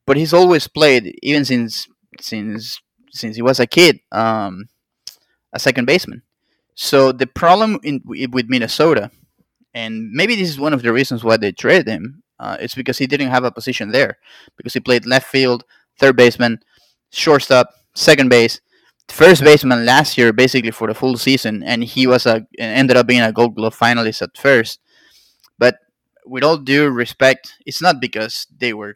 but 0.07 0.17
he's 0.17 0.33
always 0.33 0.67
played, 0.67 1.13
even 1.21 1.45
since 1.45 1.87
since 2.19 2.81
since 3.11 3.35
he 3.35 3.43
was 3.43 3.59
a 3.59 3.67
kid, 3.67 3.99
um, 4.11 4.65
a 5.53 5.59
second 5.59 5.85
baseman. 5.85 6.23
So 6.73 7.11
the 7.11 7.27
problem 7.27 7.79
in, 7.83 8.01
with 8.03 8.49
Minnesota 8.49 9.11
and 9.75 10.09
maybe 10.11 10.35
this 10.35 10.49
is 10.49 10.59
one 10.59 10.73
of 10.73 10.81
the 10.81 10.93
reasons 10.93 11.23
why 11.23 11.37
they 11.37 11.51
traded 11.51 11.87
him. 11.87 12.23
Uh, 12.39 12.57
it's 12.59 12.75
because 12.75 12.97
he 12.97 13.05
didn't 13.05 13.29
have 13.29 13.43
a 13.43 13.51
position 13.51 13.91
there 13.91 14.17
because 14.57 14.73
he 14.73 14.79
played 14.79 15.05
left 15.05 15.27
field, 15.27 15.63
third 15.99 16.15
baseman, 16.15 16.59
shortstop, 17.11 17.69
second 17.93 18.29
base, 18.29 18.61
first 19.09 19.43
baseman 19.43 19.85
last 19.85 20.17
year 20.17 20.33
basically 20.33 20.71
for 20.71 20.87
the 20.87 20.93
full 20.93 21.17
season, 21.17 21.61
and 21.63 21.83
he 21.83 22.07
was 22.07 22.25
a 22.25 22.47
ended 22.57 22.97
up 22.97 23.05
being 23.05 23.21
a 23.21 23.31
Gold 23.31 23.55
Glove 23.55 23.77
finalist 23.77 24.21
at 24.21 24.37
first. 24.37 24.79
But 25.59 25.77
with 26.25 26.43
all 26.43 26.57
due 26.57 26.89
respect, 26.89 27.55
it's 27.65 27.81
not 27.81 28.01
because 28.01 28.47
they 28.57 28.73
were 28.73 28.95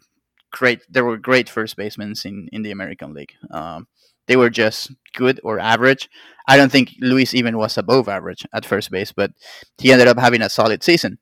great. 0.52 0.82
There 0.90 1.06
were 1.06 1.18
great 1.18 1.50
first 1.50 1.76
basemen 1.76 2.14
in 2.26 2.50
in 2.52 2.62
the 2.64 2.72
American 2.72 3.14
League. 3.14 3.34
Um, 3.52 3.88
they 4.30 4.38
were 4.38 4.52
just 4.52 4.92
good 5.16 5.42
or 5.44 5.60
average. 5.60 6.08
I 6.48 6.56
don't 6.56 6.72
think 6.72 6.94
Luis 7.02 7.34
even 7.34 7.58
was 7.58 7.78
above 7.78 8.08
average 8.08 8.46
at 8.54 8.66
first 8.66 8.92
base, 8.92 9.12
but 9.12 9.32
he 9.80 9.92
ended 9.92 10.08
up 10.08 10.20
having 10.20 10.44
a 10.44 10.50
solid 10.50 10.84
season. 10.84 11.18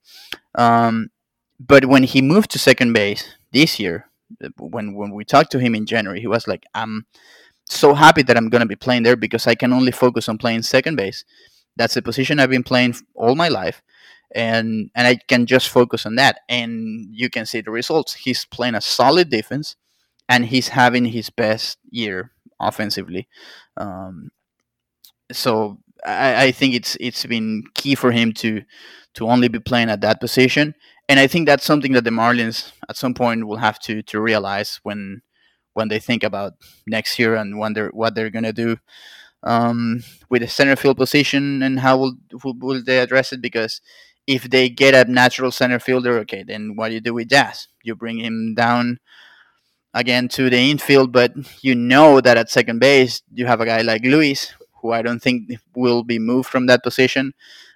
Um, 0.56 1.08
but 1.58 1.86
when 1.86 2.04
he 2.04 2.22
moved 2.22 2.52
to 2.52 2.60
second 2.60 2.91
base 2.91 3.24
this 3.54 3.80
year, 3.80 4.10
when 4.60 4.93
when 4.93 5.12
we 5.12 5.24
talked 5.24 5.52
to 5.54 5.60
him 5.60 5.74
in 5.74 5.86
January, 5.86 6.20
he 6.20 6.28
was 6.28 6.48
like, 6.48 6.65
"I'm 6.76 7.06
so 7.65 7.93
happy 7.93 8.24
that 8.24 8.36
I'm 8.38 8.50
going 8.50 8.62
to 8.62 8.67
be 8.67 8.76
playing 8.76 9.04
there 9.04 9.15
because 9.15 9.48
I 9.48 9.56
can 9.56 9.72
only 9.72 9.93
focus 9.93 10.28
on 10.28 10.38
playing 10.38 10.63
second 10.63 10.98
base. 10.98 11.24
That's 11.78 11.93
the 11.93 12.02
position 12.02 12.39
I've 12.39 12.50
been 12.50 12.63
playing 12.63 12.96
all 13.15 13.36
my 13.36 13.48
life." 13.48 13.82
And 14.36 14.91
and 14.96 15.08
I 15.08 15.15
can 15.30 15.46
just 15.46 15.70
focus 15.70 16.06
on 16.06 16.15
that, 16.15 16.39
and 16.50 17.08
you 17.12 17.30
can 17.30 17.46
see 17.46 17.62
the 17.62 17.72
results. 17.72 18.13
He's 18.26 18.43
playing 18.43 18.76
a 18.76 18.82
solid 18.82 19.30
defense, 19.30 19.78
and 20.28 20.46
he's 20.46 20.70
having 20.70 21.06
his 21.06 21.30
best 21.30 21.78
year 21.89 22.32
offensively. 22.60 23.28
Um, 23.78 24.30
so 25.32 25.80
I, 26.06 26.46
I, 26.46 26.52
think 26.52 26.76
it's 26.76 26.98
it's 27.00 27.26
been 27.26 27.63
key 27.74 27.96
for 27.96 28.12
him 28.12 28.34
to 28.34 28.62
to 29.15 29.28
only 29.28 29.48
be 29.48 29.60
playing 29.60 29.89
at 29.89 30.02
that 30.02 30.20
position, 30.20 30.76
and 31.10 31.20
I 31.20 31.28
think 31.28 31.48
that's 31.48 31.65
something 31.65 31.93
that 31.93 32.04
the 32.04 32.12
Marlins 32.12 32.72
at 32.89 32.98
some 32.98 33.13
point 33.13 33.48
will 33.48 33.58
have 33.58 33.80
to 33.82 34.02
to 34.04 34.22
realize 34.22 34.80
when 34.84 35.22
when 35.74 35.89
they 35.89 36.00
think 36.00 36.24
about 36.24 36.54
next 36.88 37.20
year 37.20 37.36
and 37.36 37.60
wonder 37.60 37.89
what 37.93 38.15
they're 38.15 38.30
gonna 38.30 38.54
do 38.54 38.78
um, 39.43 40.04
with 40.30 40.41
the 40.41 40.48
center 40.48 40.76
field 40.76 40.98
position 40.98 41.62
and 41.62 41.80
how 41.80 41.98
will, 41.98 42.15
will 42.43 42.84
they 42.84 43.00
address 43.00 43.32
it 43.32 43.41
because 43.41 43.82
if 44.26 44.43
they 44.50 44.70
get 44.70 44.93
a 44.93 45.10
natural 45.10 45.52
center 45.52 45.80
fielder, 45.80 46.17
okay, 46.20 46.43
then 46.43 46.76
what 46.76 46.89
do 46.89 46.96
you 46.96 47.00
do 47.00 47.13
with 47.13 47.30
Jazz? 47.30 47.67
You 47.84 47.96
bring 47.96 48.20
him 48.20 48.56
down 48.56 49.00
again 49.98 50.28
to 50.30 50.50
the 50.50 50.58
infield, 50.72 51.12
but 51.12 51.34
you 51.64 51.76
know 51.76 52.22
that 52.22 52.38
at 52.38 52.50
second 52.50 52.80
base 52.80 53.22
you 53.34 53.46
have 53.46 53.62
a 53.62 53.66
guy 53.66 53.82
like 53.82 54.04
Luis, 54.04 54.54
who 54.82 54.92
I 54.92 55.02
don't 55.02 55.22
think 55.22 55.38
will 55.76 56.04
be 56.04 56.20
moved 56.20 56.50
from 56.50 56.68
that 56.68 56.84
position. 56.84 57.34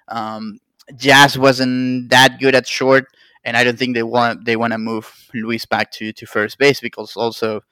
Um, 0.08 0.58
Jazz 0.96 1.38
wasn't 1.38 2.10
that 2.10 2.38
good 2.40 2.54
at 2.54 2.66
short, 2.66 3.06
and 3.44 3.56
I 3.56 3.64
don't 3.64 3.78
think 3.78 3.94
they 3.94 4.02
want 4.02 4.44
they 4.44 4.56
want 4.56 4.72
to 4.72 4.78
move 4.78 5.10
Luis 5.34 5.64
back 5.66 5.90
to, 5.92 6.12
to 6.12 6.26
first 6.26 6.58
base 6.58 6.80
because 6.80 7.16
also 7.16 7.62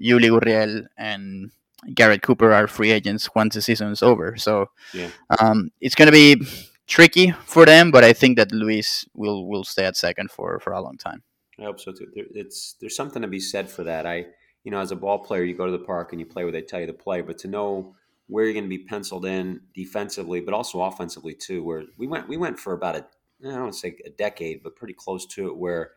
Yuli 0.00 0.28
Gurriel 0.30 0.86
and 0.96 1.50
Garrett 1.94 2.22
Cooper 2.22 2.52
are 2.52 2.66
free 2.66 2.90
agents 2.90 3.28
once 3.34 3.54
the 3.54 3.62
season 3.62 3.92
is 3.92 4.02
over. 4.02 4.36
So 4.36 4.70
Yeah. 4.92 5.10
um, 5.40 5.70
it's 5.80 5.94
going 5.94 6.06
to 6.06 6.12
be 6.12 6.44
tricky 6.86 7.32
for 7.46 7.64
them, 7.66 7.90
but 7.90 8.04
I 8.04 8.12
think 8.12 8.36
that 8.38 8.52
Luis 8.52 9.06
will 9.14 9.46
will 9.46 9.64
stay 9.64 9.84
at 9.86 9.96
second 9.96 10.30
for 10.30 10.58
for 10.60 10.72
a 10.72 10.80
long 10.80 10.96
time. 10.98 11.22
I 11.58 11.64
hope 11.64 11.80
so 11.80 11.92
too. 11.92 12.08
There, 12.14 12.24
it's 12.34 12.74
there's 12.80 12.96
something 12.96 13.22
to 13.22 13.28
be 13.28 13.40
said 13.40 13.70
for 13.70 13.84
that. 13.84 14.06
I, 14.06 14.26
you 14.64 14.70
know, 14.70 14.80
as 14.80 14.90
a 14.90 14.96
ball 14.96 15.18
player, 15.18 15.42
you 15.42 15.54
go 15.54 15.66
to 15.66 15.72
the 15.72 15.78
park 15.78 16.12
and 16.12 16.20
you 16.20 16.26
play 16.26 16.44
where 16.44 16.52
they 16.52 16.62
tell 16.62 16.80
you 16.80 16.86
to 16.86 16.92
play, 16.92 17.22
but 17.22 17.38
to 17.38 17.48
know 17.48 17.94
where 18.28 18.44
you're 18.44 18.52
going 18.52 18.64
to 18.64 18.68
be 18.68 18.84
penciled 18.84 19.24
in 19.24 19.60
defensively, 19.74 20.40
but 20.40 20.52
also 20.54 20.82
offensively 20.82 21.34
too. 21.34 21.62
Where 21.62 21.84
we 21.96 22.06
went, 22.06 22.28
we 22.28 22.36
went 22.36 22.58
for 22.58 22.72
about 22.72 22.96
a, 22.96 23.06
I 23.44 23.52
don't 23.52 23.60
want 23.60 23.72
to 23.74 23.78
say 23.78 23.96
a 24.04 24.10
decade, 24.10 24.62
but 24.62 24.76
pretty 24.76 24.94
close 24.94 25.26
to 25.26 25.46
it, 25.46 25.56
where 25.56 25.92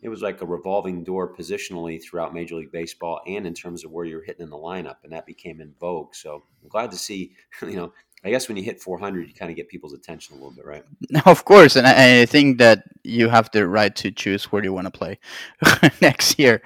it 0.00 0.08
was 0.08 0.22
like 0.22 0.40
a 0.42 0.46
revolving 0.46 1.02
door 1.04 1.34
positionally 1.34 2.00
throughout 2.02 2.32
Major 2.34 2.54
League 2.56 2.70
Baseball 2.72 3.20
and 3.26 3.46
in 3.46 3.54
terms 3.54 3.84
of 3.84 3.90
where 3.90 4.04
you're 4.04 4.22
hitting 4.22 4.42
in 4.44 4.50
the 4.50 4.56
lineup, 4.56 4.96
and 5.04 5.12
that 5.12 5.26
became 5.26 5.60
in 5.60 5.74
vogue. 5.80 6.14
So 6.14 6.44
I'm 6.62 6.68
glad 6.68 6.90
to 6.92 6.96
see, 6.96 7.32
you 7.62 7.76
know, 7.76 7.92
I 8.24 8.30
guess 8.30 8.48
when 8.48 8.56
you 8.56 8.64
hit 8.64 8.80
400, 8.80 9.28
you 9.28 9.34
kind 9.34 9.48
of 9.50 9.56
get 9.56 9.68
people's 9.68 9.92
attention 9.92 10.34
a 10.34 10.38
little 10.38 10.50
bit, 10.52 10.64
right? 10.66 10.84
Of 11.26 11.44
course, 11.44 11.76
and 11.76 11.86
I, 11.86 12.22
I 12.22 12.26
think 12.26 12.58
that 12.58 12.82
you 13.04 13.28
have 13.28 13.48
the 13.52 13.66
right 13.66 13.94
to 13.96 14.10
choose 14.10 14.46
where 14.46 14.62
you 14.64 14.72
want 14.72 14.86
to 14.86 14.90
play 14.90 15.18
next 16.00 16.38
year. 16.38 16.60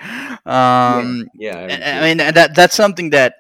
Um, 0.47 1.27
Yeah, 1.35 1.59
I 1.59 1.75
I- 1.75 1.99
I 1.99 2.01
mean 2.03 2.17
that 2.19 2.55
that's 2.55 2.75
something 2.75 3.11
that 3.11 3.35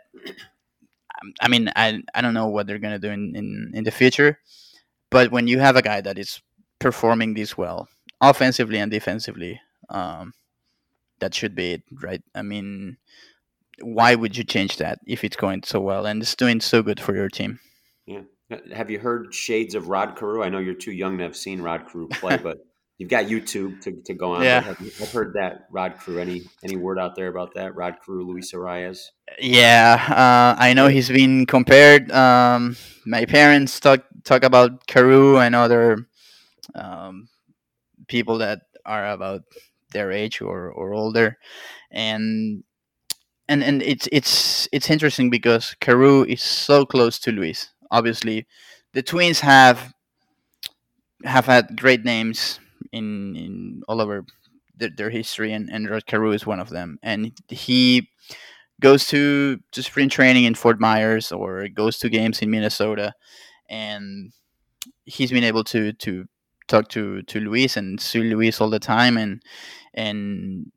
I 1.40 1.48
mean 1.48 1.70
I 1.76 2.02
I 2.14 2.20
don't 2.20 2.34
know 2.34 2.48
what 2.48 2.66
they're 2.66 2.78
gonna 2.78 2.98
do 2.98 3.10
in, 3.10 3.34
in, 3.36 3.70
in 3.74 3.84
the 3.84 3.90
future, 3.90 4.38
but 5.10 5.30
when 5.30 5.46
you 5.46 5.58
have 5.60 5.76
a 5.76 5.82
guy 5.82 6.00
that 6.00 6.18
is 6.18 6.40
performing 6.80 7.34
this 7.34 7.56
well, 7.56 7.88
offensively 8.20 8.78
and 8.78 8.90
defensively, 8.90 9.60
um, 9.92 10.32
that 11.20 11.34
should 11.34 11.54
be 11.54 11.72
it, 11.72 11.82
right? 12.02 12.22
I 12.34 12.42
mean, 12.42 12.96
why 13.80 14.14
would 14.14 14.36
you 14.36 14.44
change 14.44 14.78
that 14.78 14.98
if 15.06 15.22
it's 15.22 15.36
going 15.36 15.62
so 15.62 15.80
well 15.80 16.06
and 16.06 16.22
it's 16.22 16.34
doing 16.34 16.60
so 16.60 16.82
good 16.82 16.98
for 16.98 17.14
your 17.14 17.28
team? 17.28 17.60
Yeah. 18.06 18.22
Have 18.74 18.90
you 18.90 18.98
heard 18.98 19.32
shades 19.32 19.74
of 19.74 19.88
Rod 19.88 20.16
Carew? 20.16 20.42
I 20.42 20.48
know 20.48 20.58
you're 20.58 20.74
too 20.74 20.92
young 20.92 21.18
to 21.18 21.24
have 21.24 21.36
seen 21.36 21.62
Rod 21.62 21.88
Carew 21.90 22.08
play, 22.08 22.36
but 22.42 22.58
you've 22.98 23.08
got 23.08 23.26
YouTube 23.26 23.80
to, 23.82 24.02
to 24.04 24.14
go 24.14 24.32
on. 24.32 24.42
Yeah. 24.42 24.60
Have 24.60 24.80
I've 24.80 25.12
heard 25.12 25.34
that 25.34 25.68
Rod 25.70 25.98
Carew. 26.00 26.18
Any 26.18 26.42
any 26.62 26.76
word 26.76 26.98
out 26.98 27.14
there 27.14 27.28
about 27.28 27.54
that? 27.54 27.74
Rod 27.74 27.96
Carew, 28.04 28.24
Luis 28.24 28.52
Arraez. 28.52 28.98
Yeah, 29.38 29.96
uh, 30.08 30.60
I 30.60 30.74
know 30.74 30.88
he's 30.88 31.08
been 31.08 31.46
compared. 31.46 32.10
Um, 32.10 32.76
my 33.06 33.24
parents 33.24 33.80
talk 33.80 34.04
talk 34.24 34.42
about 34.42 34.86
Carew 34.86 35.38
and 35.38 35.54
other 35.54 36.06
um, 36.74 37.28
people 38.08 38.38
that 38.38 38.62
are 38.84 39.08
about 39.08 39.42
their 39.92 40.10
age 40.12 40.40
or, 40.40 40.70
or 40.70 40.94
older, 40.94 41.38
and 41.90 42.64
and 43.48 43.62
and 43.62 43.82
it's 43.82 44.08
it's 44.12 44.68
it's 44.72 44.90
interesting 44.90 45.30
because 45.30 45.74
Carew 45.80 46.24
is 46.24 46.42
so 46.42 46.86
close 46.86 47.18
to 47.20 47.32
Luis. 47.32 47.68
Obviously, 47.90 48.46
the 48.92 49.02
twins 49.02 49.40
have 49.40 49.92
have 51.24 51.46
had 51.46 51.78
great 51.78 52.04
names 52.04 52.60
in 52.92 53.36
in 53.36 53.82
all 53.88 54.00
over 54.00 54.24
their, 54.76 54.90
their 54.96 55.10
history, 55.10 55.52
and 55.52 55.70
and 55.70 55.88
Rod 55.88 56.06
Carew 56.06 56.32
is 56.32 56.46
one 56.46 56.60
of 56.60 56.70
them. 56.70 56.98
And 57.02 57.32
he 57.48 58.08
goes 58.80 59.06
to 59.08 59.58
to 59.72 59.82
spring 59.82 60.08
training 60.08 60.44
in 60.44 60.54
Fort 60.54 60.80
Myers 60.80 61.32
or 61.32 61.68
goes 61.68 61.98
to 61.98 62.08
games 62.08 62.42
in 62.42 62.50
Minnesota, 62.50 63.14
and 63.68 64.32
he's 65.04 65.30
been 65.30 65.44
able 65.44 65.64
to 65.64 65.92
to 65.94 66.26
talk 66.68 66.88
to 66.88 67.22
to 67.22 67.40
Luis 67.40 67.76
and 67.76 68.00
see 68.00 68.20
Luis 68.20 68.60
all 68.60 68.70
the 68.70 68.78
time, 68.80 69.16
and 69.16 69.42
and 69.94 70.72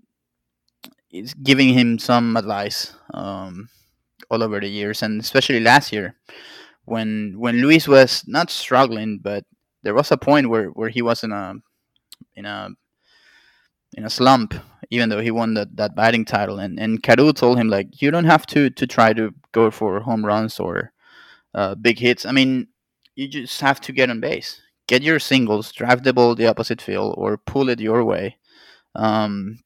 it's 1.09 1.33
giving 1.33 1.73
him 1.73 1.99
some 1.99 2.37
advice 2.37 2.93
um, 3.13 3.69
all 4.29 4.43
over 4.43 4.59
the 4.59 4.67
years, 4.67 5.01
and 5.03 5.21
especially 5.21 5.59
last 5.59 5.93
year 5.93 6.15
when 6.85 7.35
when 7.37 7.61
Luis 7.61 7.87
was 7.87 8.23
not 8.27 8.49
struggling, 8.49 9.19
but 9.21 9.43
there 9.83 9.93
was 9.93 10.11
a 10.11 10.17
point 10.17 10.49
where, 10.49 10.67
where 10.67 10.89
he 10.89 11.01
was 11.01 11.23
in 11.23 11.31
a 11.31 11.55
in 12.35 12.45
a 12.45 12.69
in 13.97 14.05
a 14.05 14.09
slump, 14.09 14.53
even 14.89 15.09
though 15.09 15.21
he 15.21 15.31
won 15.31 15.53
that, 15.55 15.75
that 15.77 15.95
batting 15.95 16.25
title. 16.25 16.59
And 16.59 16.79
and 16.79 17.01
Carew 17.03 17.33
told 17.33 17.57
him 17.57 17.69
like, 17.69 18.01
you 18.01 18.11
don't 18.11 18.25
have 18.25 18.45
to 18.47 18.69
to 18.69 18.87
try 18.87 19.13
to 19.13 19.33
go 19.51 19.71
for 19.71 19.99
home 20.01 20.25
runs 20.25 20.59
or 20.59 20.91
uh, 21.53 21.75
big 21.75 21.99
hits. 21.99 22.25
I 22.25 22.31
mean, 22.31 22.67
you 23.15 23.27
just 23.27 23.61
have 23.61 23.81
to 23.81 23.91
get 23.91 24.09
on 24.09 24.19
base, 24.19 24.61
get 24.87 25.03
your 25.03 25.19
singles, 25.19 25.71
drive 25.71 26.03
the 26.03 26.13
ball 26.13 26.35
the 26.35 26.47
opposite 26.47 26.81
field, 26.81 27.15
or 27.17 27.37
pull 27.37 27.69
it 27.69 27.79
your 27.79 28.03
way. 28.03 28.37
Um, 28.95 29.59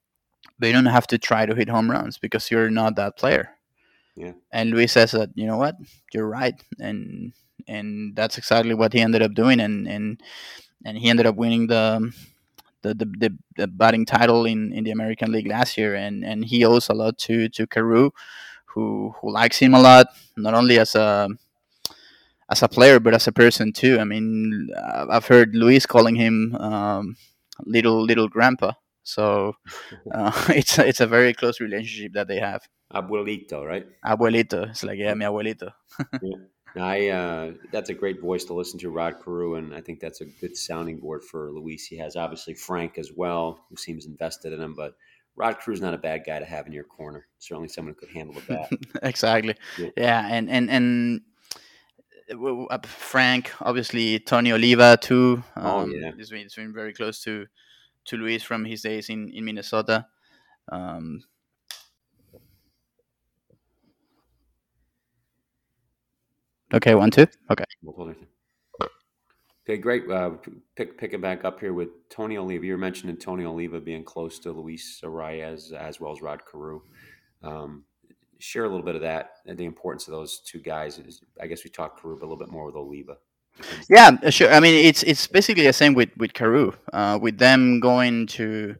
but 0.58 0.68
you 0.68 0.74
don't 0.74 0.86
have 0.86 1.08
to 1.08 1.18
try 1.18 1.46
to 1.46 1.56
hit 1.56 1.70
home 1.70 1.90
runs 1.90 2.18
because 2.18 2.52
you're 2.52 2.70
not 2.70 2.96
that 2.96 3.18
player. 3.18 3.52
Yeah. 4.16 4.34
And 4.52 4.72
Luis 4.72 4.92
says 4.92 5.12
that 5.12 5.30
you 5.36 5.48
know 5.48 5.58
what, 5.58 5.76
you're 6.14 6.28
right, 6.28 6.56
and 6.80 7.34
and 7.68 8.16
that's 8.16 8.38
exactly 8.38 8.74
what 8.74 8.94
he 8.94 9.00
ended 9.00 9.22
up 9.22 9.34
doing, 9.34 9.60
and 9.60 9.88
and 9.88 10.22
and 10.86 10.98
he 10.98 11.10
ended 11.10 11.26
up 11.26 11.36
winning 11.36 11.68
the 11.68 12.12
the, 12.82 12.94
the, 12.94 13.06
the, 13.06 13.38
the 13.58 13.68
batting 13.68 14.06
title 14.06 14.46
in, 14.46 14.72
in 14.74 14.84
the 14.84 14.92
American 14.92 15.32
League 15.32 15.48
last 15.48 15.78
year, 15.78 15.96
and, 15.96 16.24
and 16.24 16.46
he 16.46 16.64
owes 16.64 16.90
a 16.90 16.94
lot 16.94 17.18
to 17.18 17.50
to 17.50 17.68
Carew, 17.68 18.12
who 18.66 19.14
who 19.20 19.32
likes 19.32 19.60
him 19.60 19.74
a 19.74 19.80
lot, 19.80 20.08
not 20.38 20.54
only 20.54 20.80
as 20.80 20.96
a 20.96 21.30
as 22.50 22.64
a 22.64 22.68
player 22.68 23.00
but 23.00 23.14
as 23.14 23.28
a 23.28 23.32
person 23.32 23.72
too. 23.72 24.00
I 24.00 24.04
mean, 24.04 24.70
uh, 24.76 25.08
I've 25.10 25.28
heard 25.28 25.56
Luis 25.56 25.86
calling 25.86 26.16
him 26.16 26.56
um, 26.56 27.16
little 27.66 28.04
little 28.04 28.28
grandpa, 28.28 28.74
so 29.04 29.54
uh, 30.14 30.32
it's 30.50 30.78
a, 30.78 30.88
it's 30.88 31.00
a 31.00 31.08
very 31.08 31.34
close 31.34 31.60
relationship 31.60 32.14
that 32.14 32.28
they 32.28 32.40
have. 32.40 32.62
Abuelito, 32.94 33.66
right? 33.66 33.86
Abuelito, 34.06 34.70
it's 34.70 34.84
like 34.84 34.98
yeah, 34.98 35.14
mi 35.14 35.26
abuelito. 35.26 35.72
I 36.78 37.10
uh, 37.10 37.52
that's 37.72 37.90
a 37.90 37.96
great 37.96 38.22
voice 38.22 38.44
to 38.46 38.54
listen 38.54 38.80
to, 38.80 38.92
Rod 38.92 39.16
Carew, 39.24 39.56
and 39.56 39.74
I 39.74 39.82
think 39.82 40.00
that's 40.00 40.22
a 40.22 40.26
good 40.26 40.56
sounding 40.56 41.00
board 41.00 41.24
for 41.24 41.52
Luis. 41.52 41.86
He 41.86 41.98
has 41.98 42.16
obviously 42.16 42.54
Frank 42.54 42.98
as 42.98 43.12
well, 43.16 43.60
who 43.70 43.76
seems 43.76 44.06
invested 44.06 44.54
in 44.54 44.62
him, 44.62 44.76
but 44.76 44.94
Rod 45.36 45.60
Carew's 45.60 45.82
not 45.82 45.96
a 45.96 45.98
bad 45.98 46.24
guy 46.28 46.38
to 46.38 46.46
have 46.46 46.68
in 46.68 46.74
your 46.74 46.84
corner. 46.84 47.26
Certainly, 47.40 47.70
someone 47.70 47.96
who 47.96 48.06
could 48.06 48.16
handle 48.16 48.36
the 48.36 48.42
bat. 48.42 48.70
exactly. 49.04 49.56
Yeah. 49.80 49.90
Yeah, 49.98 50.28
and 50.30 50.50
and 50.50 50.70
and 50.70 51.22
Frank, 52.86 53.52
obviously 53.62 54.20
Tony 54.20 54.52
Oliva 54.52 54.98
too. 55.02 55.44
Oh, 55.58 55.80
Um, 55.80 55.92
yeah. 55.92 56.12
he's 56.16 56.30
been, 56.30 56.42
he's 56.42 56.56
been 56.56 56.74
very 56.74 56.94
close 56.94 57.22
to 57.24 57.48
to 58.06 58.18
Luis 58.18 58.44
from 58.44 58.66
his 58.66 58.82
days 58.82 59.10
in 59.10 59.30
in 59.30 59.46
Minnesota. 59.46 60.08
Um, 60.72 61.24
okay, 66.74 66.96
one 66.96 67.12
two. 67.12 67.28
Okay. 67.52 67.66
We'll 67.82 67.96
hold 67.96 68.10
it. 68.12 68.18
Okay, 69.68 69.78
great. 69.78 70.10
Uh, 70.10 70.32
pick 70.76 70.98
pick 70.98 71.14
it 71.14 71.22
back 71.22 71.46
up 71.46 71.60
here 71.60 71.74
with 71.74 71.90
Tony 72.10 72.38
Oliva. 72.38 72.66
You 72.66 72.72
were 72.74 72.78
mentioning 72.80 73.18
Tony 73.18 73.46
Oliva 73.46 73.80
being 73.80 74.04
close 74.04 74.40
to 74.40 74.52
Luis 74.52 75.00
Arraez 75.04 75.72
as 75.74 76.00
well 76.00 76.12
as 76.12 76.22
Rod 76.22 76.42
Carew. 76.52 76.82
Um, 77.44 77.84
share 78.40 78.66
a 78.66 78.70
little 78.70 78.86
bit 78.86 78.96
of 78.96 79.02
that 79.02 79.32
and 79.46 79.58
the 79.58 79.66
importance 79.66 80.08
of 80.08 80.14
those 80.14 80.40
two 80.40 80.60
guys. 80.60 80.98
Is- 80.98 81.22
I 81.40 81.48
guess 81.48 81.64
we 81.64 81.70
talked 81.70 82.02
but 82.02 82.10
a 82.10 82.14
little 82.14 82.38
bit 82.38 82.50
more 82.52 82.66
with 82.66 82.76
Oliva. 82.76 83.18
Yeah, 83.90 84.30
sure. 84.30 84.52
I 84.52 84.60
mean, 84.60 84.86
it's 84.86 85.04
it's 85.04 85.28
basically 85.28 85.64
the 85.64 85.74
same 85.74 85.94
with 85.94 86.10
with 86.18 86.34
Carew. 86.34 86.74
Uh, 86.94 87.20
with 87.22 87.38
them 87.38 87.80
going 87.80 88.28
to 88.28 88.76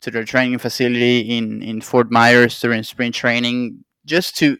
to 0.00 0.10
their 0.10 0.24
training 0.24 0.58
facility 0.58 1.20
in 1.36 1.62
in 1.62 1.80
Fort 1.80 2.10
Myers 2.10 2.58
during 2.60 2.82
spring 2.82 3.12
training, 3.12 3.84
just 4.06 4.36
to 4.38 4.56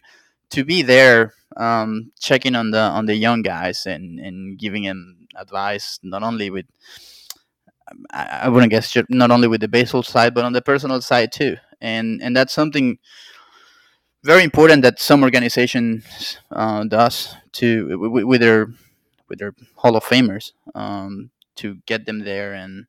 to 0.51 0.63
be 0.63 0.83
there, 0.83 1.33
um, 1.57 2.11
checking 2.19 2.55
on 2.55 2.71
the 2.71 2.79
on 2.79 3.07
the 3.07 3.15
young 3.15 3.41
guys 3.41 3.85
and 3.87 4.19
and 4.19 4.59
giving 4.59 4.83
them 4.83 5.27
advice, 5.35 5.99
not 6.03 6.21
only 6.21 6.51
with 6.51 6.65
I, 8.11 8.41
I 8.43 8.49
wouldn't 8.49 8.71
guess 8.71 8.95
not 9.09 9.31
only 9.31 9.47
with 9.47 9.61
the 9.61 9.67
baseball 9.67 10.03
side, 10.03 10.33
but 10.33 10.45
on 10.45 10.53
the 10.53 10.61
personal 10.61 11.01
side 11.01 11.31
too. 11.31 11.57
And 11.81 12.21
and 12.21 12.35
that's 12.35 12.53
something 12.53 12.97
very 14.25 14.43
important 14.43 14.81
that 14.81 14.99
some 14.99 15.23
organizations 15.23 16.37
uh, 16.51 16.83
does 16.85 17.35
to 17.53 17.89
w- 17.89 18.27
with 18.27 18.41
their 18.41 18.67
with 19.29 19.39
their 19.39 19.53
Hall 19.77 19.95
of 19.95 20.03
Famers 20.03 20.51
um, 20.73 21.31
to 21.55 21.77
get 21.85 22.05
them 22.05 22.19
there 22.19 22.53
and 22.53 22.85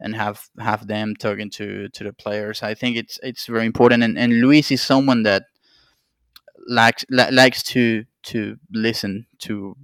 and 0.00 0.16
have 0.16 0.48
have 0.58 0.86
them 0.86 1.14
talking 1.16 1.50
to 1.50 1.88
to 1.90 2.04
the 2.04 2.12
players. 2.12 2.62
I 2.62 2.74
think 2.74 2.96
it's 2.96 3.18
it's 3.22 3.46
very 3.46 3.66
important. 3.66 4.02
And, 4.02 4.18
and 4.18 4.40
Luis 4.40 4.70
is 4.70 4.82
someone 4.82 5.22
that 5.24 5.44
likes 6.66 7.04
li- 7.10 7.30
likes 7.30 7.62
to 7.62 8.04
to 8.24 8.56
listen 8.72 9.26
to 9.38 9.76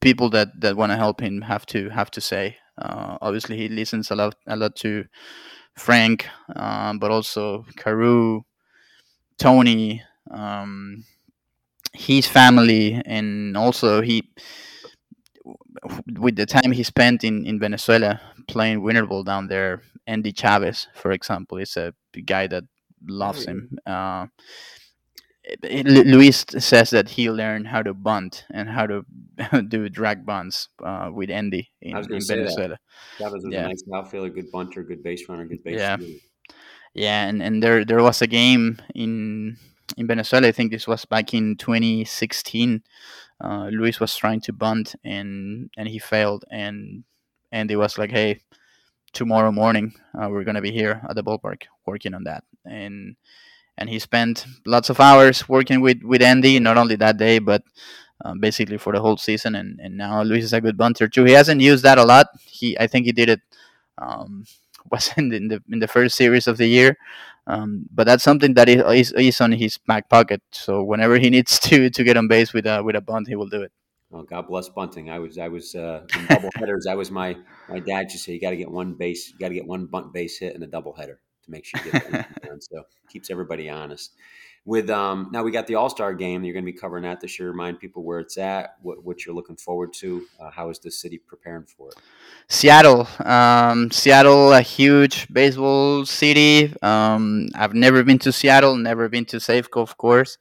people 0.00 0.30
that 0.30 0.48
that 0.60 0.76
want 0.76 0.92
to 0.92 0.96
help 0.96 1.20
him 1.20 1.42
have 1.42 1.66
to 1.66 1.88
have 1.90 2.10
to 2.12 2.20
say. 2.20 2.56
Uh, 2.76 3.18
obviously, 3.20 3.56
he 3.56 3.68
listens 3.68 4.10
a 4.10 4.16
lot 4.16 4.34
a 4.46 4.56
lot 4.56 4.76
to 4.76 5.04
Frank, 5.76 6.26
um, 6.56 6.98
but 6.98 7.10
also 7.10 7.64
Carew, 7.76 8.42
Tony, 9.38 10.02
um, 10.30 11.04
his 11.92 12.26
family, 12.26 13.00
and 13.04 13.56
also 13.56 14.00
he 14.00 14.30
with 16.18 16.36
the 16.36 16.46
time 16.46 16.72
he 16.72 16.82
spent 16.82 17.24
in, 17.24 17.44
in 17.46 17.58
Venezuela 17.58 18.20
playing 18.48 18.82
winter 18.82 19.06
ball 19.06 19.22
down 19.22 19.48
there, 19.48 19.82
Endy 20.06 20.32
Chavez, 20.32 20.88
for 20.94 21.12
example, 21.12 21.58
is 21.58 21.76
a 21.76 21.92
guy 22.24 22.46
that 22.46 22.64
loves 23.06 23.44
him. 23.44 23.78
Uh, 23.86 24.26
Luis 25.62 26.44
says 26.58 26.90
that 26.90 27.10
he 27.10 27.30
learned 27.30 27.66
how 27.66 27.82
to 27.82 27.92
bunt 27.92 28.46
and 28.50 28.68
how 28.68 28.86
to 28.86 29.04
do 29.68 29.88
drag 29.88 30.24
bunts 30.24 30.68
uh, 30.82 31.10
with 31.12 31.30
Endy 31.30 31.70
in, 31.82 31.96
in 31.96 32.20
Venezuela. 32.26 32.78
That. 33.18 33.32
was 33.32 33.46
yeah. 33.50 33.66
a 33.66 33.68
nice 33.68 33.84
outfielder, 33.94 34.30
good 34.30 34.50
bunter, 34.50 34.82
good 34.82 35.02
base 35.02 35.28
runner, 35.28 35.44
good 35.44 35.62
base. 35.62 35.80
Yeah, 35.80 35.98
yeah, 36.94 37.26
and, 37.26 37.42
and 37.42 37.62
there 37.62 37.84
there 37.84 38.02
was 38.02 38.22
a 38.22 38.26
game 38.26 38.80
in 38.94 39.56
in 39.96 40.06
Venezuela. 40.06 40.48
I 40.48 40.52
think 40.52 40.72
this 40.72 40.86
was 40.86 41.04
back 41.04 41.34
in 41.34 41.56
2016. 41.56 42.82
Uh, 43.40 43.68
Luis 43.72 44.00
was 44.00 44.16
trying 44.16 44.40
to 44.42 44.52
bunt 44.52 44.94
and 45.04 45.70
and 45.76 45.88
he 45.88 45.98
failed, 45.98 46.44
and 46.50 47.04
Endy 47.52 47.76
was 47.76 47.98
like, 47.98 48.10
"Hey, 48.10 48.40
tomorrow 49.12 49.52
morning 49.52 49.94
uh, 50.14 50.28
we're 50.30 50.44
gonna 50.44 50.62
be 50.62 50.72
here 50.72 51.02
at 51.08 51.16
the 51.16 51.24
ballpark 51.24 51.64
working 51.84 52.14
on 52.14 52.24
that." 52.24 52.44
And 52.64 53.16
and 53.76 53.90
he 53.90 53.98
spent 53.98 54.46
lots 54.64 54.88
of 54.88 55.00
hours 55.00 55.48
working 55.48 55.80
with 55.80 56.02
with 56.04 56.22
Endy, 56.22 56.60
not 56.60 56.78
only 56.78 56.96
that 56.96 57.16
day, 57.18 57.40
but 57.40 57.64
um, 58.24 58.38
basically 58.40 58.78
for 58.78 58.92
the 58.92 59.00
whole 59.00 59.16
season. 59.16 59.54
And, 59.56 59.80
and 59.80 59.96
now 59.96 60.22
Luis 60.22 60.44
is 60.44 60.52
a 60.52 60.60
good 60.60 60.76
bunter 60.76 61.08
too. 61.08 61.24
He 61.24 61.32
hasn't 61.32 61.60
used 61.60 61.82
that 61.84 61.98
a 61.98 62.04
lot. 62.04 62.28
He 62.46 62.78
I 62.78 62.86
think 62.86 63.06
he 63.06 63.12
did 63.12 63.28
it 63.28 63.40
um, 63.98 64.44
was 64.90 65.12
in 65.16 65.32
in 65.32 65.48
the 65.48 65.62
in 65.70 65.78
the 65.78 65.88
first 65.88 66.16
series 66.16 66.46
of 66.46 66.56
the 66.56 66.66
year. 66.66 66.96
Um, 67.46 67.86
but 67.92 68.06
that's 68.06 68.24
something 68.24 68.54
that 68.54 68.70
is, 68.70 69.12
is 69.12 69.40
on 69.40 69.52
his 69.52 69.76
back 69.76 70.08
pocket. 70.08 70.40
So 70.50 70.82
whenever 70.82 71.18
he 71.18 71.28
needs 71.30 71.58
to 71.68 71.90
to 71.90 72.04
get 72.04 72.16
on 72.16 72.28
base 72.28 72.52
with 72.52 72.66
a 72.66 72.82
with 72.82 72.96
a 72.96 73.00
bunt, 73.00 73.28
he 73.28 73.36
will 73.36 73.48
do 73.48 73.62
it. 73.62 73.72
Oh, 74.12 74.22
God 74.22 74.46
bless 74.46 74.68
bunting. 74.68 75.10
I 75.10 75.18
was 75.18 75.38
I 75.38 75.48
was 75.48 75.74
uh, 75.74 76.06
in 76.16 76.26
double 76.26 76.50
headers. 76.54 76.86
I 76.86 76.94
was 76.94 77.10
my 77.10 77.36
my 77.68 77.80
dad 77.80 78.08
just 78.10 78.24
said 78.24 78.32
you 78.32 78.40
got 78.40 78.50
to 78.50 78.56
get 78.56 78.70
one 78.70 78.94
base, 78.94 79.30
you 79.30 79.38
got 79.38 79.48
to 79.48 79.54
get 79.54 79.66
one 79.66 79.86
bunt 79.86 80.12
base 80.12 80.38
hit 80.38 80.54
and 80.54 80.62
a 80.62 80.68
double 80.68 80.94
header 80.94 81.20
to 81.44 81.50
make 81.50 81.64
sure 81.64 81.80
you 81.84 81.92
get 81.92 82.12
done. 82.42 82.60
So 82.60 82.84
keeps 83.08 83.30
everybody 83.30 83.68
honest. 83.68 84.12
With 84.66 84.88
um, 84.88 85.28
now 85.30 85.42
we 85.42 85.50
got 85.50 85.66
the 85.66 85.74
All 85.74 85.90
Star 85.90 86.14
game. 86.14 86.42
You're 86.42 86.54
going 86.54 86.64
to 86.64 86.72
be 86.72 86.78
covering 86.78 87.02
that 87.02 87.20
this 87.20 87.38
year. 87.38 87.50
Remind 87.50 87.78
people 87.78 88.02
where 88.02 88.18
it's 88.18 88.38
at, 88.38 88.76
what, 88.80 89.04
what 89.04 89.26
you're 89.26 89.34
looking 89.34 89.56
forward 89.56 89.92
to. 89.94 90.26
Uh, 90.40 90.50
how 90.50 90.70
is 90.70 90.78
the 90.78 90.90
city 90.90 91.18
preparing 91.18 91.64
for 91.64 91.88
it? 91.88 91.96
Seattle, 92.48 93.06
um, 93.24 93.90
Seattle, 93.90 94.52
a 94.52 94.62
huge 94.62 95.30
baseball 95.32 96.06
city. 96.06 96.72
Um, 96.80 97.48
I've 97.54 97.74
never 97.74 98.02
been 98.02 98.18
to 98.20 98.32
Seattle, 98.32 98.76
never 98.76 99.08
been 99.10 99.26
to 99.26 99.36
Safeco, 99.36 99.82
of 99.82 99.98
course 99.98 100.38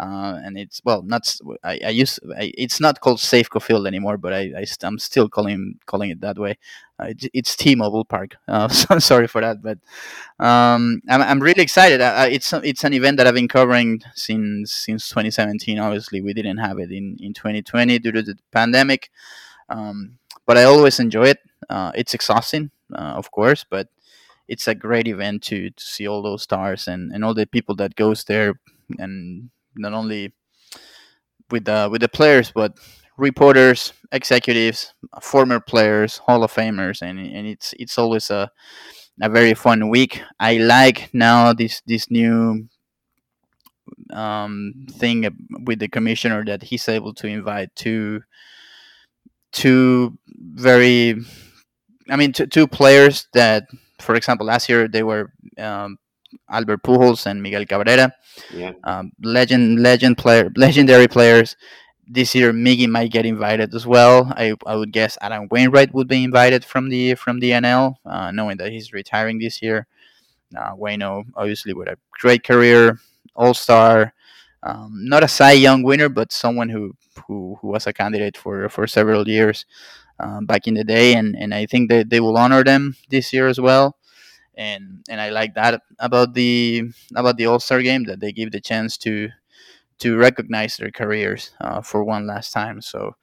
uh, 0.00 0.40
and 0.42 0.56
it's 0.56 0.80
well 0.82 1.02
not 1.02 1.36
I, 1.62 1.78
I 1.84 1.90
use 1.90 2.18
I, 2.36 2.52
it's 2.56 2.80
not 2.80 3.00
called 3.00 3.18
Safeco 3.18 3.60
Field 3.60 3.86
anymore, 3.86 4.16
but 4.16 4.32
I, 4.32 4.52
I 4.56 4.64
am 4.86 4.98
still 4.98 5.28
calling 5.28 5.78
calling 5.84 6.08
it 6.10 6.22
that 6.22 6.38
way. 6.38 6.56
Uh, 6.98 7.08
it, 7.08 7.26
it's 7.34 7.54
T-Mobile 7.54 8.06
Park. 8.06 8.36
Uh, 8.48 8.68
so 8.68 8.98
sorry 8.98 9.26
for 9.26 9.40
that, 9.40 9.62
but 9.62 9.78
um, 10.44 11.00
I'm, 11.08 11.22
I'm 11.22 11.40
really 11.40 11.62
excited. 11.62 12.00
it's 12.32 12.52
it's 12.52 12.82
an 12.82 12.94
event 12.94 13.18
that 13.18 13.26
I've 13.26 13.34
been 13.34 13.46
covering 13.46 14.00
since 14.14 14.72
since 14.72 15.08
2017. 15.10 15.78
Obviously, 15.78 16.20
we 16.20 16.32
didn't 16.32 16.58
have 16.58 16.78
it 16.78 16.90
in 16.90 17.16
in 17.20 17.34
2020 17.34 17.98
due 17.98 18.12
to 18.12 18.22
the 18.22 18.38
pandemic, 18.52 19.10
um, 19.68 20.18
but 20.46 20.56
I 20.56 20.64
always 20.64 20.98
enjoy 20.98 21.26
it. 21.26 21.38
Uh, 21.68 21.92
it's 21.94 22.14
exhausting, 22.14 22.70
uh, 22.94 23.14
of 23.20 23.30
course, 23.30 23.64
but 23.68 23.88
it's 24.48 24.66
a 24.66 24.74
great 24.74 25.06
event 25.06 25.42
to, 25.44 25.70
to 25.70 25.84
see 25.84 26.08
all 26.08 26.22
those 26.22 26.42
stars 26.42 26.88
and, 26.88 27.12
and 27.12 27.24
all 27.24 27.34
the 27.34 27.46
people 27.46 27.76
that 27.76 27.94
goes 27.94 28.24
there 28.24 28.58
and 28.98 29.50
not 29.76 29.92
only 29.92 30.32
with 31.50 31.64
the 31.64 31.88
with 31.90 32.00
the 32.00 32.08
players, 32.08 32.52
but 32.54 32.78
reporters, 33.16 33.92
executives, 34.12 34.94
former 35.20 35.60
players, 35.60 36.18
Hall 36.18 36.44
of 36.44 36.52
Famers, 36.52 37.02
and 37.02 37.18
and 37.18 37.46
it's 37.46 37.74
it's 37.78 37.98
always 37.98 38.30
a 38.30 38.50
a 39.22 39.28
very 39.28 39.54
fun 39.54 39.88
week. 39.88 40.22
I 40.38 40.56
like 40.56 41.10
now 41.12 41.52
this 41.52 41.82
this 41.86 42.10
new 42.10 42.68
um, 44.12 44.86
thing 44.92 45.28
with 45.64 45.78
the 45.78 45.88
commissioner 45.88 46.44
that 46.44 46.62
he's 46.62 46.88
able 46.88 47.14
to 47.14 47.26
invite 47.26 47.74
two 47.76 48.20
two 49.52 50.16
very 50.26 51.16
I 52.08 52.16
mean 52.16 52.32
two, 52.32 52.46
two 52.46 52.66
players 52.66 53.26
that 53.34 53.64
for 54.00 54.14
example 54.14 54.46
last 54.46 54.68
year 54.68 54.88
they 54.88 55.02
were 55.02 55.32
um, 55.58 55.98
Albert 56.48 56.82
Pujols 56.82 57.26
and 57.26 57.42
Miguel 57.42 57.66
Cabrera. 57.66 58.12
Yeah. 58.52 58.72
Um, 58.84 59.12
legend, 59.22 59.82
legend 59.82 60.18
player, 60.18 60.50
legendary 60.56 61.08
players. 61.08 61.56
This 62.12 62.34
year, 62.34 62.52
Miggy 62.52 62.88
might 62.88 63.12
get 63.12 63.24
invited 63.24 63.72
as 63.72 63.86
well. 63.86 64.32
I, 64.36 64.54
I 64.66 64.74
would 64.74 64.92
guess 64.92 65.16
Adam 65.20 65.46
Wainwright 65.50 65.94
would 65.94 66.08
be 66.08 66.24
invited 66.24 66.64
from 66.64 66.88
the 66.88 67.14
from 67.14 67.38
the 67.38 67.52
NL, 67.52 67.94
uh, 68.04 68.32
knowing 68.32 68.56
that 68.56 68.72
he's 68.72 68.92
retiring 68.92 69.38
this 69.38 69.62
year. 69.62 69.86
Uh, 70.56 70.74
Wayno, 70.74 71.24
obviously, 71.36 71.72
with 71.72 71.86
a 71.86 71.96
great 72.10 72.42
career, 72.42 72.98
All 73.36 73.54
Star, 73.54 74.12
um, 74.64 74.90
not 75.04 75.22
a 75.22 75.28
Cy 75.28 75.52
Young 75.52 75.84
winner, 75.84 76.08
but 76.08 76.32
someone 76.32 76.68
who 76.68 76.96
who, 77.28 77.56
who 77.60 77.68
was 77.68 77.86
a 77.86 77.92
candidate 77.92 78.36
for 78.36 78.68
for 78.68 78.88
several 78.88 79.28
years 79.28 79.64
um, 80.18 80.46
back 80.46 80.66
in 80.66 80.74
the 80.74 80.82
day, 80.82 81.14
and 81.14 81.36
and 81.38 81.54
I 81.54 81.66
think 81.66 81.90
that 81.90 82.10
they 82.10 82.18
will 82.18 82.36
honor 82.36 82.64
them 82.64 82.96
this 83.08 83.32
year 83.32 83.46
as 83.46 83.60
well 83.60 83.96
and 84.54 85.04
and 85.08 85.20
I 85.20 85.30
like 85.30 85.54
that 85.54 85.82
about 85.98 86.34
the 86.34 86.90
about 87.14 87.36
the 87.36 87.46
All 87.46 87.60
Star 87.60 87.82
game 87.82 88.04
that 88.04 88.20
they 88.20 88.32
give 88.32 88.52
the 88.52 88.60
chance 88.60 88.96
to 88.98 89.30
to 90.00 90.16
recognize 90.16 90.76
their 90.76 90.90
careers 90.90 91.50
uh, 91.60 91.82
for 91.82 92.02
one 92.02 92.26
last 92.26 92.52
time. 92.52 92.80
So 92.80 93.16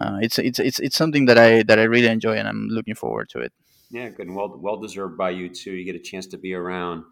uh, 0.00 0.18
it's 0.20 0.38
it's 0.38 0.58
it's 0.58 0.78
it's 0.80 0.96
something 0.96 1.26
that 1.26 1.38
I 1.38 1.62
that 1.64 1.78
I 1.78 1.84
really 1.84 2.08
enjoy, 2.08 2.36
and 2.36 2.48
I'm 2.48 2.68
looking 2.68 2.94
forward 2.94 3.28
to 3.30 3.40
it. 3.40 3.52
Yeah, 3.90 4.08
good 4.08 4.26
and 4.26 4.36
well 4.36 4.58
well 4.58 4.76
deserved 4.76 5.16
by 5.16 5.30
you 5.30 5.48
too. 5.48 5.72
You 5.72 5.84
get 5.84 5.96
a 5.96 6.00
chance 6.00 6.26
to 6.28 6.38
be 6.38 6.54
around 6.54 7.04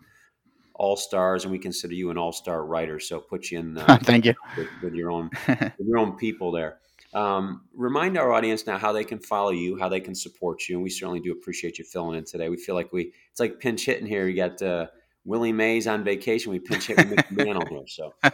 all 0.75 0.97
stars, 0.97 1.45
and 1.45 1.53
we 1.53 1.59
consider 1.59 1.95
you 1.95 2.11
an 2.11 2.19
all 2.19 2.33
star 2.33 2.65
writer. 2.67 2.99
So 2.99 3.21
put 3.21 3.51
you 3.51 3.61
in. 3.61 3.79
Uh, 3.79 3.99
Thank 4.03 4.27
you 4.27 4.35
with, 4.57 4.69
with 4.83 4.95
your 4.95 5.11
own 5.11 5.31
with 5.49 5.87
your 5.87 5.99
own 5.99 6.17
people 6.17 6.51
there. 6.51 6.79
Um, 7.15 7.63
remind 7.73 8.19
our 8.19 8.33
audience 8.33 8.67
now 8.67 8.77
how 8.77 8.93
they 8.93 9.05
can 9.05 9.21
follow 9.21 9.51
you, 9.51 9.79
how 9.79 9.89
they 9.89 10.01
can 10.01 10.17
support 10.17 10.69
you, 10.69 10.75
and 10.77 10.83
we 10.83 10.91
certainly 10.91 11.21
do 11.21 11.31
appreciate 11.31 11.79
you 11.79 11.85
filling 11.85 12.19
in 12.19 12.25
today. 12.25 12.49
We 12.49 12.57
feel 12.57 12.75
like 12.75 12.93
we 12.93 13.13
it's 13.31 13.39
like 13.39 13.61
pinch 13.61 13.87
hitting 13.87 14.07
here. 14.07 14.27
You 14.27 14.35
got 14.35 14.61
uh, 14.61 14.89
Willie 15.25 15.53
Mays 15.53 15.87
on 15.87 16.03
vacation. 16.03 16.51
We 16.51 16.59
pinch 16.59 16.89
hit 16.89 16.99
with 16.99 17.31
Mantle 17.31 17.67
here. 17.67 17.87
So 17.87 18.15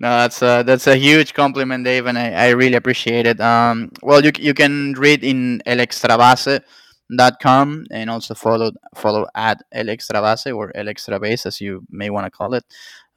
that's 0.00 0.40
a, 0.40 0.64
that's 0.66 0.86
a 0.86 0.96
huge 0.96 1.34
compliment, 1.34 1.84
Dave, 1.84 2.06
and 2.06 2.18
I, 2.18 2.30
I 2.30 2.48
really 2.50 2.76
appreciate 2.76 3.26
it. 3.26 3.42
Um, 3.42 3.92
well, 4.02 4.24
you 4.24 4.32
you 4.38 4.54
can 4.54 4.94
read 4.94 5.22
in 5.22 5.60
El 5.66 5.76
Extrabase.com 5.76 7.84
and 7.90 8.08
also 8.08 8.34
follow 8.34 8.72
follow 8.94 9.26
at 9.34 9.62
El 9.72 9.86
Extrabase 9.86 10.56
or 10.56 10.74
El 10.74 10.86
Extrabase 10.86 11.44
as 11.44 11.60
you 11.60 11.84
may 11.90 12.08
want 12.08 12.24
to 12.24 12.30
call 12.30 12.54
it 12.54 12.64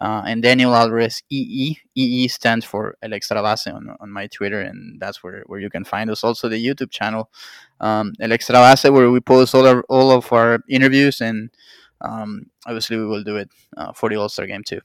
uh, 0.02 0.24
and 0.26 0.41
Daniel 0.41 0.76
Alvarez 0.76 1.22
EE. 1.30 1.78
EE 1.95 2.28
stands 2.28 2.66
for 2.66 2.95
El 3.02 3.14
Extra 3.14 3.41
Base 3.41 3.68
on, 3.68 3.95
on 4.00 4.12
my 4.12 4.28
Twitter, 4.28 4.62
and 4.62 5.00
that's 5.00 5.24
where, 5.24 5.43
where 5.47 5.60
you 5.60 5.70
can 5.70 5.84
find 5.84 6.10
us. 6.10 6.24
Also, 6.24 6.47
the 6.47 6.64
YouTube 6.64 6.91
channel, 6.91 7.30
um, 7.82 8.14
El 8.20 8.32
Extra 8.32 8.56
Base, 8.56 8.86
where 8.86 9.12
we 9.12 9.20
post 9.20 9.54
all, 9.54 9.68
our, 9.68 9.84
all 9.89 10.12
of 10.12 10.32
our 10.32 10.60
interviews, 10.70 11.22
and 11.22 11.50
um, 12.02 12.45
obviously, 12.66 12.97
we 12.97 13.06
will 13.06 13.24
do 13.24 13.38
it 13.38 13.50
uh, 13.78 13.91
for 13.91 14.10
the 14.10 14.16
All 14.16 14.30
Star 14.30 14.47
game 14.47 14.64
too. 14.64 14.80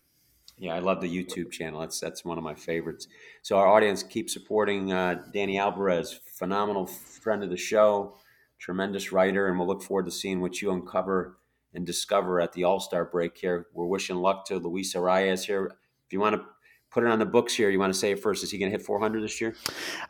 Yeah, 0.56 0.74
I 0.74 0.78
love 0.78 1.00
the 1.00 1.08
YouTube 1.08 1.50
channel. 1.50 1.80
That's 1.80 1.98
that's 1.98 2.24
one 2.24 2.38
of 2.38 2.44
my 2.44 2.54
favorites. 2.54 3.08
So 3.42 3.56
our 3.58 3.66
audience 3.66 4.02
keep 4.02 4.30
supporting 4.30 4.92
uh, 4.92 5.22
Danny 5.32 5.58
Alvarez, 5.58 6.20
phenomenal 6.38 6.86
friend 6.86 7.42
of 7.42 7.50
the 7.50 7.56
show, 7.56 8.16
tremendous 8.58 9.10
writer, 9.10 9.48
and 9.48 9.58
we'll 9.58 9.66
look 9.66 9.82
forward 9.82 10.06
to 10.06 10.12
seeing 10.12 10.40
what 10.40 10.62
you 10.62 10.70
uncover 10.70 11.38
and 11.74 11.86
discover 11.86 12.40
at 12.40 12.52
the 12.52 12.64
All 12.64 12.80
Star 12.80 13.04
break 13.04 13.36
here. 13.36 13.66
We're 13.72 13.86
wishing 13.86 14.16
luck 14.16 14.46
to 14.46 14.56
Luis 14.56 14.94
Arraez 14.94 15.44
here. 15.44 15.66
If 16.06 16.12
you 16.12 16.20
want 16.20 16.36
to 16.36 16.42
put 16.90 17.04
it 17.04 17.10
on 17.10 17.18
the 17.18 17.26
books 17.26 17.54
here, 17.54 17.70
you 17.70 17.78
want 17.78 17.92
to 17.92 17.98
say 17.98 18.12
it 18.12 18.20
first. 18.20 18.44
Is 18.44 18.50
he 18.50 18.58
going 18.58 18.70
to 18.70 18.78
hit 18.78 18.86
400 18.86 19.22
this 19.22 19.40
year? 19.40 19.54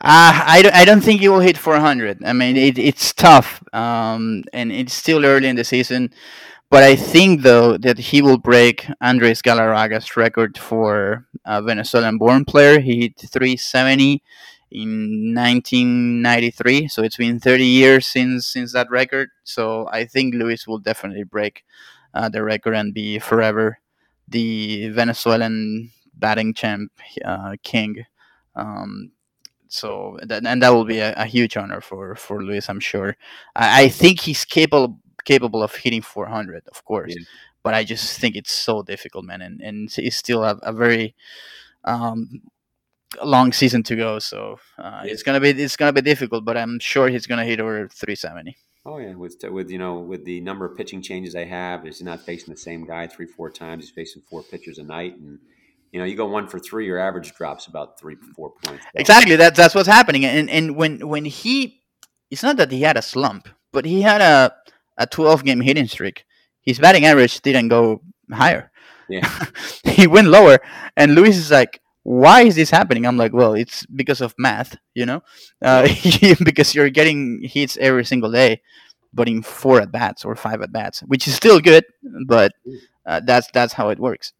Uh, 0.01 0.43
I, 0.45 0.61
don't, 0.61 0.75
I 0.75 0.85
don't 0.85 1.01
think 1.01 1.21
he 1.21 1.27
will 1.27 1.39
hit 1.39 1.57
400. 1.57 2.23
I 2.23 2.33
mean, 2.33 2.55
it, 2.55 2.77
it's 2.77 3.11
tough, 3.11 3.63
um, 3.73 4.43
and 4.53 4.71
it's 4.71 4.93
still 4.93 5.25
early 5.25 5.47
in 5.47 5.55
the 5.55 5.63
season. 5.63 6.13
But 6.69 6.83
I 6.83 6.95
think, 6.95 7.41
though, 7.41 7.77
that 7.77 7.97
he 7.97 8.21
will 8.21 8.37
break 8.37 8.87
Andres 9.01 9.41
Galarraga's 9.41 10.17
record 10.17 10.57
for 10.57 11.27
a 11.45 11.61
Venezuelan 11.61 12.17
born 12.17 12.45
player. 12.45 12.79
He 12.79 13.01
hit 13.01 13.19
370 13.19 14.21
in 14.71 15.33
1993. 15.33 16.87
So 16.87 17.03
it's 17.03 17.17
been 17.17 17.39
30 17.39 17.65
years 17.65 18.07
since 18.07 18.45
since 18.45 18.73
that 18.73 18.89
record. 18.89 19.29
So 19.43 19.87
I 19.91 20.05
think 20.05 20.33
Luis 20.33 20.67
will 20.67 20.79
definitely 20.79 21.23
break 21.23 21.63
uh, 22.13 22.29
the 22.29 22.43
record 22.43 22.75
and 22.75 22.93
be 22.93 23.19
forever 23.19 23.79
the 24.27 24.89
Venezuelan 24.89 25.91
batting 26.13 26.53
champ 26.53 26.91
uh, 27.23 27.55
king. 27.63 28.05
Um, 28.55 29.11
so 29.67 30.17
that, 30.23 30.45
and 30.45 30.61
that 30.61 30.69
will 30.69 30.85
be 30.85 30.99
a, 30.99 31.13
a, 31.13 31.25
huge 31.25 31.57
honor 31.57 31.81
for 31.81 32.15
for 32.15 32.41
Luis, 32.41 32.69
I'm 32.69 32.79
sure. 32.79 33.17
I, 33.55 33.83
I, 33.83 33.89
think 33.89 34.21
he's 34.21 34.45
capable 34.45 34.99
capable 35.25 35.61
of 35.61 35.75
hitting 35.75 36.01
400, 36.01 36.63
of 36.71 36.85
course. 36.85 37.13
Yeah. 37.17 37.25
But 37.63 37.73
I 37.73 37.83
just 37.83 38.19
think 38.19 38.35
it's 38.35 38.51
so 38.51 38.83
difficult, 38.83 39.25
man, 39.25 39.41
and 39.41 39.59
and 39.61 39.93
it's 39.97 40.15
still 40.15 40.43
a, 40.43 40.57
a 40.61 40.71
very 40.71 41.15
um, 41.83 42.41
long 43.23 43.51
season 43.51 43.83
to 43.83 43.95
go. 43.95 44.19
So 44.19 44.59
uh, 44.77 45.01
yeah. 45.03 45.11
it's 45.11 45.23
gonna 45.23 45.39
be 45.39 45.49
it's 45.49 45.77
gonna 45.77 45.93
be 45.93 46.01
difficult, 46.01 46.45
but 46.45 46.57
I'm 46.57 46.79
sure 46.79 47.09
he's 47.09 47.27
gonna 47.27 47.45
hit 47.45 47.59
over 47.59 47.87
370. 47.87 48.57
Oh 48.87 48.99
yeah, 48.99 49.15
with 49.15 49.43
with 49.49 49.71
you 49.71 49.79
know 49.79 49.99
with 49.99 50.25
the 50.25 50.41
number 50.41 50.65
of 50.65 50.77
pitching 50.77 51.01
changes 51.01 51.33
they 51.33 51.47
have, 51.47 51.83
he's 51.83 52.03
not 52.03 52.21
facing 52.21 52.53
the 52.53 52.59
same 52.59 52.85
guy 52.85 53.07
three 53.07 53.25
four 53.25 53.49
times. 53.49 53.85
He's 53.85 53.91
facing 53.91 54.21
four 54.29 54.43
pitchers 54.43 54.77
a 54.77 54.83
night, 54.83 55.17
and 55.17 55.39
you 55.91 55.99
know 55.99 56.05
you 56.05 56.15
go 56.15 56.27
one 56.27 56.47
for 56.47 56.59
three, 56.59 56.85
your 56.85 56.99
average 56.99 57.33
drops 57.33 57.65
about 57.65 57.99
three 57.99 58.15
four 58.35 58.51
points. 58.63 58.85
Exactly, 58.93 59.35
that's 59.37 59.57
that's 59.57 59.73
what's 59.73 59.87
happening. 59.87 60.23
And 60.23 60.51
and 60.51 60.75
when 60.75 61.07
when 61.07 61.25
he, 61.25 61.81
it's 62.29 62.43
not 62.43 62.57
that 62.57 62.71
he 62.71 62.81
had 62.81 62.95
a 62.95 63.01
slump, 63.01 63.49
but 63.73 63.85
he 63.85 64.03
had 64.03 64.21
a 64.21 64.53
a 64.97 65.07
12 65.07 65.43
game 65.43 65.61
hitting 65.61 65.87
streak. 65.87 66.25
His 66.61 66.79
batting 66.79 67.05
average 67.05 67.41
didn't 67.41 67.69
go 67.69 68.01
higher. 68.31 68.71
Yeah, 69.09 69.27
he 69.83 70.05
went 70.05 70.27
lower, 70.27 70.59
and 70.95 71.15
Luis 71.15 71.37
is 71.37 71.49
like, 71.49 71.79
why 72.05 72.43
is 72.43 72.53
this 72.53 72.69
happening? 72.69 73.07
I'm 73.07 73.17
like, 73.17 73.33
well, 73.33 73.55
it's 73.55 73.83
because 73.87 74.21
of 74.21 74.35
math, 74.37 74.77
you 74.93 75.07
know, 75.07 75.23
uh, 75.63 75.87
because 76.43 76.75
you're 76.75 76.91
getting 76.91 77.41
hits 77.41 77.77
every 77.77 78.05
single 78.05 78.31
day, 78.31 78.61
but 79.11 79.27
in 79.27 79.41
four 79.41 79.81
at 79.81 79.91
bats 79.91 80.23
or 80.23 80.35
five 80.35 80.61
at 80.61 80.71
bats, 80.71 80.99
which 80.99 81.27
is 81.27 81.33
still 81.33 81.59
good, 81.59 81.83
but 82.27 82.51
uh, 83.07 83.21
that's 83.25 83.49
that's 83.53 83.73
how 83.73 83.89
it 83.89 83.97
works. 83.97 84.33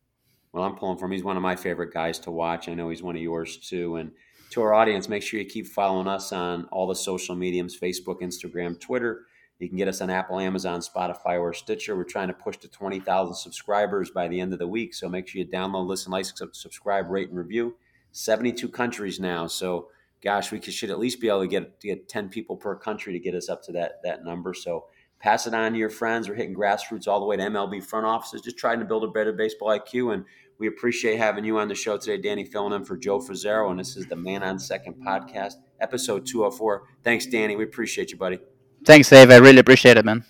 Well, 0.53 0.63
I'm 0.63 0.75
pulling 0.75 0.99
from. 0.99 1.11
He's 1.11 1.23
one 1.23 1.37
of 1.37 1.41
my 1.43 1.55
favorite 1.55 1.91
guys 1.91 2.19
to 2.19 2.31
watch. 2.31 2.69
I 2.69 2.75
know 2.75 2.89
he's 2.89 3.01
one 3.01 3.15
of 3.15 3.21
yours 3.21 3.57
too. 3.57 3.95
And 3.95 4.11
to 4.51 4.61
our 4.61 4.75
audience, 4.75 5.09
make 5.09 5.23
sure 5.23 5.39
you 5.39 5.45
keep 5.47 5.65
following 5.65 6.07
us 6.07 6.31
on 6.31 6.65
all 6.65 6.85
the 6.85 6.95
social 6.95 7.35
mediums: 7.35 7.75
Facebook, 7.75 8.21
Instagram, 8.21 8.79
Twitter. 8.79 9.25
You 9.59 9.69
can 9.69 9.77
get 9.77 9.87
us 9.87 10.01
on 10.01 10.09
Apple, 10.09 10.39
Amazon, 10.39 10.81
Spotify, 10.81 11.39
or 11.39 11.53
Stitcher. 11.53 11.95
We're 11.95 12.03
trying 12.03 12.27
to 12.27 12.33
push 12.33 12.57
to 12.57 12.67
20,000 12.67 13.35
subscribers 13.35 14.09
by 14.09 14.27
the 14.27 14.39
end 14.39 14.51
of 14.51 14.59
the 14.59 14.67
week. 14.67 14.93
So 14.93 15.07
make 15.07 15.27
sure 15.27 15.39
you 15.39 15.47
download, 15.47 15.87
listen, 15.87 16.11
like, 16.11 16.25
subscribe, 16.25 17.09
rate, 17.09 17.29
and 17.29 17.37
review. 17.37 17.75
72 18.11 18.67
countries 18.69 19.19
now. 19.19 19.47
So, 19.47 19.89
gosh, 20.21 20.51
we 20.51 20.59
should 20.61 20.89
at 20.89 20.99
least 20.99 21.21
be 21.21 21.29
able 21.29 21.41
to 21.41 21.47
get, 21.47 21.79
to 21.81 21.87
get 21.87 22.09
10 22.09 22.29
people 22.29 22.57
per 22.57 22.75
country 22.75 23.13
to 23.13 23.19
get 23.19 23.33
us 23.33 23.47
up 23.47 23.63
to 23.63 23.71
that, 23.73 24.01
that 24.03 24.25
number. 24.25 24.53
So 24.53 24.85
pass 25.19 25.47
it 25.47 25.53
on 25.53 25.73
to 25.73 25.77
your 25.77 25.89
friends. 25.89 26.27
We're 26.27 26.35
hitting 26.35 26.55
grassroots 26.55 27.07
all 27.07 27.19
the 27.19 27.25
way 27.25 27.37
to 27.37 27.43
MLB 27.43 27.83
front 27.83 28.05
offices, 28.05 28.41
just 28.41 28.57
trying 28.57 28.79
to 28.79 28.85
build 28.85 29.03
a 29.03 29.07
better 29.07 29.33
baseball 29.33 29.69
IQ. 29.69 30.13
And 30.13 30.25
we 30.59 30.67
appreciate 30.67 31.17
having 31.17 31.45
you 31.45 31.59
on 31.59 31.67
the 31.67 31.75
show 31.75 31.97
today, 31.97 32.21
Danny, 32.21 32.45
filling 32.45 32.73
in 32.73 32.85
for 32.85 32.97
Joe 32.97 33.19
Frisaro. 33.19 33.69
And 33.69 33.79
this 33.79 33.97
is 33.97 34.05
the 34.05 34.15
Man 34.15 34.43
on 34.43 34.59
Second 34.59 34.95
podcast, 35.05 35.55
episode 35.79 36.25
204. 36.25 36.83
Thanks, 37.03 37.25
Danny. 37.25 37.55
We 37.55 37.63
appreciate 37.63 38.11
you, 38.11 38.17
buddy. 38.17 38.39
Thanks, 38.85 39.09
Dave. 39.09 39.31
I 39.31 39.37
really 39.37 39.59
appreciate 39.59 39.97
it, 39.97 40.05
man. 40.05 40.23